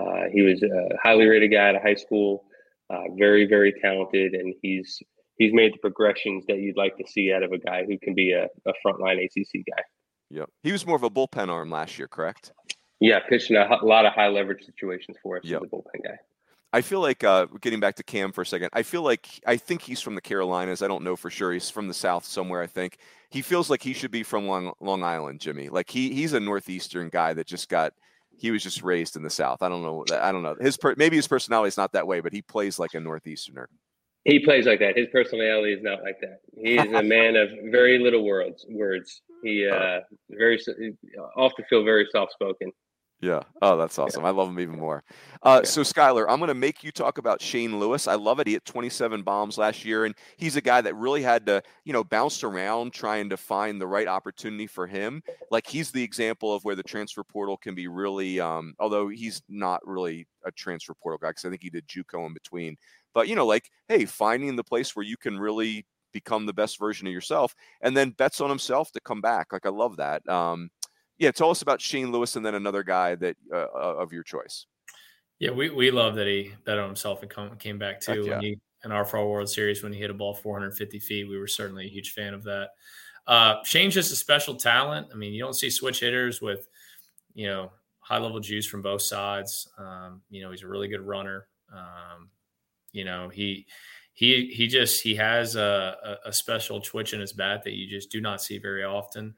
Uh, 0.00 0.28
he 0.32 0.42
was 0.42 0.62
a 0.62 0.88
highly 1.02 1.26
rated 1.26 1.50
guy 1.50 1.70
at 1.70 1.82
high 1.82 1.96
school, 1.96 2.44
uh, 2.88 3.02
very 3.16 3.44
very 3.44 3.72
talented, 3.82 4.34
and 4.34 4.54
he's 4.62 5.02
he's 5.36 5.52
made 5.52 5.74
the 5.74 5.78
progressions 5.78 6.44
that 6.46 6.58
you'd 6.58 6.76
like 6.76 6.96
to 6.98 7.04
see 7.04 7.32
out 7.32 7.42
of 7.42 7.50
a 7.50 7.58
guy 7.58 7.84
who 7.84 7.98
can 7.98 8.14
be 8.14 8.30
a, 8.30 8.44
a 8.44 8.72
frontline 8.86 9.24
ACC 9.24 9.64
guy. 9.66 9.82
Yep, 10.30 10.50
he 10.62 10.70
was 10.70 10.86
more 10.86 10.94
of 10.94 11.02
a 11.02 11.10
bullpen 11.10 11.48
arm 11.48 11.70
last 11.70 11.98
year, 11.98 12.06
correct? 12.06 12.52
Yeah, 13.00 13.20
pitching 13.28 13.56
a, 13.56 13.78
a 13.80 13.84
lot 13.84 14.06
of 14.06 14.12
high 14.12 14.28
leverage 14.28 14.64
situations 14.64 15.16
for 15.22 15.36
us 15.36 15.44
yep. 15.44 15.62
as 15.62 15.68
a 15.68 15.70
bullpen 15.70 16.04
guy. 16.04 16.18
I 16.72 16.82
feel 16.82 17.00
like 17.00 17.24
uh, 17.24 17.46
getting 17.60 17.80
back 17.80 17.94
to 17.96 18.02
Cam 18.02 18.30
for 18.30 18.42
a 18.42 18.46
second. 18.46 18.68
I 18.74 18.82
feel 18.82 19.02
like 19.02 19.26
I 19.46 19.56
think 19.56 19.80
he's 19.80 20.02
from 20.02 20.14
the 20.14 20.20
Carolinas. 20.20 20.82
I 20.82 20.88
don't 20.88 21.02
know 21.02 21.16
for 21.16 21.30
sure. 21.30 21.52
He's 21.52 21.70
from 21.70 21.88
the 21.88 21.94
South 21.94 22.24
somewhere. 22.26 22.60
I 22.60 22.66
think 22.66 22.98
he 23.30 23.40
feels 23.40 23.70
like 23.70 23.82
he 23.82 23.94
should 23.94 24.10
be 24.10 24.22
from 24.22 24.46
Long, 24.46 24.72
Long 24.80 25.02
Island, 25.02 25.40
Jimmy. 25.40 25.70
Like 25.70 25.88
he 25.88 26.12
he's 26.12 26.34
a 26.34 26.40
northeastern 26.40 27.08
guy 27.08 27.32
that 27.34 27.46
just 27.46 27.68
got. 27.68 27.94
He 28.36 28.50
was 28.50 28.62
just 28.62 28.82
raised 28.82 29.16
in 29.16 29.22
the 29.22 29.30
South. 29.30 29.62
I 29.62 29.68
don't 29.68 29.82
know. 29.82 30.04
I 30.12 30.30
don't 30.30 30.42
know. 30.42 30.56
His 30.60 30.76
per, 30.76 30.94
maybe 30.96 31.16
his 31.16 31.26
personality 31.26 31.68
is 31.68 31.76
not 31.76 31.92
that 31.92 32.06
way, 32.06 32.20
but 32.20 32.32
he 32.32 32.42
plays 32.42 32.78
like 32.78 32.94
a 32.94 33.00
northeasterner. 33.00 33.68
He 34.24 34.38
plays 34.38 34.66
like 34.66 34.78
that. 34.80 34.96
His 34.96 35.08
personality 35.10 35.72
is 35.72 35.82
not 35.82 36.02
like 36.02 36.20
that. 36.20 36.40
He 36.54 36.76
is 36.76 36.92
a 36.92 37.02
man 37.02 37.34
of 37.34 37.48
very 37.70 37.98
little 37.98 38.24
words. 38.24 38.66
Words. 38.68 39.22
He 39.42 39.66
uh, 39.66 40.00
very 40.30 40.60
often 41.34 41.64
feel 41.70 41.82
very 41.82 42.06
soft 42.12 42.32
spoken. 42.32 42.70
Yeah. 43.20 43.42
Oh, 43.60 43.76
that's 43.76 43.98
awesome. 43.98 44.22
Yeah. 44.22 44.28
I 44.28 44.30
love 44.30 44.48
him 44.48 44.60
even 44.60 44.78
more. 44.78 45.02
Uh, 45.42 45.60
yeah. 45.64 45.68
So, 45.68 45.80
Skylar, 45.82 46.26
I'm 46.28 46.38
going 46.38 46.48
to 46.48 46.54
make 46.54 46.84
you 46.84 46.92
talk 46.92 47.18
about 47.18 47.42
Shane 47.42 47.80
Lewis. 47.80 48.06
I 48.06 48.14
love 48.14 48.38
it. 48.38 48.46
He 48.46 48.52
hit 48.52 48.64
27 48.64 49.22
bombs 49.22 49.58
last 49.58 49.84
year, 49.84 50.04
and 50.04 50.14
he's 50.36 50.54
a 50.54 50.60
guy 50.60 50.80
that 50.80 50.94
really 50.94 51.22
had 51.22 51.44
to, 51.46 51.60
you 51.84 51.92
know, 51.92 52.04
bounce 52.04 52.44
around 52.44 52.92
trying 52.92 53.28
to 53.30 53.36
find 53.36 53.80
the 53.80 53.88
right 53.88 54.06
opportunity 54.06 54.68
for 54.68 54.86
him. 54.86 55.22
Like 55.50 55.66
he's 55.66 55.90
the 55.90 56.02
example 56.02 56.54
of 56.54 56.64
where 56.64 56.76
the 56.76 56.82
transfer 56.84 57.24
portal 57.24 57.56
can 57.56 57.74
be 57.74 57.88
really, 57.88 58.38
um, 58.38 58.74
although 58.78 59.08
he's 59.08 59.42
not 59.48 59.80
really 59.84 60.28
a 60.44 60.52
transfer 60.52 60.94
portal 60.94 61.18
guy 61.18 61.30
because 61.30 61.44
I 61.44 61.50
think 61.50 61.62
he 61.62 61.70
did 61.70 61.88
JUCO 61.88 62.24
in 62.24 62.34
between. 62.34 62.76
But 63.14 63.26
you 63.26 63.34
know, 63.34 63.46
like, 63.46 63.68
hey, 63.88 64.04
finding 64.04 64.54
the 64.54 64.62
place 64.62 64.94
where 64.94 65.04
you 65.04 65.16
can 65.16 65.38
really 65.40 65.86
become 66.12 66.46
the 66.46 66.52
best 66.52 66.78
version 66.78 67.06
of 67.08 67.12
yourself, 67.12 67.54
and 67.80 67.96
then 67.96 68.10
bets 68.10 68.40
on 68.40 68.48
himself 68.48 68.92
to 68.92 69.00
come 69.00 69.20
back. 69.20 69.52
Like 69.52 69.66
I 69.66 69.70
love 69.70 69.96
that. 69.96 70.26
Um, 70.28 70.70
yeah, 71.18 71.30
tell 71.30 71.50
us 71.50 71.62
about 71.62 71.80
Shane 71.80 72.12
Lewis 72.12 72.36
and 72.36 72.44
then 72.44 72.54
another 72.54 72.82
guy 72.82 73.14
that 73.16 73.36
uh, 73.52 73.66
uh, 73.74 73.94
of 73.98 74.12
your 74.12 74.22
choice. 74.22 74.66
Yeah, 75.38 75.50
we, 75.50 75.70
we 75.70 75.90
love 75.90 76.16
that 76.16 76.26
he 76.26 76.52
bet 76.64 76.78
on 76.78 76.86
himself 76.86 77.22
and 77.22 77.30
come, 77.30 77.56
came 77.56 77.78
back 77.78 78.00
too. 78.00 78.24
Yeah. 78.24 78.30
When 78.32 78.40
he, 78.40 78.58
in 78.84 78.92
our 78.92 79.04
Fall 79.04 79.28
World 79.28 79.48
Series, 79.48 79.82
when 79.82 79.92
he 79.92 80.00
hit 80.00 80.10
a 80.10 80.14
ball 80.14 80.34
450 80.34 80.98
feet, 80.98 81.28
we 81.28 81.38
were 81.38 81.46
certainly 81.46 81.86
a 81.86 81.88
huge 81.88 82.12
fan 82.12 82.34
of 82.34 82.44
that. 82.44 82.70
Uh, 83.26 83.62
Shane's 83.64 83.94
just 83.94 84.12
a 84.12 84.16
special 84.16 84.56
talent. 84.56 85.08
I 85.12 85.16
mean, 85.16 85.32
you 85.32 85.40
don't 85.42 85.54
see 85.54 85.70
switch 85.70 86.00
hitters 86.00 86.40
with, 86.40 86.66
you 87.34 87.46
know, 87.46 87.70
high 88.00 88.18
level 88.18 88.40
juice 88.40 88.66
from 88.66 88.82
both 88.82 89.02
sides. 89.02 89.68
Um, 89.78 90.22
you 90.30 90.42
know, 90.42 90.50
he's 90.50 90.62
a 90.62 90.68
really 90.68 90.88
good 90.88 91.02
runner. 91.02 91.46
Um, 91.72 92.30
you 92.92 93.04
know, 93.04 93.28
he 93.28 93.66
he 94.14 94.46
he 94.46 94.66
just 94.66 95.02
he 95.02 95.14
has 95.16 95.54
a, 95.54 96.18
a, 96.24 96.32
special 96.32 96.80
twitch 96.80 97.12
in 97.12 97.20
his 97.20 97.32
bat 97.32 97.62
that 97.64 97.74
you 97.74 97.86
just 97.86 98.10
do 98.10 98.20
not 98.20 98.42
see 98.42 98.58
very 98.58 98.82
often. 98.82 99.34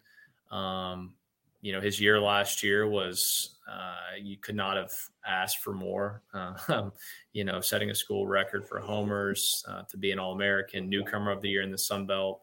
Um, 0.52 1.16
you 1.60 1.72
know, 1.72 1.80
his 1.80 2.00
year 2.00 2.20
last 2.20 2.62
year 2.62 2.88
was 2.88 3.56
uh, 3.70 4.16
you 4.20 4.36
could 4.36 4.54
not 4.54 4.76
have 4.76 4.90
asked 5.26 5.58
for 5.58 5.72
more. 5.72 6.22
Uh, 6.32 6.90
you 7.32 7.44
know, 7.44 7.60
setting 7.60 7.90
a 7.90 7.94
school 7.94 8.26
record 8.26 8.66
for 8.66 8.80
homers 8.80 9.64
uh, 9.68 9.82
to 9.90 9.96
be 9.96 10.10
an 10.10 10.18
All 10.18 10.32
American, 10.32 10.88
newcomer 10.88 11.30
of 11.30 11.42
the 11.42 11.48
year 11.48 11.62
in 11.62 11.70
the 11.70 11.78
Sun 11.78 12.06
Belt, 12.06 12.40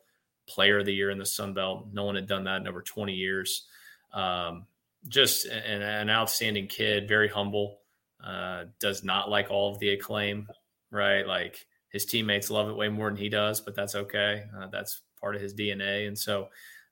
player 0.48 0.80
of 0.80 0.86
the 0.86 0.94
year 0.94 1.10
in 1.10 1.18
the 1.18 1.26
Sun 1.26 1.54
Belt. 1.54 1.88
No 1.92 2.06
one 2.06 2.16
had 2.16 2.28
done 2.28 2.46
that 2.46 2.62
in 2.62 2.68
over 2.68 2.82
20 2.82 3.14
years. 3.14 3.66
Um, 4.14 4.68
just 5.08 5.46
an, 5.46 5.82
an, 5.82 6.10
outstanding 6.10 6.68
kid, 6.68 7.08
very 7.08 7.28
humble. 7.28 7.80
Uh, 8.24 8.66
does 8.80 9.04
not 9.04 9.30
like 9.30 9.52
all 9.52 9.72
of 9.72 9.80
the 9.80 9.90
acclaim, 9.90 10.48
right? 10.92 11.26
Like 11.26 11.66
his 11.90 12.06
teammates 12.06 12.50
love 12.50 12.70
it 12.70 12.76
way 12.76 12.90
more 12.90 13.10
than 13.10 13.18
he 13.18 13.30
does, 13.30 13.62
but 13.62 13.76
that's 13.76 13.96
okay. 13.96 14.44
Uh, 14.58 14.68
that's 14.68 15.02
part 15.20 15.36
of 15.36 15.42
his 15.42 15.54
DNA, 15.54 16.08
and 16.08 16.18
so 16.18 16.50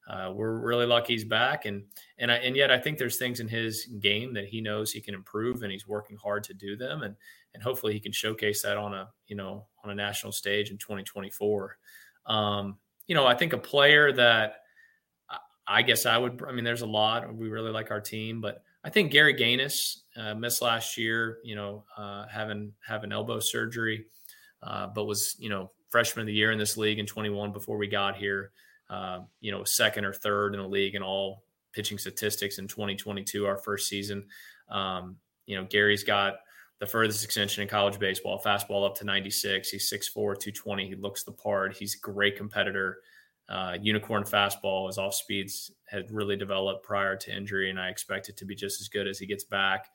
uh, 0.08 0.32
we're 0.34 0.60
really 0.60 0.86
lucky 0.86 1.14
he's 1.14 1.26
back, 1.26 1.66
and 1.66 1.84
and 2.20 2.32
I, 2.32 2.36
and 2.36 2.56
yet 2.56 2.72
I 2.72 2.78
think 2.78 2.98
there's 2.98 3.18
things 3.18 3.40
in 3.40 3.48
his 3.48 3.86
game 4.00 4.34
that 4.34 4.46
he 4.46 4.62
knows 4.62 4.92
he 4.92 5.02
can 5.02 5.14
improve, 5.14 5.64
and 5.64 5.72
he's 5.72 5.88
working 5.88 6.18
hard 6.18 6.44
to 6.46 6.54
do 6.54 6.76
them, 6.76 7.04
and 7.04 7.16
and 7.54 7.64
hopefully 7.64 7.94
he 7.94 8.00
can 8.00 8.12
showcase 8.12 8.62
that 8.62 8.78
on 8.78 8.94
a 8.94 9.10
you 9.28 9.36
know 9.36 9.66
on 9.84 9.92
a 9.92 9.96
national 9.96 10.32
stage 10.32 10.72
in 10.72 10.78
2024. 10.78 11.78
Um, 12.26 12.78
you 13.08 13.16
know, 13.16 13.26
I 13.26 13.36
think 13.36 13.54
a 13.54 13.58
player 13.58 14.12
that 14.12 14.62
I 15.68 15.82
guess 15.82 16.06
I 16.06 16.18
would. 16.18 16.44
I 16.48 16.52
mean, 16.52 16.64
there's 16.64 16.82
a 16.82 16.88
lot. 16.88 17.34
We 17.34 17.50
really 17.50 17.72
like 17.72 17.92
our 17.92 18.02
team, 18.02 18.40
but 18.42 18.64
I 18.84 18.90
think 18.90 19.12
Gary 19.12 19.34
Gaines 19.34 20.04
uh, 20.16 20.36
missed 20.36 20.62
last 20.62 20.98
year. 20.98 21.40
You 21.44 21.56
know, 21.56 21.84
uh, 21.98 22.28
having 22.28 22.74
having 22.86 23.12
elbow 23.12 23.40
surgery, 23.40 24.06
uh, 24.62 24.88
but 24.88 25.06
was 25.06 25.36
you 25.40 25.50
know 25.50 25.72
freshman 25.90 26.24
of 26.24 26.28
the 26.28 26.34
year 26.34 26.52
in 26.52 26.60
this 26.60 26.78
league 26.78 27.00
in 27.00 27.06
21 27.06 27.52
before 27.52 27.78
we 27.78 27.88
got 27.88 28.16
here. 28.16 28.52
Uh, 28.90 29.22
you 29.42 29.52
know, 29.52 29.64
second 29.64 30.06
or 30.06 30.14
third 30.14 30.54
in 30.54 30.62
the 30.62 30.68
league 30.68 30.96
in 30.96 31.02
all 31.02 31.44
pitching 31.74 31.98
statistics 31.98 32.58
in 32.58 32.68
2022, 32.68 33.46
our 33.46 33.58
first 33.58 33.88
season. 33.88 34.26
Um, 34.70 35.18
you 35.46 35.58
know, 35.58 35.66
Gary's 35.66 36.04
got 36.04 36.36
the 36.80 36.86
furthest 36.86 37.24
extension 37.24 37.64
in 37.64 37.70
college 37.70 38.00
baseball, 38.00 38.42
fastball 38.44 38.86
up 38.86 38.96
to 38.96 39.06
96. 39.06 39.70
He's 39.70 39.90
6'4, 39.90 40.14
220. 40.14 40.88
He 40.88 40.96
looks 40.96 41.24
the 41.24 41.32
part. 41.32 41.76
He's 41.76 41.96
a 41.96 42.00
great 42.00 42.38
competitor. 42.38 43.00
Uh, 43.48 43.78
unicorn 43.80 44.24
fastball, 44.24 44.88
his 44.88 44.98
off 44.98 45.14
speeds 45.14 45.72
had 45.88 46.10
really 46.10 46.36
developed 46.36 46.84
prior 46.84 47.16
to 47.16 47.36
injury, 47.36 47.70
and 47.70 47.80
I 47.80 47.90
expect 47.90 48.28
it 48.28 48.38
to 48.38 48.46
be 48.46 48.56
just 48.56 48.82
as 48.82 48.88
good 48.88 49.08
as 49.08 49.20
he 49.20 49.28
gets 49.28 49.44
back. 49.44 49.88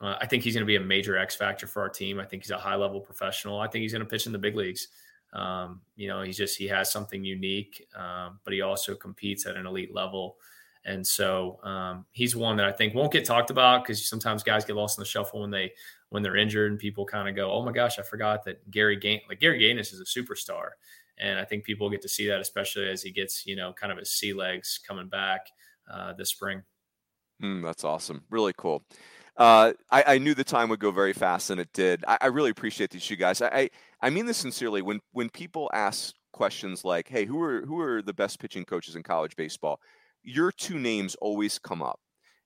Uh, 0.00 0.16
I 0.20 0.26
think 0.26 0.42
he's 0.42 0.54
going 0.54 0.62
to 0.62 0.66
be 0.66 0.76
a 0.76 0.80
major 0.80 1.16
X 1.16 1.36
factor 1.36 1.68
for 1.68 1.80
our 1.80 1.88
team. 1.88 2.18
I 2.18 2.24
think 2.24 2.42
he's 2.42 2.50
a 2.50 2.58
high 2.58 2.74
level 2.74 3.00
professional. 3.00 3.60
I 3.60 3.68
think 3.68 3.82
he's 3.82 3.92
going 3.92 4.04
to 4.04 4.08
pitch 4.08 4.26
in 4.26 4.32
the 4.32 4.38
big 4.38 4.56
leagues. 4.56 4.88
Um, 5.32 5.80
you 5.96 6.08
know, 6.08 6.22
he's 6.22 6.36
just 6.36 6.58
he 6.58 6.68
has 6.68 6.92
something 6.92 7.24
unique, 7.24 7.86
um, 7.96 8.40
but 8.44 8.52
he 8.52 8.60
also 8.60 8.94
competes 8.94 9.46
at 9.46 9.56
an 9.56 9.66
elite 9.66 9.94
level. 9.94 10.36
And 10.84 11.06
so 11.06 11.60
um, 11.62 12.06
he's 12.10 12.34
one 12.34 12.56
that 12.56 12.66
I 12.66 12.72
think 12.72 12.94
won't 12.94 13.12
get 13.12 13.24
talked 13.24 13.50
about 13.50 13.84
because 13.84 14.08
sometimes 14.08 14.42
guys 14.42 14.64
get 14.64 14.76
lost 14.76 14.98
in 14.98 15.02
the 15.02 15.06
shuffle 15.06 15.40
when 15.40 15.50
they 15.50 15.72
when 16.10 16.22
they're 16.22 16.36
injured 16.36 16.70
and 16.70 16.78
people 16.78 17.06
kind 17.06 17.28
of 17.28 17.36
go, 17.36 17.52
"Oh 17.52 17.62
my 17.64 17.72
gosh, 17.72 17.98
I 17.98 18.02
forgot 18.02 18.44
that 18.44 18.70
Gary 18.70 18.96
Gain 18.96 19.20
like 19.28 19.40
Gary 19.40 19.58
Gaines 19.60 19.92
is 19.92 20.00
a 20.00 20.04
superstar." 20.04 20.70
And 21.18 21.38
I 21.38 21.44
think 21.44 21.64
people 21.64 21.88
get 21.88 22.02
to 22.02 22.08
see 22.08 22.26
that, 22.28 22.40
especially 22.40 22.88
as 22.88 23.02
he 23.02 23.10
gets 23.10 23.46
you 23.46 23.56
know 23.56 23.72
kind 23.72 23.92
of 23.92 23.98
his 23.98 24.12
sea 24.12 24.32
legs 24.32 24.80
coming 24.86 25.08
back 25.08 25.46
uh, 25.90 26.12
this 26.14 26.30
spring. 26.30 26.62
Mm, 27.42 27.62
that's 27.62 27.84
awesome. 27.84 28.24
Really 28.30 28.52
cool. 28.56 28.84
Uh, 29.36 29.72
I, 29.90 30.04
I, 30.06 30.18
knew 30.18 30.34
the 30.34 30.44
time 30.44 30.68
would 30.68 30.78
go 30.78 30.90
very 30.90 31.14
fast, 31.14 31.48
and 31.48 31.58
it 31.58 31.72
did. 31.72 32.04
I, 32.06 32.18
I 32.20 32.26
really 32.26 32.50
appreciate 32.50 32.90
these 32.90 33.08
you 33.08 33.16
guys. 33.16 33.40
I, 33.40 33.70
I 34.02 34.10
mean 34.10 34.26
this 34.26 34.36
sincerely. 34.36 34.82
When 34.82 35.00
when 35.12 35.30
people 35.30 35.70
ask 35.72 36.14
questions 36.32 36.84
like, 36.84 37.08
"Hey, 37.08 37.24
who 37.24 37.42
are 37.42 37.62
who 37.62 37.80
are 37.80 38.02
the 38.02 38.12
best 38.12 38.38
pitching 38.40 38.66
coaches 38.66 38.94
in 38.94 39.02
college 39.02 39.34
baseball?" 39.34 39.80
Your 40.22 40.52
two 40.52 40.78
names 40.78 41.14
always 41.14 41.58
come 41.58 41.80
up, 41.80 41.98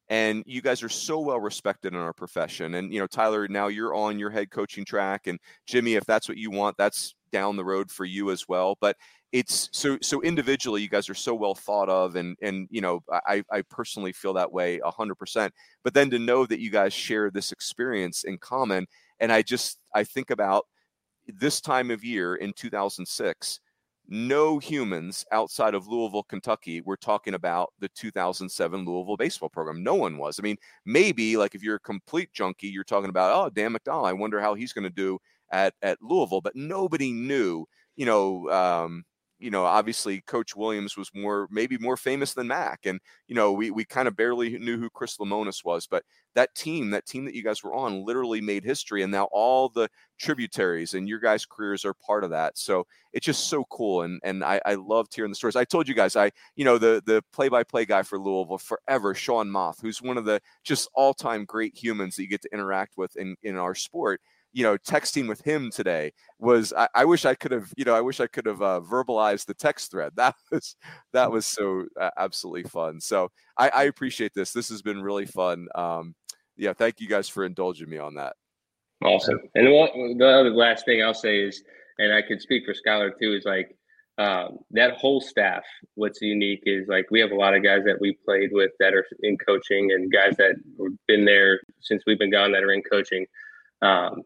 and 0.08 0.44
you 0.46 0.62
guys 0.62 0.84
are 0.84 0.88
so 0.88 1.18
well 1.18 1.40
respected 1.40 1.92
in 1.92 1.98
our 1.98 2.12
profession. 2.12 2.74
And 2.74 2.92
you 2.92 3.00
know, 3.00 3.08
Skylar, 3.08 3.50
now 3.50 3.66
you're 3.66 3.94
on 3.94 4.20
your 4.20 4.30
head 4.30 4.52
coaching 4.52 4.84
track, 4.84 5.26
and 5.26 5.40
Jimmy, 5.66 5.94
if 5.94 6.04
that's 6.04 6.28
what 6.28 6.38
you 6.38 6.52
want, 6.52 6.76
that's 6.78 7.15
down 7.30 7.56
the 7.56 7.64
road 7.64 7.90
for 7.90 8.04
you 8.04 8.30
as 8.30 8.48
well. 8.48 8.76
But 8.80 8.96
it's 9.32 9.68
so 9.72 9.98
so 10.02 10.22
individually 10.22 10.80
you 10.80 10.88
guys 10.88 11.10
are 11.10 11.14
so 11.14 11.34
well 11.34 11.54
thought 11.54 11.88
of 11.88 12.16
and 12.16 12.36
and 12.42 12.68
you 12.70 12.80
know 12.80 13.02
i 13.26 13.42
i 13.50 13.60
personally 13.62 14.12
feel 14.12 14.32
that 14.32 14.50
way 14.50 14.78
100% 14.84 15.50
but 15.82 15.94
then 15.94 16.08
to 16.08 16.18
know 16.18 16.46
that 16.46 16.60
you 16.60 16.70
guys 16.70 16.92
share 16.92 17.30
this 17.30 17.50
experience 17.50 18.24
in 18.24 18.38
common 18.38 18.86
and 19.18 19.32
i 19.32 19.42
just 19.42 19.78
i 19.94 20.04
think 20.04 20.30
about 20.30 20.64
this 21.26 21.60
time 21.60 21.90
of 21.90 22.04
year 22.04 22.36
in 22.36 22.52
2006 22.52 23.60
no 24.08 24.58
humans 24.58 25.24
outside 25.32 25.74
of 25.74 25.88
Louisville, 25.88 26.22
Kentucky 26.22 26.80
were 26.80 26.96
talking 26.96 27.34
about 27.34 27.72
the 27.80 27.88
2007 27.88 28.84
Louisville 28.84 29.16
baseball 29.16 29.48
program. 29.48 29.82
No 29.82 29.96
one 29.96 30.16
was. 30.16 30.38
I 30.38 30.42
mean, 30.42 30.56
maybe 30.84 31.36
like 31.36 31.56
if 31.56 31.62
you're 31.64 31.76
a 31.76 31.80
complete 31.80 32.32
junkie, 32.32 32.68
you're 32.68 32.84
talking 32.84 33.10
about, 33.10 33.32
oh, 33.34 33.50
Dan 33.50 33.74
McDonnell, 33.74 34.08
I 34.08 34.12
wonder 34.12 34.40
how 34.40 34.54
he's 34.54 34.72
going 34.72 34.84
to 34.84 34.90
do 34.90 35.18
at, 35.50 35.74
at 35.82 36.02
Louisville, 36.02 36.40
but 36.40 36.56
nobody 36.56 37.12
knew, 37.12 37.66
you 37.96 38.06
know, 38.06 38.50
um, 38.50 39.04
you 39.38 39.50
know, 39.50 39.64
obviously 39.64 40.22
Coach 40.22 40.56
Williams 40.56 40.96
was 40.96 41.10
more, 41.14 41.46
maybe 41.50 41.76
more 41.76 41.98
famous 41.98 42.32
than 42.32 42.46
Mac. 42.46 42.86
And, 42.86 43.00
you 43.28 43.34
know, 43.34 43.52
we, 43.52 43.70
we 43.70 43.84
kind 43.84 44.08
of 44.08 44.16
barely 44.16 44.58
knew 44.58 44.78
who 44.78 44.88
Chris 44.88 45.18
Lemonis 45.18 45.62
was, 45.62 45.86
but 45.86 46.04
that 46.34 46.54
team, 46.54 46.88
that 46.92 47.04
team 47.04 47.26
that 47.26 47.34
you 47.34 47.44
guys 47.44 47.62
were 47.62 47.74
on 47.74 48.02
literally 48.02 48.40
made 48.40 48.64
history. 48.64 49.02
And 49.02 49.12
now 49.12 49.28
all 49.30 49.68
the 49.68 49.90
tributaries 50.18 50.94
and 50.94 51.06
your 51.06 51.18
guys' 51.18 51.44
careers 51.44 51.84
are 51.84 51.92
part 51.92 52.24
of 52.24 52.30
that. 52.30 52.56
So 52.56 52.86
it's 53.12 53.26
just 53.26 53.48
so 53.48 53.64
cool. 53.64 54.02
And, 54.02 54.22
and 54.24 54.42
I, 54.42 54.58
I 54.64 54.76
loved 54.76 55.14
hearing 55.14 55.32
the 55.32 55.36
stories. 55.36 55.54
I 55.54 55.64
told 55.64 55.86
you 55.86 55.94
guys, 55.94 56.16
I, 56.16 56.30
you 56.54 56.64
know, 56.64 56.78
the, 56.78 57.02
the 57.04 57.22
play-by-play 57.34 57.84
guy 57.84 58.04
for 58.04 58.18
Louisville 58.18 58.56
forever, 58.56 59.14
Sean 59.14 59.50
Moth, 59.50 59.80
who's 59.82 60.00
one 60.00 60.16
of 60.16 60.24
the 60.24 60.40
just 60.64 60.88
all-time 60.94 61.44
great 61.44 61.76
humans 61.76 62.16
that 62.16 62.22
you 62.22 62.28
get 62.30 62.40
to 62.40 62.54
interact 62.54 62.96
with 62.96 63.14
in, 63.16 63.36
in 63.42 63.56
our 63.56 63.74
sport 63.74 64.22
you 64.56 64.62
know, 64.62 64.78
texting 64.78 65.28
with 65.28 65.42
him 65.42 65.70
today 65.70 66.10
was 66.38 66.72
I, 66.72 66.88
I 66.94 67.04
wish 67.04 67.26
I 67.26 67.34
could 67.34 67.50
have, 67.52 67.70
you 67.76 67.84
know, 67.84 67.94
I 67.94 68.00
wish 68.00 68.20
I 68.20 68.26
could 68.26 68.46
have 68.46 68.62
uh, 68.62 68.80
verbalized 68.80 69.44
the 69.44 69.52
text 69.52 69.90
thread. 69.90 70.12
That 70.16 70.34
was 70.50 70.76
that 71.12 71.30
was 71.30 71.46
so 71.46 71.84
uh, 72.00 72.08
absolutely 72.16 72.62
fun. 72.62 72.98
So 72.98 73.28
I, 73.58 73.68
I, 73.68 73.82
appreciate 73.84 74.32
this. 74.34 74.52
This 74.52 74.70
has 74.70 74.80
been 74.80 75.02
really 75.02 75.26
fun. 75.26 75.68
Um, 75.74 76.14
yeah, 76.56 76.72
thank 76.72 77.00
you 77.00 77.06
guys 77.06 77.28
for 77.28 77.44
indulging 77.44 77.90
me 77.90 77.98
on 77.98 78.14
that. 78.14 78.34
Awesome. 79.04 79.40
And 79.54 79.70
what, 79.72 79.92
the 79.92 80.50
last 80.54 80.86
thing 80.86 81.02
I'll 81.02 81.12
say 81.12 81.40
is, 81.40 81.62
and 81.98 82.14
I 82.14 82.22
can 82.22 82.40
speak 82.40 82.64
for 82.64 82.72
Skylar 82.72 83.10
too, 83.20 83.34
is 83.34 83.44
like 83.44 83.76
um, 84.16 84.60
that 84.70 84.94
whole 84.94 85.20
staff. 85.20 85.64
What's 85.96 86.22
unique 86.22 86.62
is 86.64 86.88
like 86.88 87.10
we 87.10 87.20
have 87.20 87.30
a 87.30 87.36
lot 87.36 87.54
of 87.54 87.62
guys 87.62 87.84
that 87.84 88.00
we 88.00 88.16
played 88.24 88.52
with 88.52 88.70
that 88.80 88.94
are 88.94 89.04
in 89.22 89.36
coaching, 89.36 89.92
and 89.92 90.10
guys 90.10 90.34
that 90.38 90.54
have 90.80 90.92
been 91.06 91.26
there 91.26 91.60
since 91.82 92.04
we've 92.06 92.18
been 92.18 92.32
gone 92.32 92.52
that 92.52 92.62
are 92.62 92.72
in 92.72 92.82
coaching. 92.82 93.26
Um, 93.82 94.22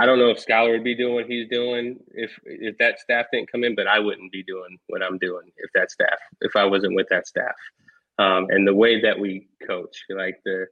I 0.00 0.06
don't 0.06 0.18
know 0.18 0.30
if 0.30 0.42
Skylar 0.42 0.70
would 0.70 0.84
be 0.84 0.94
doing 0.94 1.14
what 1.14 1.26
he's 1.26 1.46
doing 1.48 1.98
if 2.14 2.30
if 2.46 2.78
that 2.78 2.98
staff 3.00 3.26
didn't 3.30 3.52
come 3.52 3.64
in, 3.64 3.74
but 3.74 3.86
I 3.86 3.98
wouldn't 3.98 4.32
be 4.32 4.42
doing 4.42 4.78
what 4.86 5.02
I'm 5.02 5.18
doing 5.18 5.52
if 5.58 5.70
that 5.74 5.90
staff 5.90 6.18
if 6.40 6.56
I 6.56 6.64
wasn't 6.64 6.94
with 6.94 7.06
that 7.10 7.26
staff. 7.26 7.54
Um, 8.18 8.46
and 8.48 8.66
the 8.66 8.74
way 8.74 8.98
that 9.02 9.18
we 9.18 9.48
coach, 9.66 9.94
like 10.08 10.40
the, 10.46 10.66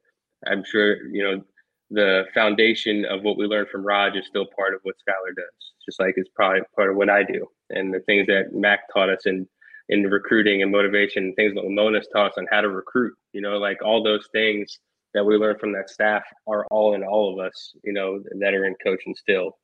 I'm 0.46 0.64
sure 0.64 1.06
you 1.08 1.22
know 1.22 1.44
the 1.90 2.24
foundation 2.32 3.04
of 3.04 3.22
what 3.22 3.36
we 3.36 3.44
learned 3.44 3.68
from 3.68 3.84
Raj 3.84 4.16
is 4.16 4.26
still 4.26 4.46
part 4.56 4.72
of 4.72 4.80
what 4.84 4.96
Skylar 4.96 5.36
does, 5.36 5.72
just 5.84 6.00
like 6.00 6.14
it's 6.16 6.30
probably 6.34 6.62
part 6.74 6.88
of 6.88 6.96
what 6.96 7.10
I 7.10 7.22
do. 7.22 7.46
And 7.68 7.92
the 7.92 8.00
things 8.00 8.26
that 8.28 8.54
Mac 8.54 8.80
taught 8.94 9.10
us 9.10 9.26
in 9.26 9.46
in 9.90 10.04
recruiting 10.04 10.62
and 10.62 10.72
motivation, 10.72 11.34
things 11.34 11.54
that 11.54 11.64
Lemonis 11.64 12.04
taught 12.14 12.30
us 12.30 12.38
on 12.38 12.46
how 12.50 12.62
to 12.62 12.70
recruit, 12.70 13.14
you 13.34 13.42
know, 13.42 13.58
like 13.58 13.82
all 13.84 14.02
those 14.02 14.26
things 14.32 14.78
that 15.18 15.24
we 15.24 15.36
learned 15.36 15.58
from 15.58 15.72
that 15.72 15.90
staff 15.90 16.22
are 16.46 16.64
all 16.70 16.94
in 16.94 17.02
all 17.02 17.32
of 17.32 17.44
us, 17.44 17.74
you 17.82 17.92
know, 17.92 18.22
that 18.38 18.54
are 18.54 18.64
in 18.64 18.76
coaching 18.84 19.16
still. 19.16 19.58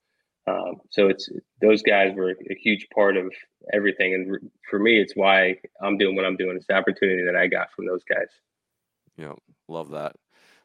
Um, 0.49 0.81
so 0.91 1.07
it's 1.07 1.29
those 1.61 1.81
guys 1.81 2.13
were 2.17 2.31
a 2.31 2.55
huge 2.57 2.89
part 2.93 3.17
of 3.17 3.33
everything, 3.73 4.15
and 4.15 4.51
for 4.69 4.81
me, 4.81 5.01
it's 5.01 5.15
why 5.15 5.55
I'm 5.81 5.97
doing 5.97 6.17
what 6.17 6.25
I'm 6.25 6.37
doing. 6.37 6.57
It's 6.57 6.67
the 6.67 6.75
opportunity 6.75 7.23
that 7.25 7.37
I 7.37 7.47
got 7.47 7.69
from 7.75 7.87
those 7.87 8.03
guys. 8.03 8.27
Yeah, 9.17 9.35
love 9.69 9.91
that. 9.91 10.17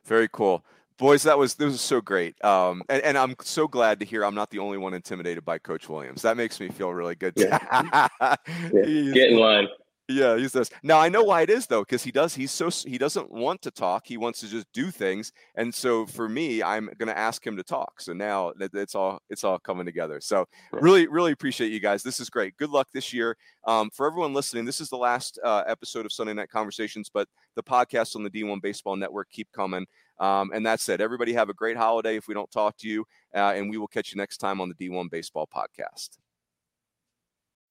Very 0.06 0.28
cool, 0.28 0.66
boys. 0.98 1.22
That 1.24 1.38
was 1.38 1.54
this 1.54 1.72
was 1.72 1.82
so 1.82 2.02
great, 2.02 2.44
um, 2.44 2.82
and, 2.90 3.04
and 3.04 3.18
I'm 3.18 3.36
so 3.42 3.68
glad 3.68 4.00
to 4.00 4.06
hear 4.06 4.26
I'm 4.26 4.36
not 4.36 4.50
the 4.50 4.60
only 4.60 4.80
one 4.80 4.96
intimidated 4.96 5.46
by 5.46 5.60
Coach 5.60 5.88
Williams. 5.88 6.24
That 6.24 6.36
makes 6.36 6.60
me 6.60 6.70
feel 6.70 6.92
really 6.92 7.16
good. 7.16 7.34
Yeah. 7.38 7.60
yeah. 8.22 8.34
Get 8.74 9.32
in 9.32 9.38
line. 9.38 9.68
Yeah, 10.10 10.38
he 10.38 10.48
says. 10.48 10.72
Now 10.82 11.00
I 11.00 11.08
know 11.08 11.24
why 11.24 11.44
it 11.44 11.52
is 11.52 11.68
though, 11.68 11.82
because 11.82 12.04
he 12.04 12.12
does. 12.12 12.34
He's 12.34 12.52
so 12.52 12.72
he 12.72 12.98
doesn't 12.98 13.30
want 13.30 13.62
to 13.62 13.70
talk. 13.70 14.08
He 14.08 14.18
wants 14.18 14.40
to 14.40 14.48
just 14.48 14.66
do 14.74 14.90
things. 14.90 15.32
And 15.54 15.74
so 15.74 16.08
for 16.08 16.28
me, 16.28 16.64
I'm 16.64 16.90
going 16.98 17.10
to 17.10 17.18
ask 17.18 17.46
him 17.46 17.56
to 17.58 17.64
talk. 17.64 18.02
So 18.02 18.14
now 18.14 18.52
it's 18.60 18.96
all 18.96 19.20
it's 19.30 19.44
all 19.44 19.60
coming 19.60 19.86
together. 19.86 20.20
So 20.20 20.48
really, 20.72 21.06
really 21.08 21.32
appreciate 21.32 21.72
you 21.72 21.80
guys. 21.80 22.02
This 22.02 22.20
is 22.20 22.32
great. 22.32 22.58
Good 22.58 22.72
luck 22.72 22.88
this 22.92 23.14
year. 23.14 23.38
Um, 23.68 23.92
for 23.94 24.08
everyone 24.08 24.34
listening, 24.34 24.66
this 24.66 24.82
is 24.82 24.90
the 24.90 24.98
last 24.98 25.38
uh, 25.44 25.64
episode 25.68 26.08
of 26.08 26.12
Sunday 26.12 26.34
Night 26.34 26.50
Conversations, 26.50 27.12
but 27.14 27.28
the 27.56 27.62
podcast 27.62 28.16
on 28.16 28.24
the 28.24 28.32
D1 28.32 28.64
Baseball 28.64 28.96
Network 28.96 29.30
keep 29.30 29.52
coming. 29.52 29.86
Um, 30.20 30.50
and 30.56 30.66
that's 30.66 30.90
it. 30.90 31.02
Everybody 31.02 31.34
have 31.34 31.50
a 31.50 31.54
great 31.54 31.78
holiday. 31.78 32.16
If 32.16 32.28
we 32.28 32.34
don't 32.34 32.50
talk 32.50 32.78
to 32.78 32.88
you, 32.88 33.06
uh, 33.36 33.54
and 33.56 33.70
we 33.70 33.78
will 33.78 33.88
catch 33.88 34.12
you 34.12 34.18
next 34.18 34.38
time 34.38 34.60
on 34.60 34.70
the 34.70 34.90
D1 34.90 35.12
Baseball 35.12 35.48
Podcast. 35.56 36.18